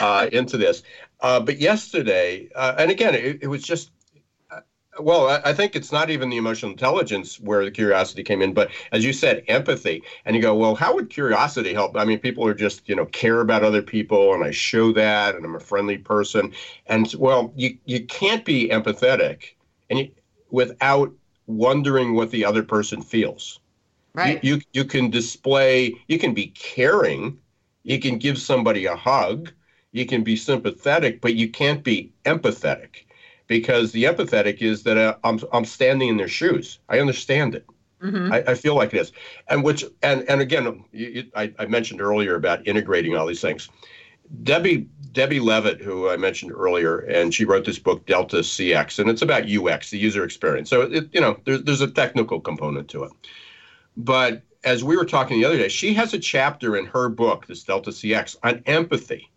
uh, 0.00 0.28
into 0.32 0.56
this. 0.56 0.82
Uh, 1.20 1.38
but 1.38 1.58
yesterday, 1.58 2.48
uh, 2.54 2.74
and 2.78 2.90
again, 2.90 3.14
it, 3.14 3.42
it 3.42 3.46
was 3.46 3.62
just 3.62 3.90
well, 4.98 5.28
I, 5.28 5.50
I 5.50 5.54
think 5.54 5.76
it's 5.76 5.92
not 5.92 6.10
even 6.10 6.30
the 6.30 6.36
emotional 6.36 6.72
intelligence 6.72 7.38
where 7.40 7.64
the 7.64 7.70
curiosity 7.70 8.22
came 8.22 8.42
in, 8.42 8.52
but 8.52 8.70
as 8.92 9.04
you 9.04 9.12
said, 9.12 9.44
empathy. 9.48 10.02
And 10.24 10.34
you 10.36 10.42
go, 10.42 10.54
well, 10.54 10.74
how 10.74 10.94
would 10.94 11.10
curiosity 11.10 11.72
help? 11.72 11.96
I 11.96 12.04
mean, 12.04 12.18
people 12.18 12.46
are 12.46 12.54
just, 12.54 12.88
you 12.88 12.96
know, 12.96 13.06
care 13.06 13.40
about 13.40 13.62
other 13.62 13.82
people, 13.82 14.34
and 14.34 14.44
I 14.44 14.50
show 14.50 14.92
that, 14.92 15.34
and 15.34 15.44
I'm 15.44 15.54
a 15.54 15.60
friendly 15.60 15.98
person. 15.98 16.52
And 16.86 17.12
well, 17.18 17.52
you 17.56 17.78
you 17.84 18.04
can't 18.06 18.44
be 18.44 18.68
empathetic, 18.68 19.54
and 19.88 20.00
you, 20.00 20.10
without 20.50 21.12
wondering 21.46 22.14
what 22.14 22.30
the 22.30 22.44
other 22.44 22.62
person 22.62 23.02
feels. 23.02 23.60
Right. 24.14 24.42
You, 24.42 24.56
you 24.56 24.62
you 24.72 24.84
can 24.84 25.10
display. 25.10 25.94
You 26.08 26.18
can 26.18 26.34
be 26.34 26.48
caring. 26.48 27.38
You 27.84 28.00
can 28.00 28.18
give 28.18 28.38
somebody 28.38 28.86
a 28.86 28.96
hug. 28.96 29.52
You 29.92 30.06
can 30.06 30.22
be 30.22 30.36
sympathetic, 30.36 31.20
but 31.20 31.34
you 31.34 31.48
can't 31.48 31.82
be 31.82 32.12
empathetic 32.24 33.04
because 33.46 33.90
the 33.92 34.04
empathetic 34.04 34.62
is 34.62 34.82
that 34.84 34.96
uh, 34.96 35.16
I'm 35.24 35.40
I'm 35.52 35.64
standing 35.64 36.08
in 36.08 36.16
their 36.16 36.28
shoes. 36.28 36.78
I 36.88 37.00
understand 37.00 37.54
it. 37.54 37.66
Mm-hmm. 38.02 38.32
I, 38.32 38.38
I, 38.52 38.54
feel 38.54 38.76
like 38.76 38.90
this, 38.90 39.12
and 39.48 39.62
which 39.62 39.84
and 40.02 40.22
and 40.28 40.40
again, 40.40 40.84
you, 40.90 41.06
you, 41.08 41.24
I, 41.36 41.52
I 41.58 41.66
mentioned 41.66 42.00
earlier 42.00 42.34
about 42.34 42.66
integrating 42.66 43.14
all 43.14 43.26
these 43.26 43.42
things. 43.42 43.68
Debbie 44.42 44.86
Debbie 45.12 45.40
Levitt, 45.40 45.80
who 45.80 46.08
I 46.08 46.16
mentioned 46.16 46.52
earlier, 46.52 46.98
and 46.98 47.34
she 47.34 47.44
wrote 47.44 47.64
this 47.64 47.78
book 47.78 48.06
Delta 48.06 48.38
CX, 48.38 48.98
and 49.00 49.10
it's 49.10 49.22
about 49.22 49.50
UX, 49.50 49.90
the 49.90 49.98
user 49.98 50.24
experience. 50.24 50.70
So 50.70 50.82
it, 50.82 51.08
you 51.12 51.20
know, 51.20 51.38
there's 51.44 51.62
there's 51.62 51.80
a 51.80 51.90
technical 51.90 52.40
component 52.40 52.88
to 52.90 53.04
it, 53.04 53.12
but 53.96 54.42
as 54.62 54.84
we 54.84 54.96
were 54.96 55.06
talking 55.06 55.40
the 55.40 55.46
other 55.46 55.56
day, 55.56 55.68
she 55.68 55.94
has 55.94 56.12
a 56.12 56.18
chapter 56.18 56.76
in 56.76 56.84
her 56.86 57.08
book, 57.08 57.46
this 57.46 57.64
Delta 57.64 57.90
CX, 57.90 58.36
on 58.42 58.62
empathy 58.66 59.30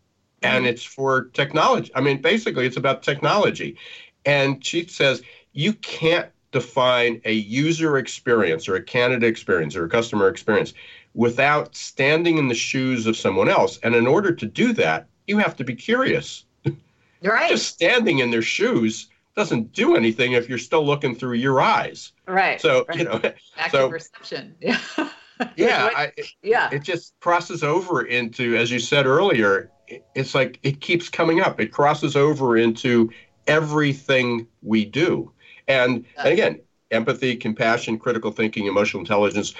mm-hmm. 0.43 0.55
and 0.55 0.65
it's 0.65 0.83
for 0.83 1.25
technology. 1.33 1.91
I 1.95 2.01
mean, 2.01 2.21
basically, 2.21 2.65
it's 2.65 2.77
about 2.77 3.03
technology. 3.03 3.77
And 4.25 4.63
she 4.63 4.87
says 4.87 5.21
you 5.53 5.73
can't 5.73 6.29
define 6.51 7.21
a 7.25 7.33
user 7.33 7.97
experience 7.97 8.67
or 8.67 8.75
a 8.75 8.83
candidate 8.83 9.27
experience 9.27 9.75
or 9.75 9.85
a 9.85 9.89
customer 9.89 10.27
experience 10.27 10.73
without 11.13 11.75
standing 11.75 12.37
in 12.37 12.47
the 12.47 12.55
shoes 12.55 13.05
of 13.05 13.15
someone 13.15 13.49
else. 13.49 13.79
And 13.83 13.95
in 13.95 14.07
order 14.07 14.33
to 14.33 14.45
do 14.45 14.73
that, 14.73 15.07
you 15.27 15.37
have 15.37 15.55
to 15.57 15.63
be 15.63 15.75
curious. 15.75 16.45
Right. 17.21 17.49
Just 17.49 17.67
standing 17.67 18.19
in 18.19 18.31
their 18.31 18.41
shoes 18.41 19.07
doesn't 19.35 19.73
do 19.73 19.95
anything 19.95 20.33
if 20.33 20.49
you're 20.49 20.57
still 20.57 20.85
looking 20.85 21.15
through 21.15 21.33
your 21.33 21.61
eyes. 21.61 22.11
Right. 22.27 22.59
So, 22.59 22.85
right. 22.87 22.97
you 22.97 23.05
know, 23.05 23.13
active 23.57 23.71
so, 23.71 23.89
perception. 23.89 24.55
Yeah. 25.39 25.49
yeah, 25.57 25.89
I, 25.95 26.11
yeah. 26.43 26.69
It 26.71 26.83
just 26.83 27.19
crosses 27.19 27.63
over 27.63 28.03
into, 28.03 28.55
as 28.55 28.69
you 28.69 28.79
said 28.79 29.07
earlier, 29.07 29.71
it's 30.13 30.35
like 30.35 30.59
it 30.61 30.79
keeps 30.79 31.09
coming 31.09 31.41
up. 31.41 31.59
It 31.59 31.71
crosses 31.71 32.15
over 32.15 32.55
into 32.55 33.09
everything 33.47 34.45
we 34.61 34.85
do. 34.85 35.31
And, 35.67 36.05
and 36.17 36.27
again, 36.27 36.59
empathy, 36.91 37.35
compassion, 37.35 37.97
critical 37.97 38.31
thinking, 38.31 38.67
emotional 38.67 39.01
intelligence, 39.01 39.55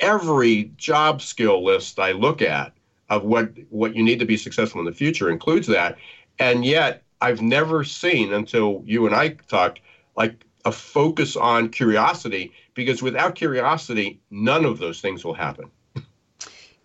every 0.00 0.70
job 0.76 1.22
skill 1.22 1.64
list 1.64 1.98
I 1.98 2.12
look 2.12 2.42
at 2.42 2.72
of 3.10 3.24
what 3.24 3.50
what 3.70 3.94
you 3.94 4.02
need 4.02 4.18
to 4.18 4.24
be 4.24 4.36
successful 4.36 4.80
in 4.80 4.86
the 4.86 4.92
future 4.92 5.30
includes 5.30 5.66
that. 5.68 5.96
And 6.38 6.64
yet 6.64 7.02
I've 7.20 7.42
never 7.42 7.84
seen 7.84 8.32
until 8.32 8.82
you 8.86 9.06
and 9.06 9.14
I 9.14 9.30
talked 9.48 9.80
like 10.16 10.44
a 10.64 10.72
focus 10.72 11.36
on 11.36 11.70
curiosity 11.70 12.52
because 12.74 13.02
without 13.02 13.34
curiosity 13.34 14.20
none 14.30 14.64
of 14.64 14.78
those 14.78 15.00
things 15.00 15.24
will 15.24 15.34
happen. 15.34 15.70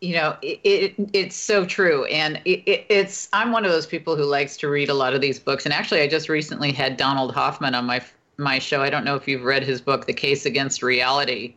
You 0.02 0.16
know 0.16 0.38
it, 0.42 0.60
it, 0.64 1.10
it's 1.14 1.36
so 1.36 1.66
true. 1.66 2.06
And 2.06 2.42
it, 2.46 2.86
it's 2.90 3.30
i'm 3.34 3.52
one 3.52 3.66
of 3.66 3.72
those 3.72 3.86
people 3.86 4.16
who 4.16 4.24
likes 4.24 4.58
to 4.58 4.70
read 4.70 4.90
a 4.90 4.94
lot 4.94 5.14
of 5.14 5.22
these 5.22 5.40
books. 5.40 5.66
And 5.66 5.74
actually 5.74 6.02
i 6.02 6.08
just 6.08 6.30
recently 6.30 6.72
had 6.72 6.98
donald 6.98 7.34
hoffman 7.34 7.76
on 7.76 7.86
my 7.86 8.02
my 8.38 8.60
show. 8.60 8.82
I 8.82 8.90
don't 8.90 9.06
know 9.06 9.16
if 9.16 9.28
you've 9.28 9.44
read 9.44 9.64
his 9.64 9.80
book 9.82 10.06
the 10.06 10.14
case 10.14 10.46
against 10.46 10.82
reality 10.82 11.56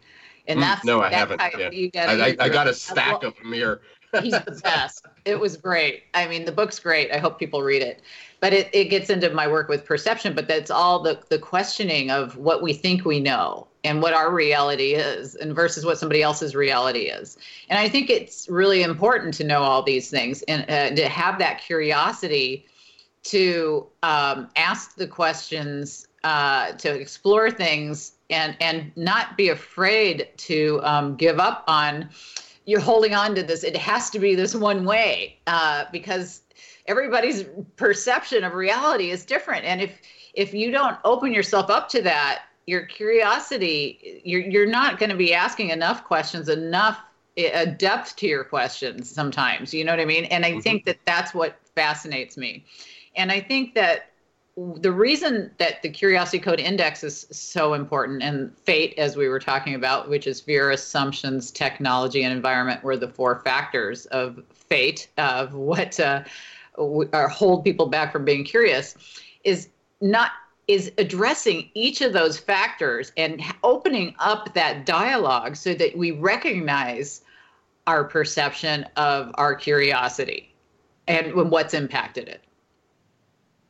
and 0.48 0.62
that's 0.62 0.82
mm, 0.82 0.86
no 0.86 1.00
i 1.00 1.12
haven't 1.12 1.40
yeah. 1.58 1.70
you 1.70 1.90
gotta, 1.90 2.22
I, 2.22 2.26
I, 2.28 2.36
I, 2.40 2.48
got 2.48 2.66
a 2.66 2.74
stack 2.74 3.22
of 3.22 3.34
them 3.36 3.52
here. 3.52 3.80
He's 4.22 4.32
the 4.32 4.60
best. 4.62 5.04
It 5.24 5.38
was 5.38 5.56
great. 5.56 6.04
I 6.14 6.26
mean 6.28 6.44
the 6.44 6.52
book's 6.52 6.78
great. 6.78 7.10
I 7.10 7.18
hope 7.18 7.38
people 7.38 7.62
read 7.62 7.82
it. 7.82 8.02
But 8.40 8.52
it, 8.52 8.68
it 8.72 8.84
gets 8.86 9.10
into 9.10 9.30
my 9.30 9.48
work 9.48 9.68
with 9.68 9.84
perception 9.84 10.34
but 10.34 10.48
that's 10.48 10.70
all 10.70 11.00
the 11.00 11.20
the 11.28 11.38
questioning 11.38 12.10
of 12.10 12.36
what 12.36 12.62
we 12.62 12.72
think 12.72 13.04
we 13.04 13.20
know 13.20 13.66
and 13.84 14.02
what 14.02 14.14
our 14.14 14.32
reality 14.32 14.94
is 14.94 15.34
and 15.34 15.54
versus 15.54 15.84
what 15.84 15.98
somebody 15.98 16.22
else's 16.22 16.54
reality 16.54 17.10
is. 17.10 17.36
And 17.68 17.78
i 17.78 17.88
think 17.88 18.10
it's 18.10 18.48
really 18.48 18.82
important 18.82 19.34
to 19.34 19.44
know 19.44 19.62
all 19.62 19.82
these 19.82 20.10
things 20.10 20.42
and 20.42 20.62
uh, 20.70 20.94
to 20.94 21.08
have 21.08 21.38
that 21.38 21.60
curiosity 21.60 22.66
to 23.24 23.86
um, 24.04 24.48
ask 24.54 24.94
the 24.94 25.06
questions 25.06 26.06
uh, 26.26 26.72
to 26.72 26.92
explore 26.92 27.52
things 27.52 28.14
and 28.30 28.56
and 28.60 28.90
not 28.96 29.36
be 29.36 29.48
afraid 29.48 30.28
to 30.36 30.80
um, 30.82 31.14
give 31.14 31.38
up 31.38 31.62
on 31.68 32.08
you're 32.64 32.80
holding 32.80 33.14
on 33.14 33.36
to 33.36 33.44
this. 33.44 33.62
It 33.62 33.76
has 33.76 34.10
to 34.10 34.18
be 34.18 34.34
this 34.34 34.52
one 34.52 34.84
way 34.84 35.38
uh, 35.46 35.84
because 35.92 36.42
everybody's 36.86 37.44
perception 37.76 38.42
of 38.42 38.54
reality 38.54 39.12
is 39.12 39.24
different. 39.24 39.66
And 39.66 39.80
if 39.80 40.00
if 40.34 40.52
you 40.52 40.72
don't 40.72 40.98
open 41.04 41.32
yourself 41.32 41.70
up 41.70 41.88
to 41.90 42.02
that 42.02 42.42
your 42.66 42.84
curiosity 42.86 44.20
you're 44.24 44.40
you're 44.40 44.66
not 44.66 44.98
going 44.98 45.10
to 45.10 45.16
be 45.16 45.32
asking 45.32 45.70
enough 45.70 46.02
questions 46.02 46.48
enough 46.48 46.98
a 47.36 47.52
eh, 47.54 47.64
depth 47.66 48.16
to 48.16 48.26
your 48.26 48.42
questions 48.42 49.08
sometimes 49.08 49.72
you 49.72 49.84
know 49.84 49.92
what 49.92 50.00
i 50.00 50.04
mean? 50.04 50.24
And 50.24 50.44
i 50.44 50.50
mm-hmm. 50.50 50.60
think 50.60 50.84
that 50.86 50.98
that's 51.04 51.32
what 51.32 51.56
fascinates 51.76 52.36
me. 52.36 52.64
And 53.14 53.30
i 53.30 53.40
think 53.40 53.74
that 53.74 54.10
the 54.56 54.92
reason 54.92 55.50
that 55.58 55.82
the 55.82 55.88
curiosity 55.90 56.38
code 56.38 56.60
index 56.60 57.04
is 57.04 57.26
so 57.30 57.74
important 57.74 58.22
and 58.22 58.56
fate 58.56 58.94
as 58.96 59.14
we 59.14 59.28
were 59.28 59.38
talking 59.38 59.74
about 59.74 60.08
which 60.08 60.26
is 60.26 60.40
fear 60.40 60.70
assumptions 60.70 61.50
technology 61.50 62.22
and 62.22 62.32
environment 62.32 62.82
were 62.82 62.96
the 62.96 63.08
four 63.08 63.40
factors 63.40 64.06
of 64.06 64.42
fate 64.54 65.08
of 65.18 65.52
what 65.52 66.00
uh, 66.00 66.22
hold 67.28 67.64
people 67.64 67.86
back 67.86 68.12
from 68.12 68.24
being 68.24 68.44
curious 68.44 68.96
is 69.44 69.68
not 70.00 70.30
is 70.68 70.90
addressing 70.98 71.70
each 71.74 72.00
of 72.00 72.12
those 72.12 72.38
factors 72.38 73.12
and 73.16 73.40
opening 73.62 74.14
up 74.18 74.52
that 74.54 74.84
dialogue 74.84 75.54
so 75.54 75.74
that 75.74 75.96
we 75.96 76.10
recognize 76.10 77.20
our 77.86 78.02
perception 78.02 78.84
of 78.96 79.30
our 79.34 79.54
curiosity 79.54 80.52
and 81.06 81.32
what's 81.50 81.72
impacted 81.72 82.26
it. 82.26 82.42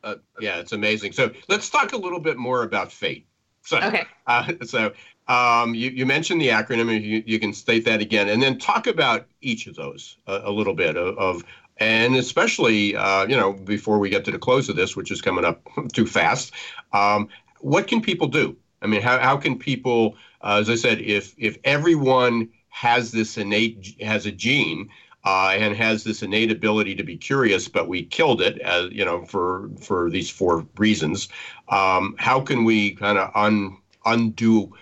Uh, 0.07 0.15
yeah, 0.41 0.59
it's 0.59 0.71
amazing. 0.71 1.11
So 1.11 1.33
let's 1.49 1.69
talk 1.69 1.93
a 1.93 1.97
little 1.97 2.21
bit 2.21 2.37
more 2.37 2.63
about 2.63 2.93
fate. 2.93 3.27
So, 3.63 3.79
okay. 3.79 4.05
Uh, 4.29 4.53
so 4.65 4.93
um, 5.27 5.75
you, 5.75 5.91
you, 5.91 6.07
mentioned 6.07 6.41
the 6.41 6.49
acronym, 6.49 7.03
you, 7.03 7.25
you, 7.27 7.41
can 7.41 7.53
state 7.53 7.85
that 7.87 8.01
again, 8.01 8.29
and 8.29 8.41
then 8.41 8.59
talk 8.59 8.87
about 8.87 9.27
each 9.41 9.67
of 9.67 9.75
those 9.75 10.17
a, 10.29 10.43
a 10.45 10.53
little 10.53 10.75
bit 10.75 10.97
of, 10.97 11.19
of, 11.19 11.45
and 11.79 12.15
especially 12.15 12.95
uh, 12.95 13.27
you 13.27 13.37
know 13.37 13.53
before 13.53 13.99
we 13.99 14.09
get 14.09 14.25
to 14.27 14.31
the 14.31 14.39
close 14.39 14.69
of 14.69 14.77
this 14.77 14.97
which 14.97 15.11
is 15.11 15.21
coming 15.21 15.45
up 15.45 15.63
too 15.93 16.07
fast 16.07 16.53
um, 16.93 17.29
what 17.61 17.87
can 17.87 18.01
people 18.01 18.29
do 18.29 18.57
i 18.83 18.87
mean 18.87 19.03
how, 19.03 19.19
how 19.19 19.37
can 19.37 19.59
people 19.59 20.17
uh, 20.43 20.59
as 20.61 20.71
i 20.71 20.75
said 20.75 21.01
if 21.01 21.35
if 21.37 21.59
everyone 21.65 22.49
has 22.69 23.13
this 23.13 23.37
innate 23.37 24.01
has 24.01 24.27
a 24.27 24.33
gene 24.33 24.89
uh, 25.27 25.57
and 25.59 25.77
has 25.77 26.05
this 26.05 26.23
innate 26.23 26.53
ability 26.53 26.95
to 26.95 27.03
be 27.03 27.17
curious, 27.17 27.67
but 27.67 27.89
we 27.89 28.05
killed 28.05 28.41
it, 28.41 28.59
as 28.61 28.93
you 28.93 29.05
know, 29.05 29.27
for 29.27 29.69
for 29.81 30.09
these 30.09 30.31
four 30.31 30.65
reasons. 30.79 31.29
Um, 31.69 32.15
how 32.17 32.41
can 32.41 32.63
we 32.63 32.95
kind 32.95 33.19
of 33.19 33.33
un, 33.35 33.77
undo 34.05 34.73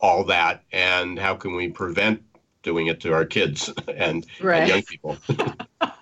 all 0.00 0.24
that, 0.24 0.64
and 0.72 1.18
how 1.18 1.34
can 1.34 1.54
we 1.54 1.68
prevent 1.68 2.22
doing 2.62 2.86
it 2.86 2.98
to 3.00 3.12
our 3.12 3.26
kids 3.26 3.70
and, 3.94 4.26
right. 4.40 4.60
and 4.60 4.68
young 4.70 4.82
people? 4.82 5.18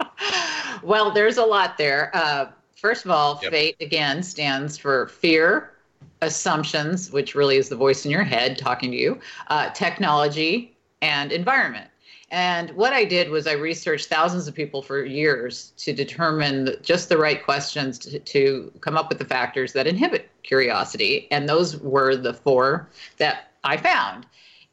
well, 0.84 1.10
there's 1.10 1.36
a 1.36 1.44
lot 1.44 1.76
there. 1.76 2.12
Uh, 2.14 2.46
first 2.76 3.04
of 3.04 3.10
all, 3.10 3.40
yep. 3.42 3.50
fate 3.50 3.76
again 3.80 4.22
stands 4.22 4.78
for 4.78 5.08
fear, 5.08 5.72
assumptions, 6.22 7.10
which 7.10 7.34
really 7.34 7.56
is 7.56 7.68
the 7.68 7.76
voice 7.76 8.04
in 8.04 8.12
your 8.12 8.22
head 8.22 8.58
talking 8.58 8.92
to 8.92 8.96
you, 8.96 9.18
uh, 9.48 9.70
technology, 9.70 10.76
and 11.02 11.32
environment. 11.32 11.90
And 12.36 12.68
what 12.72 12.92
I 12.92 13.06
did 13.06 13.30
was 13.30 13.46
I 13.46 13.52
researched 13.52 14.10
thousands 14.10 14.46
of 14.46 14.54
people 14.54 14.82
for 14.82 15.02
years 15.02 15.72
to 15.78 15.94
determine 15.94 16.76
just 16.82 17.08
the 17.08 17.16
right 17.16 17.42
questions 17.42 17.98
to, 18.00 18.18
to, 18.18 18.70
come 18.82 18.94
up 18.94 19.08
with 19.08 19.16
the 19.16 19.24
factors 19.24 19.72
that 19.72 19.86
inhibit 19.86 20.28
curiosity. 20.42 21.28
And 21.30 21.48
those 21.48 21.78
were 21.78 22.14
the 22.14 22.34
four 22.34 22.90
that 23.16 23.52
I 23.64 23.78
found. 23.78 24.26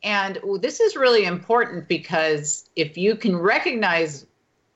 And 0.03 0.41
this 0.59 0.81
is 0.81 0.97
really 0.97 1.23
important 1.23 1.87
because 1.87 2.69
if 2.75 2.97
you 2.97 3.15
can 3.15 3.37
recognize 3.37 4.25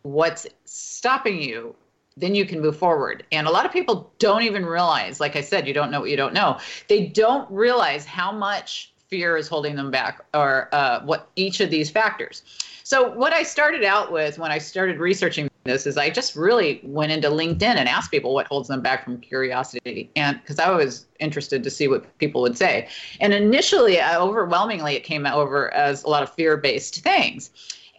what's 0.03 0.47
stopping 0.63 1.41
you 1.41 1.75
then 2.15 2.33
you 2.33 2.45
can 2.45 2.59
move 2.59 2.75
forward. 2.75 3.23
And 3.31 3.45
a 3.45 3.51
lot 3.51 3.63
of 3.63 3.71
people 3.71 4.11
don't 4.17 4.41
even 4.41 4.65
realize, 4.65 5.19
like 5.19 5.35
I 5.35 5.41
said, 5.41 5.67
you 5.67 5.73
don't 5.73 5.91
know 5.91 5.99
what 5.99 6.09
you 6.09 6.17
don't 6.17 6.33
know. 6.33 6.57
They 6.87 7.05
don't 7.05 7.47
realize 7.51 8.05
how 8.05 8.31
much 8.31 8.91
fear 9.07 9.37
is 9.37 9.47
holding 9.47 9.75
them 9.75 9.91
back 9.91 10.25
or 10.33 10.69
uh, 10.71 11.01
what 11.03 11.29
each 11.35 11.59
of 11.59 11.69
these 11.69 11.91
factors. 11.91 12.41
So, 12.87 13.09
what 13.09 13.33
I 13.33 13.43
started 13.43 13.83
out 13.83 14.13
with 14.13 14.39
when 14.39 14.49
I 14.49 14.59
started 14.59 14.97
researching 14.97 15.49
this 15.65 15.85
is 15.85 15.97
I 15.97 16.09
just 16.09 16.37
really 16.37 16.79
went 16.85 17.11
into 17.11 17.27
LinkedIn 17.27 17.63
and 17.63 17.89
asked 17.89 18.11
people 18.11 18.33
what 18.33 18.47
holds 18.47 18.69
them 18.69 18.79
back 18.79 19.03
from 19.03 19.19
curiosity. 19.19 20.09
And 20.15 20.39
because 20.39 20.57
I 20.57 20.71
was 20.71 21.05
interested 21.19 21.65
to 21.65 21.69
see 21.69 21.89
what 21.89 22.17
people 22.17 22.41
would 22.43 22.57
say. 22.57 22.87
And 23.19 23.33
initially, 23.33 23.99
uh, 23.99 24.23
overwhelmingly, 24.23 24.95
it 24.95 25.03
came 25.03 25.25
over 25.25 25.69
as 25.73 26.05
a 26.05 26.07
lot 26.07 26.23
of 26.23 26.31
fear 26.33 26.55
based 26.55 27.01
things. 27.01 27.49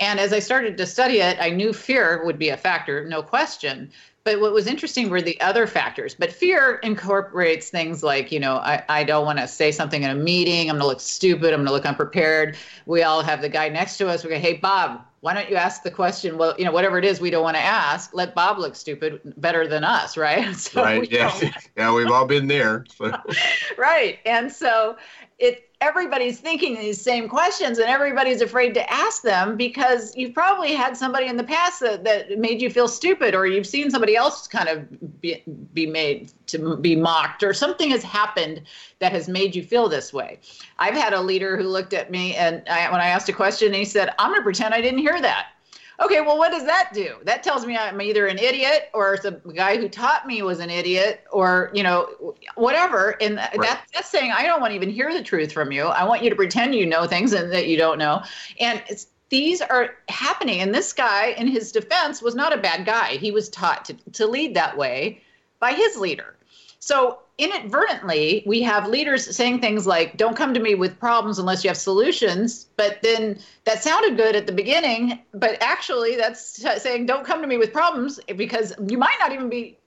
And 0.00 0.18
as 0.18 0.32
I 0.32 0.38
started 0.38 0.78
to 0.78 0.86
study 0.86 1.20
it, 1.20 1.36
I 1.38 1.50
knew 1.50 1.74
fear 1.74 2.24
would 2.24 2.38
be 2.38 2.48
a 2.48 2.56
factor, 2.56 3.04
no 3.04 3.22
question. 3.22 3.90
But 4.28 4.40
what 4.40 4.52
was 4.52 4.66
interesting 4.66 5.08
were 5.08 5.22
the 5.22 5.40
other 5.40 5.66
factors. 5.66 6.14
But 6.14 6.30
fear 6.30 6.80
incorporates 6.82 7.70
things 7.70 8.02
like, 8.02 8.30
you 8.30 8.38
know, 8.38 8.56
I, 8.56 8.84
I 8.86 9.02
don't 9.02 9.24
want 9.24 9.38
to 9.38 9.48
say 9.48 9.72
something 9.72 10.02
in 10.02 10.10
a 10.10 10.14
meeting. 10.14 10.68
I'm 10.68 10.76
going 10.76 10.80
to 10.80 10.86
look 10.86 11.00
stupid. 11.00 11.54
I'm 11.54 11.60
going 11.60 11.68
to 11.68 11.72
look 11.72 11.86
unprepared. 11.86 12.54
We 12.84 13.02
all 13.04 13.22
have 13.22 13.40
the 13.40 13.48
guy 13.48 13.70
next 13.70 13.96
to 13.96 14.08
us. 14.10 14.24
We 14.24 14.28
go, 14.28 14.38
hey, 14.38 14.58
Bob, 14.58 15.00
why 15.20 15.32
don't 15.32 15.48
you 15.48 15.56
ask 15.56 15.82
the 15.82 15.90
question? 15.90 16.36
Well, 16.36 16.54
you 16.58 16.66
know, 16.66 16.72
whatever 16.72 16.98
it 16.98 17.06
is 17.06 17.22
we 17.22 17.30
don't 17.30 17.42
want 17.42 17.56
to 17.56 17.62
ask, 17.62 18.12
let 18.12 18.34
Bob 18.34 18.58
look 18.58 18.76
stupid 18.76 19.18
better 19.38 19.66
than 19.66 19.82
us, 19.82 20.18
right? 20.18 20.54
So 20.54 20.82
right. 20.82 21.10
Yeah. 21.10 21.34
yeah. 21.78 21.94
We've 21.94 22.10
all 22.10 22.26
been 22.26 22.48
there. 22.48 22.84
So. 22.98 23.16
right. 23.78 24.18
And 24.26 24.52
so 24.52 24.98
it 25.38 25.67
everybody's 25.80 26.40
thinking 26.40 26.74
these 26.74 27.00
same 27.00 27.28
questions 27.28 27.78
and 27.78 27.88
everybody's 27.88 28.42
afraid 28.42 28.74
to 28.74 28.92
ask 28.92 29.22
them 29.22 29.56
because 29.56 30.14
you've 30.16 30.34
probably 30.34 30.74
had 30.74 30.96
somebody 30.96 31.26
in 31.26 31.36
the 31.36 31.44
past 31.44 31.80
that, 31.80 32.02
that 32.02 32.36
made 32.38 32.60
you 32.60 32.68
feel 32.68 32.88
stupid 32.88 33.34
or 33.34 33.46
you've 33.46 33.66
seen 33.66 33.88
somebody 33.90 34.16
else 34.16 34.48
kind 34.48 34.68
of 34.68 35.20
be, 35.20 35.42
be 35.74 35.86
made 35.86 36.32
to 36.48 36.76
be 36.76 36.96
mocked 36.96 37.44
or 37.44 37.54
something 37.54 37.90
has 37.90 38.02
happened 38.02 38.62
that 38.98 39.12
has 39.12 39.28
made 39.28 39.54
you 39.54 39.62
feel 39.62 39.88
this 39.88 40.12
way. 40.12 40.40
I've 40.78 40.94
had 40.94 41.12
a 41.12 41.20
leader 41.20 41.56
who 41.56 41.64
looked 41.64 41.92
at 41.92 42.10
me 42.10 42.34
and 42.34 42.62
I, 42.68 42.90
when 42.90 43.00
i 43.00 43.06
asked 43.06 43.28
a 43.28 43.32
question 43.32 43.72
he 43.72 43.84
said 43.84 44.10
i'm 44.18 44.30
going 44.30 44.40
to 44.40 44.44
pretend 44.44 44.74
i 44.74 44.80
didn't 44.80 45.00
hear 45.00 45.20
that 45.20 45.48
Okay, 46.00 46.20
well, 46.20 46.38
what 46.38 46.52
does 46.52 46.64
that 46.64 46.90
do? 46.94 47.16
That 47.24 47.42
tells 47.42 47.66
me 47.66 47.76
I'm 47.76 48.00
either 48.00 48.28
an 48.28 48.38
idiot 48.38 48.88
or 48.94 49.18
the 49.20 49.32
guy 49.54 49.76
who 49.76 49.88
taught 49.88 50.28
me 50.28 50.42
was 50.42 50.60
an 50.60 50.70
idiot 50.70 51.24
or, 51.32 51.72
you 51.74 51.82
know, 51.82 52.34
whatever. 52.54 53.20
And 53.20 53.36
right. 53.36 53.60
that, 53.62 53.84
that's 53.92 54.08
saying 54.08 54.30
I 54.30 54.46
don't 54.46 54.60
want 54.60 54.70
to 54.70 54.76
even 54.76 54.90
hear 54.90 55.12
the 55.12 55.22
truth 55.22 55.50
from 55.50 55.72
you. 55.72 55.86
I 55.86 56.04
want 56.04 56.22
you 56.22 56.30
to 56.30 56.36
pretend 56.36 56.76
you 56.76 56.86
know 56.86 57.06
things 57.06 57.32
and 57.32 57.52
that 57.52 57.66
you 57.66 57.76
don't 57.76 57.98
know. 57.98 58.22
And 58.60 58.80
these 59.28 59.60
are 59.60 59.96
happening. 60.08 60.60
And 60.60 60.72
this 60.72 60.92
guy, 60.92 61.34
in 61.36 61.48
his 61.48 61.72
defense, 61.72 62.22
was 62.22 62.36
not 62.36 62.52
a 62.52 62.58
bad 62.58 62.86
guy. 62.86 63.16
He 63.16 63.32
was 63.32 63.48
taught 63.48 63.84
to, 63.86 63.94
to 64.12 64.26
lead 64.26 64.54
that 64.54 64.76
way 64.78 65.20
by 65.58 65.72
his 65.72 65.96
leader. 65.96 66.36
So 66.78 67.18
inadvertently, 67.38 68.42
we 68.46 68.60
have 68.62 68.88
leaders 68.88 69.34
saying 69.34 69.60
things 69.60 69.86
like, 69.86 70.16
don't 70.16 70.36
come 70.36 70.52
to 70.54 70.60
me 70.60 70.74
with 70.74 70.98
problems 70.98 71.38
unless 71.38 71.62
you 71.62 71.70
have 71.70 71.76
solutions. 71.76 72.66
But 72.76 73.00
then 73.02 73.38
that 73.64 73.82
sounded 73.82 74.16
good 74.16 74.34
at 74.34 74.46
the 74.46 74.52
beginning, 74.52 75.20
but 75.32 75.56
actually, 75.62 76.16
that's 76.16 76.60
saying, 76.82 77.06
don't 77.06 77.24
come 77.24 77.40
to 77.40 77.46
me 77.46 77.56
with 77.56 77.72
problems 77.72 78.18
because 78.36 78.74
you 78.88 78.98
might 78.98 79.16
not 79.20 79.32
even 79.32 79.48
be 79.48 79.78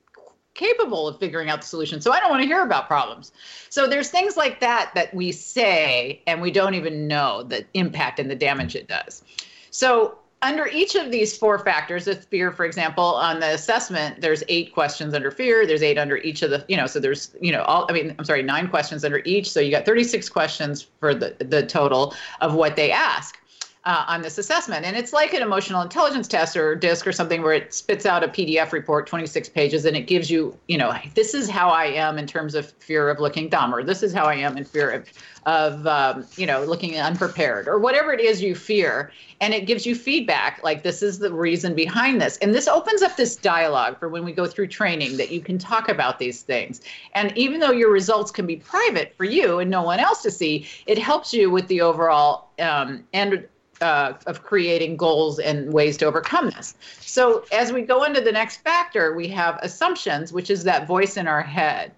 capable 0.54 1.08
of 1.08 1.20
figuring 1.20 1.50
out 1.50 1.62
the 1.62 1.68
solution. 1.68 2.02
So 2.02 2.12
I 2.12 2.20
don't 2.20 2.30
want 2.30 2.42
to 2.42 2.48
hear 2.48 2.64
about 2.64 2.88
problems. 2.88 3.32
So 3.70 3.88
there's 3.88 4.10
things 4.10 4.36
like 4.36 4.60
that 4.60 4.92
that 4.96 5.14
we 5.14 5.32
say 5.32 6.22
and 6.28 6.42
we 6.42 6.52
don't 6.52 6.74
even 6.74 7.08
know 7.08 7.44
the 7.44 7.66
impact 7.74 8.20
and 8.20 8.30
the 8.30 8.36
damage 8.36 8.76
it 8.76 8.88
does. 8.88 9.24
So 9.72 10.18
under 10.44 10.68
each 10.68 10.96
of 10.96 11.12
these 11.12 11.38
four 11.38 11.60
factors, 11.60 12.08
with 12.08 12.26
fear, 12.26 12.52
for 12.52 12.66
example, 12.66 13.04
on 13.04 13.40
the 13.40 13.54
assessment, 13.54 14.22
there's 14.22 14.44
eight 14.48 14.74
questions 14.74 15.14
under 15.14 15.30
fear. 15.30 15.68
There's 15.68 15.84
eight 15.84 15.98
under 15.98 16.18
each 16.18 16.42
of 16.42 16.50
the, 16.50 16.66
you 16.68 16.76
know, 16.76 16.88
so 16.88 17.00
there's, 17.00 17.36
you 17.40 17.52
know, 17.52 17.62
all, 17.64 17.86
I 17.90 17.94
mean, 17.94 18.16
I'm 18.18 18.26
sorry, 18.26 18.42
nine 18.42 18.68
questions 18.68 19.06
under 19.06 19.22
each. 19.24 19.52
So 19.52 19.60
you 19.60 19.70
got 19.70 19.86
36 19.86 20.30
questions 20.30 20.88
for 21.00 21.14
the, 21.14 21.36
the 21.40 21.66
total 21.66 22.16
of 22.42 22.56
what 22.56 22.76
they 22.76 22.92
ask. 22.92 23.38
Uh, 23.84 24.06
on 24.08 24.22
this 24.22 24.38
assessment. 24.38 24.86
And 24.86 24.96
it's 24.96 25.12
like 25.12 25.34
an 25.34 25.42
emotional 25.42 25.82
intelligence 25.82 26.28
test 26.28 26.56
or 26.56 26.76
DISC 26.76 27.08
or 27.08 27.12
something 27.12 27.42
where 27.42 27.54
it 27.54 27.74
spits 27.74 28.06
out 28.06 28.24
a 28.24 28.28
PDF 28.28 28.74
report, 28.74 29.08
26 29.08 29.50
pages, 29.50 29.86
and 29.86 29.98
it 29.98 30.06
gives 30.06 30.30
you, 30.30 30.56
you 30.68 30.78
know, 30.78 30.94
this 31.16 31.34
is 31.34 31.50
how 31.50 31.70
I 31.72 31.86
am 31.86 32.20
in 32.20 32.28
terms 32.28 32.54
of 32.54 32.70
fear 32.74 33.10
of 33.10 33.20
looking 33.20 33.50
dumb, 33.50 33.74
or 33.74 33.84
this 33.84 34.04
is 34.04 34.14
how 34.14 34.26
I 34.26 34.36
am 34.36 34.56
in 34.56 34.66
fear 34.66 34.92
of 34.92 35.12
of 35.46 35.88
um, 35.88 36.26
you 36.36 36.46
know 36.46 36.64
looking 36.64 37.00
unprepared 37.00 37.68
or 37.68 37.80
whatever 37.80 38.14
it 38.14 38.20
is 38.20 38.42
you 38.42 38.56
fear. 38.56 39.12
And 39.40 39.56
it 39.56 39.66
gives 39.66 39.88
you 39.88 39.96
feedback 39.96 40.62
like 40.64 40.84
this 40.84 41.02
is 41.02 41.18
the 41.18 41.34
reason 41.34 41.74
behind 41.74 42.22
this. 42.22 42.38
And 42.38 42.54
this 42.54 42.68
opens 42.68 43.02
up 43.02 43.18
this 43.18 43.36
dialogue 43.36 43.98
for 43.98 44.08
when 44.08 44.24
we 44.24 44.34
go 44.34 44.46
through 44.46 44.68
training 44.68 45.18
that 45.18 45.32
you 45.32 45.42
can 45.42 45.58
talk 45.58 45.90
about 45.90 46.20
these 46.20 46.44
things. 46.44 46.82
And 47.14 47.36
even 47.36 47.60
though 47.60 47.72
your 47.72 47.92
results 47.92 48.30
can 48.30 48.46
be 48.46 48.58
private 48.58 49.16
for 49.16 49.24
you 49.24 49.58
and 49.58 49.72
no 49.72 49.82
one 49.82 50.00
else 50.00 50.22
to 50.22 50.32
see 50.32 50.68
it 50.86 51.00
helps 51.00 51.34
you 51.34 51.50
with 51.50 51.68
the 51.70 51.82
overall 51.82 52.50
um, 52.60 53.04
end 53.14 53.48
uh, 53.82 54.14
of 54.28 54.44
creating 54.44 54.98
goals 54.98 55.40
and 55.40 55.74
ways 55.74 55.98
to 55.98 56.06
overcome 56.06 56.52
this. 56.52 56.76
So, 57.00 57.46
as 57.52 57.74
we 57.74 57.82
go 57.82 58.04
into 58.04 58.22
the 58.22 58.32
next 58.32 58.58
factor, 58.58 59.16
we 59.16 59.28
have 59.30 59.60
assumptions, 59.62 60.32
which 60.32 60.50
is 60.50 60.64
that 60.64 60.88
voice 60.88 61.18
in 61.18 61.28
our 61.28 61.42
head 61.42 61.92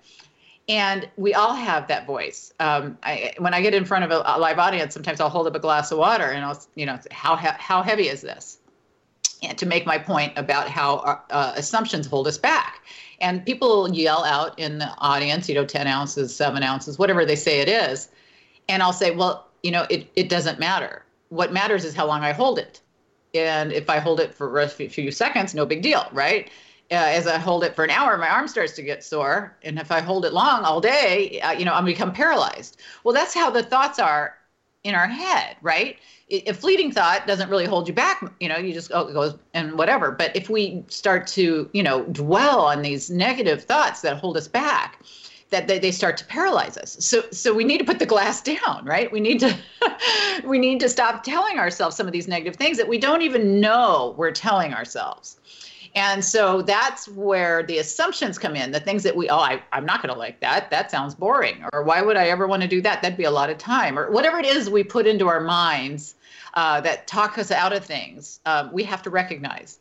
and 0.69 1.09
we 1.17 1.33
all 1.33 1.53
have 1.53 1.87
that 1.87 2.05
voice. 2.05 2.53
Um, 2.59 2.97
I, 3.03 3.33
when 3.37 3.53
I 3.53 3.61
get 3.61 3.73
in 3.73 3.83
front 3.83 4.05
of 4.05 4.11
a, 4.11 4.23
a, 4.25 4.39
live 4.39 4.59
audience, 4.59 4.93
sometimes 4.93 5.19
I'll 5.19 5.29
hold 5.29 5.47
up 5.47 5.55
a 5.55 5.59
glass 5.59 5.91
of 5.91 5.97
water 5.97 6.25
and 6.25 6.45
I'll, 6.45 6.59
you 6.75 6.85
know, 6.85 6.99
how 7.11 7.35
how 7.35 7.81
heavy 7.81 8.07
is 8.07 8.21
this? 8.21 8.59
And 9.41 9.57
to 9.57 9.65
make 9.65 9.85
my 9.85 9.97
point 9.97 10.31
about 10.37 10.69
how 10.69 10.99
our, 10.99 11.21
uh, 11.29 11.53
assumptions 11.57 12.07
hold 12.07 12.27
us 12.27 12.37
back. 12.37 12.81
And 13.19 13.45
people 13.45 13.93
yell 13.93 14.23
out 14.23 14.57
in 14.57 14.77
the 14.77 14.89
audience, 14.99 15.49
you 15.49 15.55
know, 15.55 15.65
10 15.65 15.85
ounces, 15.85 16.33
seven 16.33 16.63
ounces, 16.63 16.97
whatever 16.97 17.25
they 17.25 17.35
say 17.35 17.59
it 17.59 17.67
is. 17.67 18.09
And 18.69 18.81
I'll 18.81 18.93
say, 18.93 19.11
well, 19.11 19.47
you 19.63 19.71
know, 19.71 19.85
it, 19.89 20.09
it 20.15 20.29
doesn't 20.29 20.59
matter. 20.59 21.02
What 21.33 21.53
matters 21.53 21.85
is 21.85 21.95
how 21.95 22.05
long 22.05 22.21
I 22.21 22.31
hold 22.31 22.59
it. 22.59 22.81
And 23.33 23.71
if 23.71 23.89
I 23.89 23.99
hold 23.99 24.19
it 24.19 24.33
for 24.33 24.59
a 24.59 24.67
few 24.67 25.11
seconds, 25.11 25.55
no 25.55 25.65
big 25.65 25.81
deal, 25.81 26.07
right? 26.11 26.51
uh, 26.91 26.95
as 26.95 27.25
I 27.27 27.37
hold 27.37 27.63
it 27.63 27.75
for 27.75 27.83
an 27.83 27.89
hour, 27.89 28.17
my 28.17 28.29
arm 28.29 28.47
starts 28.47 28.73
to 28.73 28.83
get 28.83 29.03
sore. 29.03 29.57
And 29.63 29.79
if 29.79 29.91
I 29.91 29.99
hold 29.99 30.25
it 30.25 30.33
long 30.33 30.63
all 30.63 30.79
day, 30.79 31.41
uh, 31.41 31.51
you 31.51 31.65
know, 31.65 31.73
I'm 31.73 31.85
become 31.85 32.13
paralyzed. 32.13 32.79
Well, 33.03 33.15
that's 33.15 33.33
how 33.33 33.49
the 33.49 33.63
thoughts 33.63 33.97
are 33.97 34.37
in 34.83 34.93
our 34.93 35.07
head, 35.07 35.55
right? 35.61 35.97
A 36.29 36.53
fleeting 36.53 36.91
thought 36.91 37.25
doesn't 37.25 37.49
really 37.49 37.65
hold 37.65 37.87
you 37.87 37.93
back. 37.93 38.23
You 38.39 38.49
know, 38.49 38.57
you 38.57 38.73
just 38.73 38.91
oh, 38.93 39.07
it 39.07 39.13
goes 39.13 39.35
and 39.53 39.77
whatever. 39.77 40.11
But 40.11 40.35
if 40.35 40.49
we 40.49 40.83
start 40.87 41.25
to, 41.27 41.69
you 41.73 41.83
know, 41.83 42.03
dwell 42.05 42.61
on 42.61 42.81
these 42.81 43.09
negative 43.09 43.63
thoughts 43.63 44.01
that 44.01 44.17
hold 44.17 44.37
us 44.37 44.47
back, 44.47 44.99
that 45.53 45.67
they, 45.67 45.77
they 45.77 45.91
start 45.91 46.17
to 46.17 46.25
paralyze 46.25 46.77
us. 46.77 46.97
So, 46.99 47.23
so 47.31 47.53
we 47.53 47.63
need 47.63 47.77
to 47.77 47.85
put 47.85 47.99
the 47.99 48.05
glass 48.05 48.41
down, 48.41 48.83
right? 48.83 49.11
We 49.11 49.19
need 49.19 49.39
to, 49.39 49.55
we 50.43 50.57
need 50.57 50.79
to 50.79 50.89
stop 50.89 51.23
telling 51.23 51.59
ourselves 51.59 51.95
some 51.95 52.07
of 52.07 52.11
these 52.11 52.27
negative 52.27 52.55
things 52.55 52.75
that 52.77 52.87
we 52.87 52.97
don't 52.97 53.21
even 53.21 53.61
know 53.61 54.15
we're 54.17 54.31
telling 54.31 54.73
ourselves. 54.73 55.37
And 55.95 56.25
so 56.25 56.63
that's 56.63 57.07
where 57.07 57.61
the 57.61 57.77
assumptions 57.77 58.39
come 58.39 58.55
in 58.55 58.71
the 58.71 58.79
things 58.79 59.03
that 59.03 59.15
we, 59.15 59.29
oh, 59.29 59.37
I, 59.37 59.61
I'm 59.71 59.85
not 59.85 60.01
going 60.01 60.11
to 60.11 60.19
like 60.19 60.39
that. 60.39 60.71
That 60.71 60.89
sounds 60.89 61.13
boring. 61.13 61.63
Or 61.71 61.83
why 61.83 62.01
would 62.01 62.17
I 62.17 62.29
ever 62.29 62.47
want 62.47 62.63
to 62.63 62.67
do 62.67 62.81
that? 62.81 63.03
That'd 63.03 63.15
be 63.15 63.25
a 63.25 63.31
lot 63.31 63.51
of 63.51 63.59
time. 63.59 63.97
Or 63.97 64.09
whatever 64.09 64.39
it 64.39 64.45
is 64.45 64.71
we 64.71 64.83
put 64.83 65.05
into 65.05 65.27
our 65.27 65.39
minds 65.39 66.15
uh, 66.55 66.81
that 66.81 67.05
talk 67.05 67.37
us 67.37 67.51
out 67.51 67.73
of 67.73 67.85
things, 67.85 68.39
uh, 68.47 68.69
we 68.73 68.83
have 68.83 69.03
to 69.03 69.11
recognize. 69.11 69.77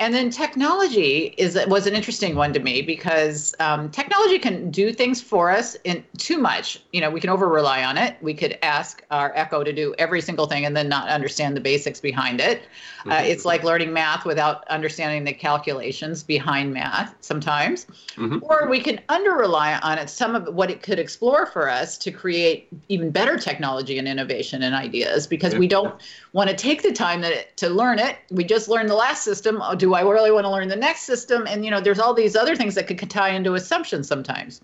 And 0.00 0.14
then 0.14 0.30
technology 0.30 1.34
is 1.38 1.58
was 1.66 1.86
an 1.88 1.94
interesting 1.94 2.36
one 2.36 2.52
to 2.52 2.60
me 2.60 2.82
because 2.82 3.54
um, 3.58 3.90
technology 3.90 4.38
can 4.38 4.70
do 4.70 4.92
things 4.92 5.20
for 5.20 5.50
us 5.50 5.76
in 5.82 6.04
too 6.18 6.38
much. 6.38 6.80
You 6.92 7.00
know, 7.00 7.10
we 7.10 7.20
can 7.20 7.30
over 7.30 7.48
rely 7.48 7.82
on 7.82 7.98
it. 7.98 8.16
We 8.20 8.32
could 8.32 8.58
ask 8.62 9.02
our 9.10 9.32
Echo 9.34 9.64
to 9.64 9.72
do 9.72 9.94
every 9.98 10.20
single 10.20 10.46
thing 10.46 10.64
and 10.64 10.76
then 10.76 10.88
not 10.88 11.08
understand 11.08 11.56
the 11.56 11.60
basics 11.60 12.00
behind 12.00 12.40
it. 12.40 12.62
Uh, 13.06 13.10
mm-hmm. 13.10 13.26
it's 13.26 13.44
like 13.44 13.64
learning 13.64 13.92
math 13.92 14.24
without 14.24 14.66
understanding 14.68 15.24
the 15.24 15.32
calculations 15.32 16.22
behind 16.22 16.72
math 16.72 17.14
sometimes. 17.20 17.86
Mm-hmm. 18.16 18.38
Or 18.42 18.68
we 18.68 18.80
can 18.80 19.00
under 19.08 19.32
rely 19.32 19.78
on 19.78 19.98
it. 19.98 20.10
Some 20.10 20.36
of 20.36 20.54
what 20.54 20.70
it 20.70 20.82
could 20.82 20.98
explore 21.00 21.46
for 21.46 21.68
us 21.68 21.98
to 21.98 22.12
create 22.12 22.68
even 22.88 23.10
better 23.10 23.36
technology 23.36 23.98
and 23.98 24.06
innovation 24.06 24.62
and 24.62 24.74
ideas 24.74 25.26
because 25.26 25.56
we 25.56 25.66
don't 25.66 26.00
want 26.32 26.50
to 26.50 26.56
take 26.56 26.82
the 26.82 26.92
time 26.92 27.20
that 27.22 27.56
to 27.56 27.68
learn 27.68 27.98
it. 27.98 28.18
We 28.30 28.44
just 28.44 28.68
learned 28.68 28.90
the 28.90 28.94
last 28.94 29.24
system. 29.24 29.60
Oh, 29.60 29.74
I 29.94 30.02
really 30.02 30.30
want 30.30 30.44
to 30.44 30.50
learn 30.50 30.68
the 30.68 30.76
next 30.76 31.02
system? 31.02 31.46
And 31.46 31.64
you 31.64 31.70
know, 31.70 31.80
there's 31.80 31.98
all 31.98 32.14
these 32.14 32.36
other 32.36 32.56
things 32.56 32.74
that 32.74 32.86
could 32.86 33.10
tie 33.10 33.30
into 33.30 33.54
assumptions 33.54 34.08
sometimes. 34.08 34.60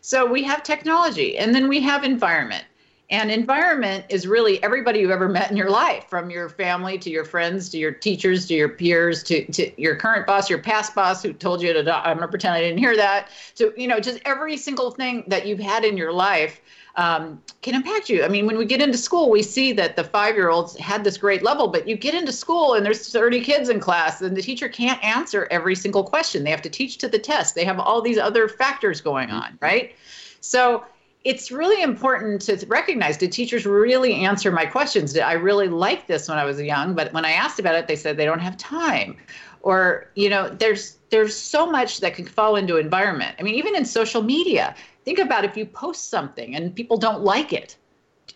So 0.00 0.26
we 0.26 0.42
have 0.42 0.62
technology, 0.62 1.38
and 1.38 1.54
then 1.54 1.68
we 1.68 1.80
have 1.80 2.04
environment. 2.04 2.64
And 3.12 3.30
environment 3.30 4.06
is 4.08 4.26
really 4.26 4.62
everybody 4.62 5.00
you've 5.00 5.10
ever 5.10 5.28
met 5.28 5.50
in 5.50 5.56
your 5.56 5.68
life, 5.68 6.06
from 6.08 6.30
your 6.30 6.48
family 6.48 6.96
to 6.98 7.10
your 7.10 7.26
friends 7.26 7.68
to 7.68 7.78
your 7.78 7.92
teachers 7.92 8.46
to 8.46 8.54
your 8.54 8.70
peers 8.70 9.22
to, 9.24 9.44
to 9.52 9.70
your 9.80 9.96
current 9.96 10.26
boss, 10.26 10.48
your 10.48 10.60
past 10.60 10.94
boss 10.94 11.22
who 11.22 11.34
told 11.34 11.60
you 11.60 11.74
to, 11.74 11.94
I'm 11.94 12.16
going 12.16 12.26
to 12.26 12.28
pretend 12.28 12.54
I 12.54 12.62
didn't 12.62 12.78
hear 12.78 12.96
that. 12.96 13.28
So 13.52 13.70
you 13.76 13.86
know, 13.86 14.00
just 14.00 14.18
every 14.24 14.56
single 14.56 14.92
thing 14.92 15.24
that 15.26 15.46
you've 15.46 15.60
had 15.60 15.84
in 15.84 15.98
your 15.98 16.10
life 16.10 16.62
um, 16.96 17.42
can 17.62 17.74
impact 17.74 18.08
you. 18.08 18.24
I 18.24 18.28
mean, 18.28 18.46
when 18.46 18.58
we 18.58 18.64
get 18.64 18.82
into 18.82 18.98
school, 18.98 19.30
we 19.30 19.42
see 19.42 19.72
that 19.72 19.96
the 19.96 20.04
five 20.04 20.34
year 20.34 20.50
olds 20.50 20.76
had 20.76 21.04
this 21.04 21.16
great 21.16 21.42
level, 21.42 21.68
but 21.68 21.88
you 21.88 21.96
get 21.96 22.14
into 22.14 22.32
school 22.32 22.74
and 22.74 22.84
there's 22.84 23.08
30 23.08 23.40
kids 23.40 23.68
in 23.68 23.80
class, 23.80 24.20
and 24.20 24.36
the 24.36 24.42
teacher 24.42 24.68
can't 24.68 25.02
answer 25.02 25.48
every 25.50 25.74
single 25.74 26.04
question. 26.04 26.44
They 26.44 26.50
have 26.50 26.62
to 26.62 26.70
teach 26.70 26.98
to 26.98 27.08
the 27.08 27.18
test. 27.18 27.54
They 27.54 27.64
have 27.64 27.78
all 27.78 28.02
these 28.02 28.18
other 28.18 28.48
factors 28.48 29.00
going 29.00 29.30
on, 29.30 29.58
right? 29.60 29.94
So 30.40 30.84
it's 31.24 31.52
really 31.52 31.82
important 31.82 32.42
to 32.42 32.66
recognize 32.66 33.16
did 33.16 33.32
teachers 33.32 33.64
really 33.64 34.14
answer 34.14 34.50
my 34.50 34.66
questions? 34.66 35.12
Did 35.12 35.22
I 35.22 35.34
really 35.34 35.68
like 35.68 36.08
this 36.08 36.28
when 36.28 36.36
I 36.36 36.44
was 36.44 36.60
young? 36.60 36.94
But 36.94 37.12
when 37.12 37.24
I 37.24 37.30
asked 37.30 37.60
about 37.60 37.76
it, 37.76 37.86
they 37.86 37.96
said 37.96 38.16
they 38.16 38.24
don't 38.24 38.40
have 38.40 38.56
time. 38.56 39.16
Or, 39.62 40.08
you 40.14 40.28
know, 40.28 40.48
there's 40.48 40.98
there's 41.10 41.36
so 41.36 41.70
much 41.70 42.00
that 42.00 42.14
can 42.14 42.26
fall 42.26 42.56
into 42.56 42.76
environment. 42.76 43.36
I 43.38 43.42
mean, 43.42 43.54
even 43.54 43.76
in 43.76 43.84
social 43.84 44.22
media, 44.22 44.74
think 45.04 45.18
about 45.18 45.44
if 45.44 45.56
you 45.56 45.66
post 45.66 46.10
something 46.10 46.54
and 46.56 46.74
people 46.74 46.96
don't 46.96 47.22
like 47.22 47.52
it. 47.52 47.76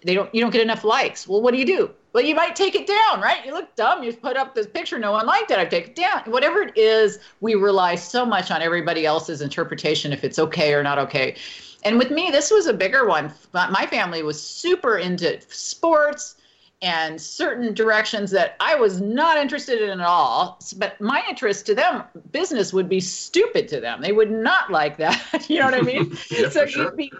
They 0.04 0.14
don't 0.14 0.32
you 0.34 0.40
don't 0.40 0.50
get 0.50 0.62
enough 0.62 0.84
likes. 0.84 1.26
Well 1.26 1.42
what 1.42 1.52
do 1.52 1.58
you 1.58 1.66
do? 1.66 1.90
Well 2.12 2.24
you 2.24 2.34
might 2.34 2.54
take 2.54 2.74
it 2.74 2.86
down 2.86 3.20
right? 3.20 3.44
You 3.44 3.52
look 3.52 3.74
dumb. 3.76 4.02
You 4.02 4.12
put 4.12 4.36
up 4.36 4.54
this 4.54 4.66
picture. 4.66 4.98
No 4.98 5.12
one 5.12 5.26
liked 5.26 5.50
it. 5.50 5.58
I 5.58 5.64
take 5.64 5.88
it 5.88 5.96
down. 5.96 6.22
Whatever 6.26 6.62
it 6.62 6.76
is 6.76 7.18
we 7.40 7.54
rely 7.54 7.94
so 7.94 8.24
much 8.24 8.50
on 8.50 8.62
everybody 8.62 9.06
else's 9.06 9.40
interpretation 9.40 10.12
if 10.12 10.22
it's 10.22 10.38
okay 10.38 10.74
or 10.74 10.82
not 10.82 10.98
okay. 10.98 11.36
And 11.84 11.98
with 11.98 12.10
me 12.10 12.30
this 12.30 12.50
was 12.50 12.66
a 12.66 12.72
bigger 12.72 13.06
one. 13.06 13.32
My 13.52 13.86
family 13.90 14.22
was 14.22 14.40
super 14.40 14.98
into 14.98 15.40
sports 15.48 16.36
and 16.82 17.20
certain 17.20 17.72
directions 17.72 18.30
that 18.32 18.54
I 18.60 18.74
was 18.74 19.00
not 19.00 19.38
interested 19.38 19.80
in 19.80 20.00
at 20.00 20.06
all. 20.06 20.58
But 20.76 21.00
my 21.00 21.22
interest 21.28 21.64
to 21.66 21.74
them, 21.74 22.02
business 22.32 22.72
would 22.72 22.88
be 22.88 23.00
stupid 23.00 23.66
to 23.68 23.80
them. 23.80 24.02
They 24.02 24.12
would 24.12 24.30
not 24.30 24.70
like 24.70 24.96
that. 24.98 25.46
you 25.48 25.58
know 25.58 25.66
what 25.66 25.74
I 25.74 25.80
mean? 25.80 26.16
yeah, 26.30 26.48
so 26.50 26.66
sure. 26.66 26.84
you'd 26.84 26.96
be 26.96 27.12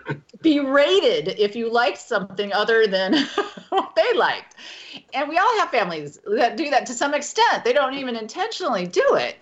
berated 0.43 1.35
if 1.39 1.57
you 1.57 1.71
liked 1.71 1.99
something 1.99 2.53
other 2.53 2.87
than 2.87 3.15
what 3.71 3.95
they 3.97 4.13
liked. 4.15 4.57
And 5.15 5.29
we 5.29 5.39
all 5.39 5.59
have 5.59 5.71
families 5.71 6.19
that 6.37 6.57
do 6.57 6.71
that 6.71 6.87
to 6.87 6.95
some 6.95 7.15
extent. 7.15 7.65
They 7.65 7.73
don't 7.73 7.95
even 7.95 8.17
intentionally 8.17 8.87
do 8.87 9.05
it 9.15 9.37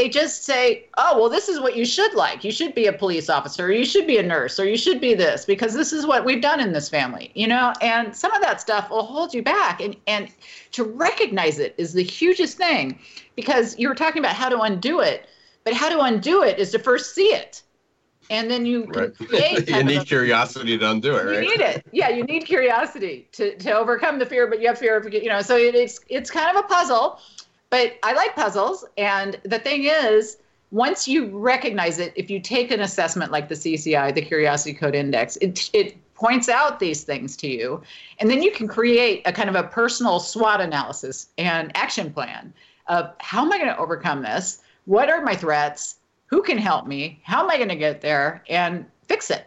they 0.00 0.08
just 0.08 0.44
say, 0.44 0.86
oh, 0.96 1.20
well, 1.20 1.28
this 1.28 1.46
is 1.46 1.60
what 1.60 1.76
you 1.76 1.84
should 1.84 2.14
like. 2.14 2.42
You 2.42 2.50
should 2.50 2.74
be 2.74 2.86
a 2.86 2.92
police 2.92 3.28
officer, 3.28 3.66
or 3.66 3.70
you 3.70 3.84
should 3.84 4.06
be 4.06 4.16
a 4.16 4.22
nurse, 4.22 4.58
or 4.58 4.64
you 4.64 4.78
should 4.78 4.98
be 4.98 5.12
this, 5.12 5.44
because 5.44 5.74
this 5.74 5.92
is 5.92 6.06
what 6.06 6.24
we've 6.24 6.40
done 6.40 6.58
in 6.58 6.72
this 6.72 6.88
family, 6.88 7.30
you 7.34 7.46
know? 7.46 7.74
And 7.82 8.16
some 8.16 8.32
of 8.32 8.40
that 8.40 8.62
stuff 8.62 8.88
will 8.88 9.02
hold 9.02 9.34
you 9.34 9.42
back. 9.42 9.82
And, 9.82 9.94
and 10.06 10.30
to 10.72 10.84
recognize 10.84 11.58
it 11.58 11.74
is 11.76 11.92
the 11.92 12.02
hugest 12.02 12.56
thing, 12.56 12.98
because 13.36 13.78
you 13.78 13.90
were 13.90 13.94
talking 13.94 14.20
about 14.20 14.34
how 14.34 14.48
to 14.48 14.60
undo 14.60 15.00
it, 15.00 15.28
but 15.64 15.74
how 15.74 15.90
to 15.90 16.00
undo 16.00 16.44
it 16.44 16.58
is 16.58 16.70
to 16.70 16.78
first 16.78 17.14
see 17.14 17.34
it. 17.34 17.62
And 18.30 18.50
then 18.50 18.64
you 18.64 18.86
right. 18.86 19.12
you 19.68 19.84
need 19.84 20.06
curiosity 20.06 20.78
to 20.78 20.90
undo 20.90 21.16
it, 21.16 21.24
right? 21.26 21.42
You 21.42 21.58
need 21.58 21.60
it. 21.60 21.84
Yeah, 21.92 22.08
you 22.08 22.24
need 22.24 22.46
curiosity 22.46 23.28
to, 23.32 23.54
to 23.58 23.72
overcome 23.72 24.18
the 24.18 24.24
fear, 24.24 24.46
but 24.46 24.62
you 24.62 24.68
have 24.68 24.78
fear 24.78 24.96
of, 24.96 25.12
you 25.12 25.28
know, 25.28 25.42
so 25.42 25.58
it, 25.58 25.74
it's, 25.74 26.00
it's 26.08 26.30
kind 26.30 26.56
of 26.56 26.64
a 26.64 26.68
puzzle 26.68 27.20
but 27.70 27.98
I 28.02 28.12
like 28.12 28.34
puzzles. 28.34 28.84
And 28.98 29.40
the 29.44 29.58
thing 29.58 29.84
is, 29.84 30.38
once 30.72 31.08
you 31.08 31.26
recognize 31.36 31.98
it, 31.98 32.12
if 32.16 32.30
you 32.30 32.40
take 32.40 32.70
an 32.70 32.80
assessment 32.80 33.32
like 33.32 33.48
the 33.48 33.54
CCI, 33.54 34.14
the 34.14 34.22
Curiosity 34.22 34.74
Code 34.74 34.94
Index, 34.94 35.36
it, 35.36 35.70
it 35.72 35.96
points 36.14 36.48
out 36.48 36.78
these 36.78 37.02
things 37.02 37.36
to 37.38 37.48
you. 37.48 37.82
And 38.18 38.30
then 38.30 38.42
you 38.42 38.52
can 38.52 38.68
create 38.68 39.22
a 39.24 39.32
kind 39.32 39.48
of 39.48 39.54
a 39.54 39.64
personal 39.64 40.20
SWOT 40.20 40.60
analysis 40.60 41.28
and 41.38 41.74
action 41.74 42.12
plan 42.12 42.52
of 42.88 43.14
how 43.18 43.44
am 43.44 43.52
I 43.52 43.58
going 43.58 43.70
to 43.70 43.78
overcome 43.78 44.22
this? 44.22 44.60
What 44.84 45.08
are 45.08 45.22
my 45.22 45.34
threats? 45.34 45.96
Who 46.26 46.42
can 46.42 46.58
help 46.58 46.86
me? 46.86 47.20
How 47.24 47.42
am 47.42 47.50
I 47.50 47.56
going 47.56 47.68
to 47.68 47.76
get 47.76 48.00
there? 48.00 48.44
And 48.48 48.84
fix 49.08 49.30
it. 49.30 49.46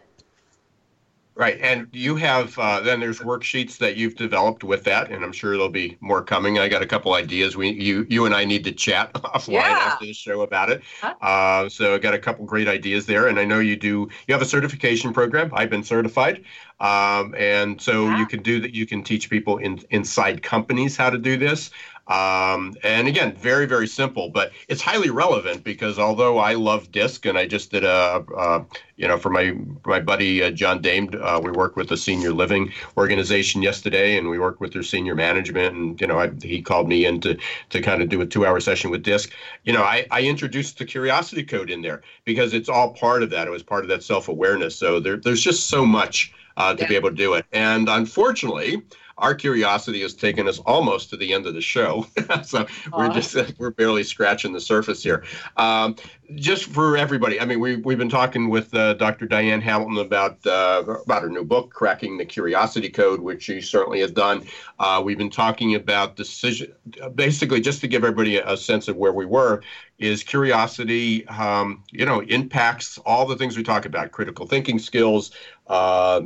Right, 1.36 1.58
and 1.60 1.88
you 1.92 2.14
have 2.14 2.56
uh, 2.60 2.78
then 2.78 3.00
there's 3.00 3.18
worksheets 3.18 3.78
that 3.78 3.96
you've 3.96 4.14
developed 4.14 4.62
with 4.62 4.84
that, 4.84 5.10
and 5.10 5.24
I'm 5.24 5.32
sure 5.32 5.50
there'll 5.56 5.68
be 5.68 5.96
more 6.00 6.22
coming. 6.22 6.60
I 6.60 6.68
got 6.68 6.80
a 6.80 6.86
couple 6.86 7.12
ideas. 7.14 7.56
We 7.56 7.70
you 7.70 8.06
you 8.08 8.24
and 8.24 8.32
I 8.32 8.44
need 8.44 8.62
to 8.62 8.72
chat 8.72 9.12
offline 9.14 9.54
yeah. 9.54 9.90
after 9.92 10.06
the 10.06 10.12
show 10.12 10.42
about 10.42 10.70
it. 10.70 10.82
Huh? 11.00 11.14
Uh, 11.20 11.68
so 11.68 11.96
I 11.96 11.98
got 11.98 12.14
a 12.14 12.20
couple 12.20 12.44
great 12.44 12.68
ideas 12.68 13.06
there, 13.06 13.26
and 13.26 13.40
I 13.40 13.44
know 13.44 13.58
you 13.58 13.74
do. 13.74 14.08
You 14.28 14.34
have 14.34 14.42
a 14.42 14.46
certification 14.46 15.12
program. 15.12 15.50
I've 15.54 15.70
been 15.70 15.82
certified, 15.82 16.44
um, 16.78 17.34
and 17.36 17.80
so 17.80 18.04
yeah. 18.04 18.20
you 18.20 18.26
can 18.26 18.40
do 18.40 18.60
that. 18.60 18.72
You 18.72 18.86
can 18.86 19.02
teach 19.02 19.28
people 19.28 19.58
in, 19.58 19.82
inside 19.90 20.40
companies 20.40 20.96
how 20.96 21.10
to 21.10 21.18
do 21.18 21.36
this. 21.36 21.72
Um, 22.06 22.76
and 22.82 23.08
again, 23.08 23.34
very, 23.34 23.64
very 23.64 23.86
simple, 23.86 24.28
but 24.28 24.52
it's 24.68 24.82
highly 24.82 25.08
relevant 25.08 25.64
because 25.64 25.98
although 25.98 26.38
I 26.38 26.54
love 26.54 26.92
DISC 26.92 27.24
and 27.24 27.38
I 27.38 27.46
just 27.46 27.70
did 27.70 27.82
a, 27.82 28.22
a 28.36 28.66
you 28.96 29.08
know, 29.08 29.18
for 29.18 29.30
my 29.30 29.56
my 29.86 30.00
buddy 30.00 30.42
uh, 30.42 30.50
John 30.50 30.80
Dame, 30.82 31.10
uh, 31.20 31.40
we 31.42 31.50
worked 31.50 31.76
with 31.76 31.90
a 31.90 31.96
senior 31.96 32.32
living 32.32 32.72
organization 32.96 33.62
yesterday, 33.62 34.16
and 34.18 34.28
we 34.28 34.38
worked 34.38 34.60
with 34.60 34.72
their 34.72 34.82
senior 34.82 35.14
management, 35.14 35.74
and 35.74 36.00
you 36.00 36.06
know, 36.06 36.18
I, 36.18 36.30
he 36.42 36.60
called 36.60 36.88
me 36.88 37.06
in 37.06 37.20
to 37.22 37.38
to 37.70 37.80
kind 37.80 38.02
of 38.02 38.08
do 38.10 38.20
a 38.20 38.26
two 38.26 38.44
hour 38.44 38.60
session 38.60 38.90
with 38.90 39.02
DISC. 39.02 39.32
You 39.64 39.72
know, 39.72 39.82
I, 39.82 40.06
I 40.10 40.22
introduced 40.22 40.78
the 40.78 40.84
curiosity 40.84 41.42
code 41.42 41.70
in 41.70 41.82
there 41.82 42.02
because 42.24 42.54
it's 42.54 42.68
all 42.68 42.92
part 42.92 43.22
of 43.22 43.30
that. 43.30 43.46
It 43.46 43.50
was 43.50 43.62
part 43.62 43.82
of 43.82 43.88
that 43.88 44.02
self 44.02 44.28
awareness. 44.28 44.76
So 44.76 45.00
there, 45.00 45.16
there's 45.16 45.42
just 45.42 45.68
so 45.68 45.86
much 45.86 46.32
uh, 46.56 46.74
to 46.74 46.82
yeah. 46.82 46.88
be 46.88 46.96
able 46.96 47.10
to 47.10 47.16
do 47.16 47.34
it, 47.34 47.46
and 47.52 47.88
unfortunately 47.88 48.82
our 49.18 49.34
curiosity 49.34 50.02
has 50.02 50.14
taken 50.14 50.48
us 50.48 50.58
almost 50.60 51.10
to 51.10 51.16
the 51.16 51.32
end 51.32 51.46
of 51.46 51.54
the 51.54 51.60
show. 51.60 52.06
so 52.44 52.66
we're 52.96 53.12
just 53.12 53.36
we're 53.58 53.70
barely 53.70 54.02
scratching 54.02 54.52
the 54.52 54.60
surface 54.60 55.02
here. 55.02 55.24
Um, 55.56 55.96
just 56.34 56.64
for 56.64 56.96
everybody, 56.96 57.40
I 57.40 57.44
mean, 57.44 57.60
we 57.60 57.76
we've 57.76 57.98
been 57.98 58.08
talking 58.08 58.48
with 58.48 58.74
uh, 58.74 58.94
Dr. 58.94 59.26
Diane 59.26 59.60
Hamilton 59.60 59.98
about 59.98 60.44
uh, 60.46 60.82
about 61.04 61.22
her 61.22 61.28
new 61.28 61.44
book, 61.44 61.72
Cracking 61.72 62.16
the 62.16 62.24
Curiosity 62.24 62.90
Code, 62.90 63.20
which 63.20 63.44
she 63.44 63.60
certainly 63.60 64.00
has 64.00 64.10
done. 64.10 64.44
Uh, 64.78 65.00
we've 65.04 65.18
been 65.18 65.30
talking 65.30 65.74
about 65.74 66.16
decision, 66.16 66.72
basically, 67.14 67.60
just 67.60 67.80
to 67.82 67.86
give 67.86 68.04
everybody 68.04 68.38
a, 68.38 68.56
sense 68.56 68.88
of 68.88 68.96
where 68.96 69.12
we 69.12 69.26
were. 69.26 69.62
Is 69.98 70.24
curiosity, 70.24 71.26
um, 71.28 71.84
you 71.92 72.04
know, 72.04 72.20
impacts 72.22 72.98
all 72.98 73.26
the 73.26 73.36
things 73.36 73.56
we 73.56 73.62
talk 73.62 73.84
about: 73.86 74.10
critical 74.10 74.46
thinking 74.46 74.78
skills, 74.78 75.30
uh, 75.68 76.20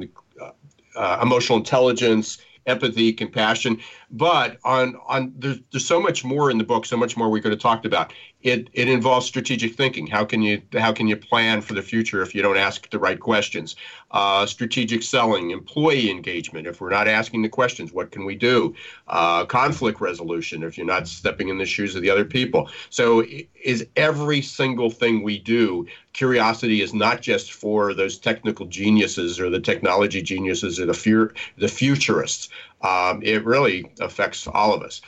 uh, 0.97 1.18
emotional 1.20 1.59
intelligence 1.59 2.39
empathy, 2.68 3.12
compassion. 3.12 3.80
But 4.11 4.59
on 4.64 4.96
on 5.06 5.34
there's, 5.36 5.59
there's 5.70 5.86
so 5.86 6.00
much 6.00 6.24
more 6.24 6.50
in 6.50 6.56
the 6.56 6.64
book, 6.64 6.86
so 6.86 6.96
much 6.96 7.16
more 7.16 7.28
we 7.28 7.42
could 7.42 7.52
have 7.52 7.61
talked 7.61 7.84
about. 7.84 8.14
It 8.40 8.70
it 8.72 8.88
involves 8.88 9.26
strategic 9.26 9.74
thinking. 9.74 10.06
How 10.06 10.24
can 10.24 10.40
you 10.40 10.62
how 10.72 10.92
can 10.92 11.09
you 11.09 11.16
plan 11.16 11.61
for 11.61 11.74
the 11.74 11.82
future 11.82 12.22
if 12.22 12.34
you 12.34 12.40
don't 12.40 12.56
ask 12.56 12.88
the 12.88 12.98
right 12.98 13.20
questions? 13.20 13.76
Uh, 14.11 14.46
strategic 14.46 15.02
selling, 15.02 15.50
employee 15.50 16.11
engagement. 16.11 16.66
If 16.66 16.80
we're 16.80 16.88
not 16.88 17.06
asking 17.06 17.42
the 17.42 17.50
questions, 17.50 17.92
what 17.92 18.11
can 18.11 18.24
we 18.24 18.34
do? 18.34 18.74
Uh, 19.09 19.44
conflict 19.44 20.00
resolution. 20.00 20.62
If 20.62 20.78
you're 20.78 20.86
not 20.86 21.06
stepping 21.06 21.48
in 21.48 21.59
the 21.59 21.66
shoes 21.66 21.94
of 21.94 22.00
the 22.00 22.09
other 22.09 22.24
people. 22.24 22.70
So 22.88 23.24
is 23.62 23.86
every 23.96 24.40
single 24.40 24.88
thing 24.88 25.22
we 25.22 25.38
do. 25.38 25.86
Curiosity 26.14 26.80
is 26.80 26.94
not 26.94 27.20
just 27.20 27.52
for 27.52 27.92
those 27.92 28.18
technical 28.18 28.66
geniuses 28.66 29.38
or 29.38 29.50
the 29.50 29.61
technology 29.61 30.22
geniuses 30.22 30.80
or 30.80 30.86
the 30.86 30.94
fear 30.94 31.34
the 31.59 31.68
futurists. 31.68 32.48
Um, 32.81 33.22
it 33.22 33.45
really 33.45 33.91
affects 34.01 34.47
all 34.47 34.72
of 34.72 34.83
us. 34.83 35.01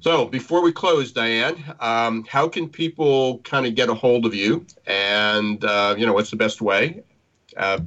So 0.00 0.26
before 0.26 0.62
we 0.62 0.72
close, 0.72 1.12
Diane, 1.12 1.62
um, 1.80 2.24
how 2.28 2.48
can 2.48 2.68
people 2.68 3.38
kind 3.38 3.66
of 3.66 3.74
get 3.74 3.88
a 3.88 3.94
hold 3.94 4.26
of 4.26 4.34
you? 4.34 4.66
And 4.86 5.64
uh, 5.64 5.94
you 5.96 6.06
know, 6.06 6.12
what's 6.12 6.30
the 6.30 6.36
best 6.36 6.60
way? 6.60 7.02
Uh, 7.56 7.80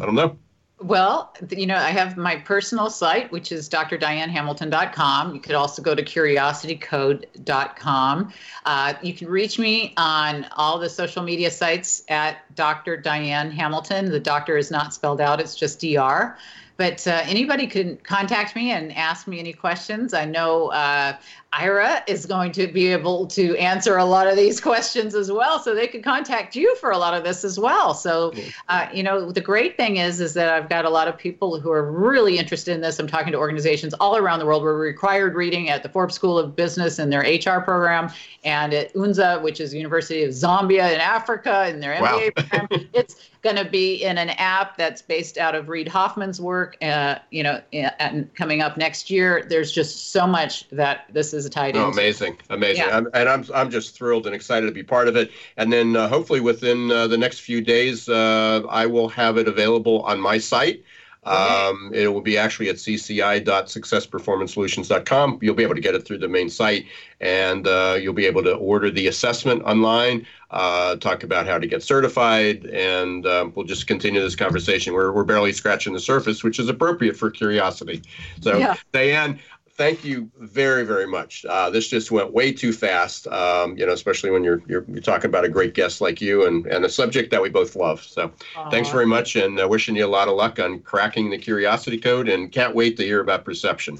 I 0.00 0.04
don't 0.04 0.14
know. 0.14 0.36
Well, 0.82 1.32
you 1.50 1.66
know, 1.66 1.76
I 1.76 1.90
have 1.90 2.16
my 2.16 2.36
personal 2.36 2.88
site, 2.90 3.30
which 3.30 3.52
is 3.52 3.68
drdianehamilton.com. 3.68 5.32
You 5.32 5.40
could 5.40 5.54
also 5.54 5.80
go 5.80 5.94
to 5.94 6.02
curiositycode.com. 6.02 8.32
Uh, 8.64 8.94
you 9.00 9.14
can 9.14 9.28
reach 9.28 9.60
me 9.60 9.94
on 9.96 10.44
all 10.56 10.80
the 10.80 10.88
social 10.88 11.22
media 11.22 11.52
sites 11.52 12.02
at 12.08 12.52
Dr. 12.56 12.96
Diane 12.96 13.52
Hamilton. 13.52 14.10
The 14.10 14.18
doctor 14.18 14.56
is 14.56 14.72
not 14.72 14.92
spelled 14.92 15.20
out, 15.20 15.40
it's 15.40 15.54
just 15.54 15.80
DR. 15.80 16.36
But 16.82 17.06
uh, 17.06 17.22
anybody 17.26 17.68
can 17.68 17.96
contact 17.98 18.56
me 18.56 18.72
and 18.72 18.92
ask 18.96 19.28
me 19.28 19.38
any 19.38 19.52
questions. 19.52 20.12
I 20.12 20.24
know 20.24 20.72
uh, 20.72 21.16
Ira 21.52 22.02
is 22.06 22.24
going 22.24 22.52
to 22.52 22.66
be 22.66 22.86
able 22.88 23.26
to 23.26 23.54
answer 23.58 23.98
a 23.98 24.04
lot 24.04 24.26
of 24.26 24.36
these 24.36 24.58
questions 24.60 25.14
as 25.14 25.30
well. 25.30 25.58
So 25.58 25.74
they 25.74 25.86
could 25.86 26.02
contact 26.02 26.56
you 26.56 26.74
for 26.76 26.90
a 26.90 26.98
lot 26.98 27.12
of 27.12 27.24
this 27.24 27.44
as 27.44 27.58
well. 27.58 27.92
So, 27.92 28.32
uh, 28.68 28.88
you 28.92 29.02
know, 29.02 29.30
the 29.30 29.40
great 29.40 29.76
thing 29.76 29.98
is, 29.98 30.20
is 30.20 30.32
that 30.34 30.48
I've 30.48 30.70
got 30.70 30.86
a 30.86 30.90
lot 30.90 31.08
of 31.08 31.18
people 31.18 31.60
who 31.60 31.70
are 31.70 31.90
really 31.90 32.38
interested 32.38 32.74
in 32.74 32.80
this. 32.80 32.98
I'm 32.98 33.06
talking 33.06 33.32
to 33.32 33.38
organizations 33.38 33.92
all 33.94 34.16
around 34.16 34.38
the 34.38 34.46
world. 34.46 34.62
We're 34.62 34.78
required 34.78 35.34
reading 35.34 35.68
at 35.68 35.82
the 35.82 35.90
Forbes 35.90 36.14
School 36.14 36.38
of 36.38 36.56
Business 36.56 36.98
in 36.98 37.10
their 37.10 37.20
HR 37.20 37.60
program 37.60 38.10
and 38.44 38.72
at 38.72 38.94
UNZA, 38.94 39.42
which 39.42 39.60
is 39.60 39.74
University 39.74 40.24
of 40.24 40.30
Zambia 40.30 40.94
in 40.94 41.00
Africa 41.00 41.68
in 41.68 41.80
their 41.80 41.94
MBA 41.96 42.36
wow. 42.36 42.42
program. 42.44 42.88
It's 42.94 43.30
going 43.42 43.56
to 43.56 43.64
be 43.64 44.04
in 44.04 44.18
an 44.18 44.30
app 44.30 44.76
that's 44.76 45.02
based 45.02 45.36
out 45.36 45.54
of 45.54 45.68
Reid 45.68 45.88
Hoffman's 45.88 46.40
work, 46.40 46.76
uh, 46.82 47.16
you 47.30 47.42
know, 47.42 47.60
and 47.72 48.32
coming 48.34 48.62
up 48.62 48.76
next 48.76 49.10
year. 49.10 49.44
There's 49.48 49.72
just 49.72 50.12
so 50.12 50.26
much 50.26 50.68
that 50.70 51.06
this 51.12 51.34
is 51.34 51.41
tied 51.50 51.76
oh. 51.76 51.90
Amazing, 51.90 52.36
amazing, 52.50 52.84
yeah. 52.86 52.96
I'm, 52.96 53.08
and 53.14 53.28
I'm 53.28 53.44
I'm 53.54 53.70
just 53.70 53.96
thrilled 53.96 54.26
and 54.26 54.34
excited 54.34 54.66
to 54.66 54.72
be 54.72 54.82
part 54.82 55.08
of 55.08 55.16
it. 55.16 55.30
And 55.56 55.72
then 55.72 55.96
uh, 55.96 56.08
hopefully 56.08 56.40
within 56.40 56.90
uh, 56.90 57.06
the 57.06 57.18
next 57.18 57.40
few 57.40 57.60
days, 57.60 58.08
uh, 58.08 58.62
I 58.68 58.86
will 58.86 59.08
have 59.08 59.38
it 59.38 59.48
available 59.48 60.02
on 60.02 60.20
my 60.20 60.38
site. 60.38 60.84
Um, 61.24 61.92
it 61.94 62.08
will 62.08 62.20
be 62.20 62.36
actually 62.36 62.68
at 62.68 62.74
cci.successperformancesolutions.com. 62.76 65.38
You'll 65.40 65.54
be 65.54 65.62
able 65.62 65.76
to 65.76 65.80
get 65.80 65.94
it 65.94 66.04
through 66.04 66.18
the 66.18 66.26
main 66.26 66.50
site, 66.50 66.86
and 67.20 67.68
uh, 67.68 67.96
you'll 68.00 68.12
be 68.12 68.26
able 68.26 68.42
to 68.42 68.54
order 68.54 68.90
the 68.90 69.06
assessment 69.06 69.62
online. 69.62 70.26
Uh, 70.50 70.96
talk 70.96 71.22
about 71.22 71.46
how 71.46 71.58
to 71.58 71.68
get 71.68 71.80
certified, 71.82 72.66
and 72.66 73.24
um, 73.26 73.52
we'll 73.54 73.64
just 73.64 73.86
continue 73.86 74.20
this 74.20 74.34
conversation. 74.34 74.92
We're, 74.92 75.12
we're 75.12 75.24
barely 75.24 75.52
scratching 75.52 75.92
the 75.92 76.00
surface, 76.00 76.42
which 76.42 76.58
is 76.58 76.68
appropriate 76.68 77.16
for 77.16 77.30
curiosity. 77.30 78.02
So, 78.40 78.58
yeah. 78.58 78.74
Diane, 78.90 79.38
thank 79.74 80.04
you 80.04 80.30
very, 80.38 80.84
very 80.84 81.06
much. 81.06 81.44
Uh, 81.44 81.70
this 81.70 81.88
just 81.88 82.10
went 82.10 82.32
way 82.32 82.52
too 82.52 82.72
fast, 82.72 83.26
um, 83.28 83.76
you 83.76 83.86
know, 83.86 83.92
especially 83.92 84.30
when 84.30 84.44
you're, 84.44 84.62
you're, 84.66 84.84
you're 84.88 85.00
talking 85.00 85.28
about 85.28 85.44
a 85.44 85.48
great 85.48 85.74
guest 85.74 86.00
like 86.00 86.20
you 86.20 86.46
and, 86.46 86.66
and 86.66 86.84
a 86.84 86.88
subject 86.88 87.30
that 87.30 87.40
we 87.40 87.48
both 87.48 87.74
love. 87.74 88.02
So 88.02 88.30
Aww. 88.54 88.70
thanks 88.70 88.90
very 88.90 89.06
much 89.06 89.36
and 89.36 89.58
uh, 89.60 89.66
wishing 89.66 89.96
you 89.96 90.04
a 90.04 90.08
lot 90.08 90.28
of 90.28 90.34
luck 90.34 90.58
on 90.58 90.80
cracking 90.80 91.30
the 91.30 91.38
curiosity 91.38 91.98
code 91.98 92.28
and 92.28 92.52
can't 92.52 92.74
wait 92.74 92.96
to 92.98 93.04
hear 93.04 93.20
about 93.20 93.44
perception. 93.44 93.98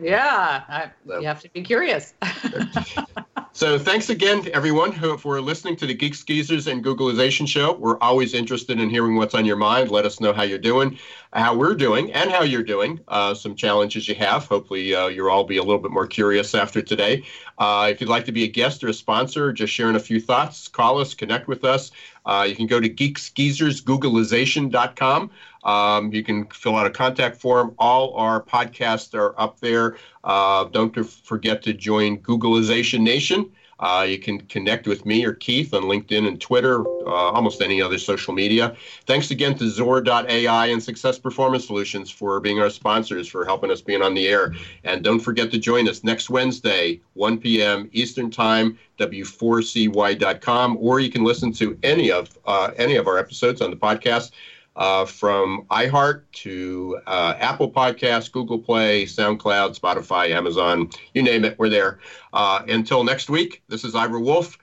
Yeah, 0.00 0.62
I, 0.68 0.90
so. 1.06 1.20
you 1.20 1.26
have 1.26 1.40
to 1.42 1.48
be 1.50 1.62
curious. 1.62 2.14
So 3.56 3.78
thanks 3.78 4.10
again 4.10 4.42
to 4.42 4.52
everyone 4.52 4.90
who 4.90 5.16
for 5.16 5.40
listening 5.40 5.76
to 5.76 5.86
the 5.86 5.94
Geeks 5.94 6.24
Geezers 6.24 6.66
and 6.66 6.84
Googlization 6.84 7.46
show. 7.46 7.74
We're 7.74 8.00
always 8.00 8.34
interested 8.34 8.80
in 8.80 8.90
hearing 8.90 9.14
what's 9.14 9.32
on 9.32 9.44
your 9.44 9.54
mind. 9.54 9.92
Let 9.92 10.04
us 10.04 10.18
know 10.18 10.32
how 10.32 10.42
you're 10.42 10.58
doing, 10.58 10.98
how 11.32 11.54
we're 11.54 11.76
doing, 11.76 12.12
and 12.12 12.32
how 12.32 12.42
you're 12.42 12.64
doing. 12.64 12.98
Uh, 13.06 13.32
some 13.32 13.54
challenges 13.54 14.08
you 14.08 14.16
have. 14.16 14.46
Hopefully, 14.46 14.92
uh, 14.92 15.06
you'll 15.06 15.30
all 15.30 15.44
be 15.44 15.58
a 15.58 15.62
little 15.62 15.78
bit 15.78 15.92
more 15.92 16.08
curious 16.08 16.52
after 16.52 16.82
today. 16.82 17.22
Uh, 17.58 17.86
if 17.88 18.00
you'd 18.00 18.10
like 18.10 18.24
to 18.24 18.32
be 18.32 18.42
a 18.42 18.48
guest 18.48 18.82
or 18.82 18.88
a 18.88 18.92
sponsor, 18.92 19.52
just 19.52 19.72
sharing 19.72 19.94
a 19.94 20.00
few 20.00 20.20
thoughts, 20.20 20.66
call 20.66 21.00
us, 21.00 21.14
connect 21.14 21.46
with 21.46 21.64
us. 21.64 21.92
Uh, 22.26 22.44
you 22.48 22.56
can 22.56 22.66
go 22.66 22.80
to 22.80 22.88
geeksgeezersgooglization.com. 22.88 25.30
Um, 25.64 26.12
you 26.12 26.22
can 26.22 26.46
fill 26.46 26.76
out 26.76 26.86
a 26.86 26.90
contact 26.90 27.36
form. 27.40 27.74
All 27.78 28.14
our 28.14 28.42
podcasts 28.42 29.14
are 29.14 29.38
up 29.40 29.60
there. 29.60 29.96
Uh, 30.22 30.64
don't 30.64 30.94
forget 31.04 31.62
to 31.62 31.72
join 31.72 32.18
Googlization 32.18 33.00
Nation. 33.00 33.50
Uh, 33.80 34.06
you 34.08 34.18
can 34.18 34.40
connect 34.40 34.86
with 34.86 35.04
me 35.04 35.24
or 35.24 35.32
Keith 35.32 35.74
on 35.74 35.82
LinkedIn 35.82 36.26
and 36.26 36.40
Twitter, 36.40 36.86
uh, 37.04 37.10
almost 37.10 37.60
any 37.60 37.82
other 37.82 37.98
social 37.98 38.32
media. 38.32 38.76
Thanks 39.06 39.30
again 39.30 39.56
to 39.58 39.64
XOR.ai 39.64 40.66
and 40.66 40.82
Success 40.82 41.18
Performance 41.18 41.66
Solutions 41.66 42.10
for 42.10 42.38
being 42.40 42.60
our 42.60 42.70
sponsors, 42.70 43.26
for 43.26 43.44
helping 43.44 43.70
us 43.70 43.80
being 43.80 44.00
on 44.00 44.14
the 44.14 44.28
air. 44.28 44.54
And 44.84 45.02
don't 45.02 45.20
forget 45.20 45.50
to 45.50 45.58
join 45.58 45.88
us 45.88 46.04
next 46.04 46.30
Wednesday, 46.30 47.00
1 47.14 47.38
p.m. 47.38 47.90
Eastern 47.92 48.30
Time, 48.30 48.78
w4cy.com, 48.98 50.78
or 50.80 51.00
you 51.00 51.10
can 51.10 51.24
listen 51.24 51.52
to 51.54 51.76
any 51.82 52.10
of 52.12 52.38
uh, 52.46 52.70
any 52.76 52.94
of 52.94 53.08
our 53.08 53.18
episodes 53.18 53.60
on 53.60 53.70
the 53.70 53.76
podcast 53.76 54.30
uh, 54.76 55.04
from 55.04 55.66
iHeart 55.70 56.22
to 56.32 56.98
uh, 57.06 57.34
Apple 57.38 57.70
Podcasts, 57.70 58.30
Google 58.30 58.58
Play, 58.58 59.04
SoundCloud, 59.04 59.78
Spotify, 59.78 60.30
Amazon, 60.30 60.90
you 61.12 61.22
name 61.22 61.44
it, 61.44 61.58
we're 61.58 61.68
there. 61.68 62.00
Uh, 62.32 62.62
until 62.68 63.04
next 63.04 63.30
week, 63.30 63.62
this 63.68 63.84
is 63.84 63.94
Ira 63.94 64.20
Wolf. 64.20 64.58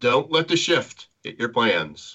Don't 0.00 0.30
let 0.30 0.48
the 0.48 0.56
shift 0.56 1.08
hit 1.22 1.38
your 1.38 1.48
plans. 1.48 2.14